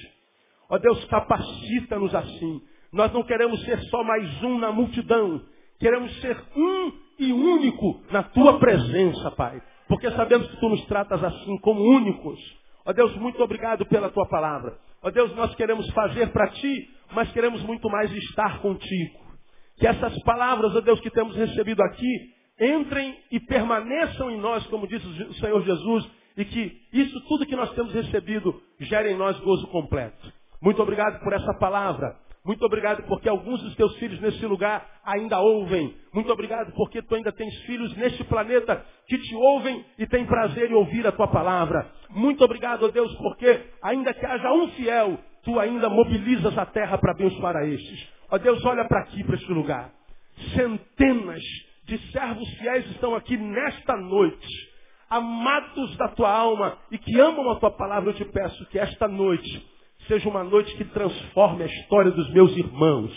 Ó 0.70 0.78
Deus, 0.78 1.04
capacita-nos 1.06 2.16
assim. 2.16 2.62
Nós 2.94 3.12
não 3.12 3.24
queremos 3.24 3.62
ser 3.66 3.78
só 3.90 4.06
mais 4.06 4.42
um 4.42 4.58
na 4.58 4.72
multidão. 4.72 5.42
Queremos 5.80 6.16
ser 6.22 6.42
um 6.56 6.94
e 7.20 7.34
único 7.34 8.02
na 8.10 8.24
tua 8.24 8.58
presença, 8.58 9.32
Pai. 9.32 9.62
Porque 9.90 10.10
sabemos 10.12 10.50
que 10.50 10.60
tu 10.62 10.70
nos 10.70 10.86
tratas 10.86 11.22
assim 11.22 11.58
como 11.60 11.82
únicos. 11.82 12.40
Ó 12.86 12.94
Deus, 12.94 13.14
muito 13.18 13.44
obrigado 13.44 13.86
pela 13.88 14.10
tua 14.10 14.30
palavra. 14.30 14.78
Ó 15.02 15.12
Deus, 15.12 15.36
nós 15.36 15.54
queremos 15.56 15.90
fazer 15.92 16.32
para 16.32 16.48
ti, 16.52 16.90
mas 17.12 17.30
queremos 17.34 17.62
muito 17.64 17.90
mais 17.90 18.10
estar 18.14 18.60
contigo. 18.62 19.23
Que 19.78 19.88
essas 19.88 20.18
palavras, 20.24 20.76
ó 20.76 20.82
Deus, 20.82 21.00
que 21.00 21.10
temos 21.10 21.36
recebido 21.36 21.82
aqui, 21.84 22.34
entrem 22.60 23.18
e 23.32 23.40
permaneçam 23.40 24.32
em 24.32 24.38
nós, 24.40 24.66
como 24.68 24.88
disse 24.88 25.06
o 25.06 25.34
Senhor 25.36 25.64
Jesus, 25.64 26.10
e 26.38 26.46
que 26.46 26.82
isso 26.94 27.20
tudo 27.28 27.46
que 27.46 27.56
nós 27.56 27.72
temos 27.74 27.94
recebido 27.94 28.62
gere 28.80 29.12
em 29.12 29.18
nós 29.18 29.40
gozo 29.40 29.68
completo. 29.68 30.32
Muito 30.62 30.82
obrigado 30.82 31.20
por 31.24 31.34
essa 31.34 31.54
palavra. 31.56 32.24
Muito 32.46 32.66
obrigado 32.66 33.04
porque 33.04 33.30
alguns 33.30 33.62
dos 33.62 33.74
teus 33.76 33.96
filhos 33.98 34.20
nesse 34.20 34.46
lugar 34.46 34.86
ainda 35.06 35.40
ouvem. 35.40 35.96
Muito 36.14 36.32
obrigado 36.32 36.74
porque 36.74 37.02
tu 37.02 37.16
ainda 37.16 37.32
tens 37.32 37.56
filhos 37.62 37.96
neste 37.96 38.22
planeta 38.26 38.86
que 39.08 39.18
te 39.18 39.34
ouvem 39.34 39.86
e 39.98 40.06
têm 40.06 40.26
prazer 40.26 40.70
em 40.70 40.74
ouvir 40.74 41.08
a 41.08 41.12
tua 41.14 41.28
palavra. 41.28 41.90
Muito 42.10 42.44
obrigado, 42.44 42.84
ó 42.84 42.90
Deus, 42.90 43.16
porque 43.16 43.62
ainda 43.82 44.14
que 44.14 44.26
haja 44.26 44.52
um 44.52 44.68
fiel, 44.72 45.18
tu 45.44 45.58
ainda 45.58 45.90
mobilizas 45.90 46.58
a 46.58 46.66
terra 46.66 46.98
para 46.98 47.12
abençoar 47.12 47.56
a 47.56 47.66
estes. 47.66 48.10
Ó 48.34 48.38
Deus, 48.40 48.66
olha 48.66 48.84
para 48.86 49.02
aqui, 49.02 49.24
para 49.24 49.36
este 49.36 49.52
lugar. 49.52 49.92
Centenas 50.56 51.44
de 51.86 52.00
servos 52.12 52.50
fiéis 52.58 52.84
estão 52.90 53.14
aqui 53.14 53.38
nesta 53.38 53.96
noite 53.96 54.74
amados 55.08 55.96
da 55.98 56.08
tua 56.08 56.32
alma 56.32 56.80
e 56.90 56.98
que 56.98 57.20
amam 57.20 57.52
a 57.52 57.60
tua 57.60 57.70
palavra, 57.70 58.10
eu 58.10 58.16
te 58.16 58.26
peço 58.26 58.66
que 58.72 58.80
esta 58.80 59.08
noite 59.08 59.64
seja 60.08 60.28
uma 60.28 60.44
noite 60.44 60.76
que 60.76 60.84
transforme 60.86 61.62
a 61.62 61.68
história 61.68 62.10
dos 62.10 62.28
meus 62.34 62.58
irmãos. 62.58 63.12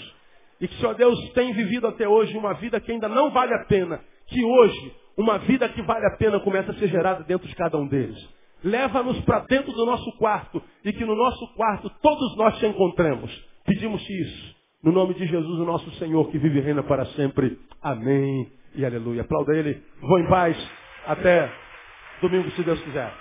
E 0.60 0.68
que, 0.68 0.74
Senhor 0.74 0.94
Deus, 0.94 1.18
tem 1.32 1.50
vivido 1.54 1.86
até 1.86 2.06
hoje 2.06 2.36
uma 2.36 2.52
vida 2.52 2.78
que 2.78 2.92
ainda 2.92 3.08
não 3.08 3.30
vale 3.30 3.54
a 3.54 3.64
pena. 3.64 3.98
Que 4.26 4.44
hoje, 4.44 4.94
uma 5.16 5.38
vida 5.38 5.66
que 5.70 5.80
vale 5.80 6.04
a 6.04 6.16
pena 6.18 6.40
comece 6.40 6.72
a 6.72 6.74
ser 6.74 6.88
gerada 6.88 7.24
dentro 7.24 7.48
de 7.48 7.54
cada 7.54 7.78
um 7.78 7.88
deles. 7.88 8.18
Leva-nos 8.62 9.18
para 9.20 9.46
dentro 9.46 9.72
do 9.72 9.86
nosso 9.86 10.12
quarto 10.18 10.62
e 10.84 10.92
que 10.92 11.06
no 11.06 11.16
nosso 11.16 11.54
quarto 11.54 11.88
todos 12.02 12.36
nós 12.36 12.58
te 12.58 12.66
encontremos. 12.66 13.32
Pedimos 13.64 14.02
isso. 14.10 14.55
No 14.82 14.92
nome 14.92 15.14
de 15.14 15.26
Jesus, 15.26 15.58
o 15.60 15.64
nosso 15.64 15.90
Senhor, 15.92 16.30
que 16.30 16.38
vive 16.38 16.58
e 16.58 16.62
reina 16.62 16.82
para 16.82 17.06
sempre. 17.06 17.58
Amém 17.82 18.50
e 18.74 18.84
aleluia. 18.84 19.22
Aplauda 19.22 19.56
ele. 19.56 19.82
Vou 20.00 20.18
em 20.18 20.28
paz. 20.28 20.56
Até 21.06 21.50
domingo, 22.20 22.50
se 22.50 22.62
Deus 22.62 22.80
quiser. 22.82 23.12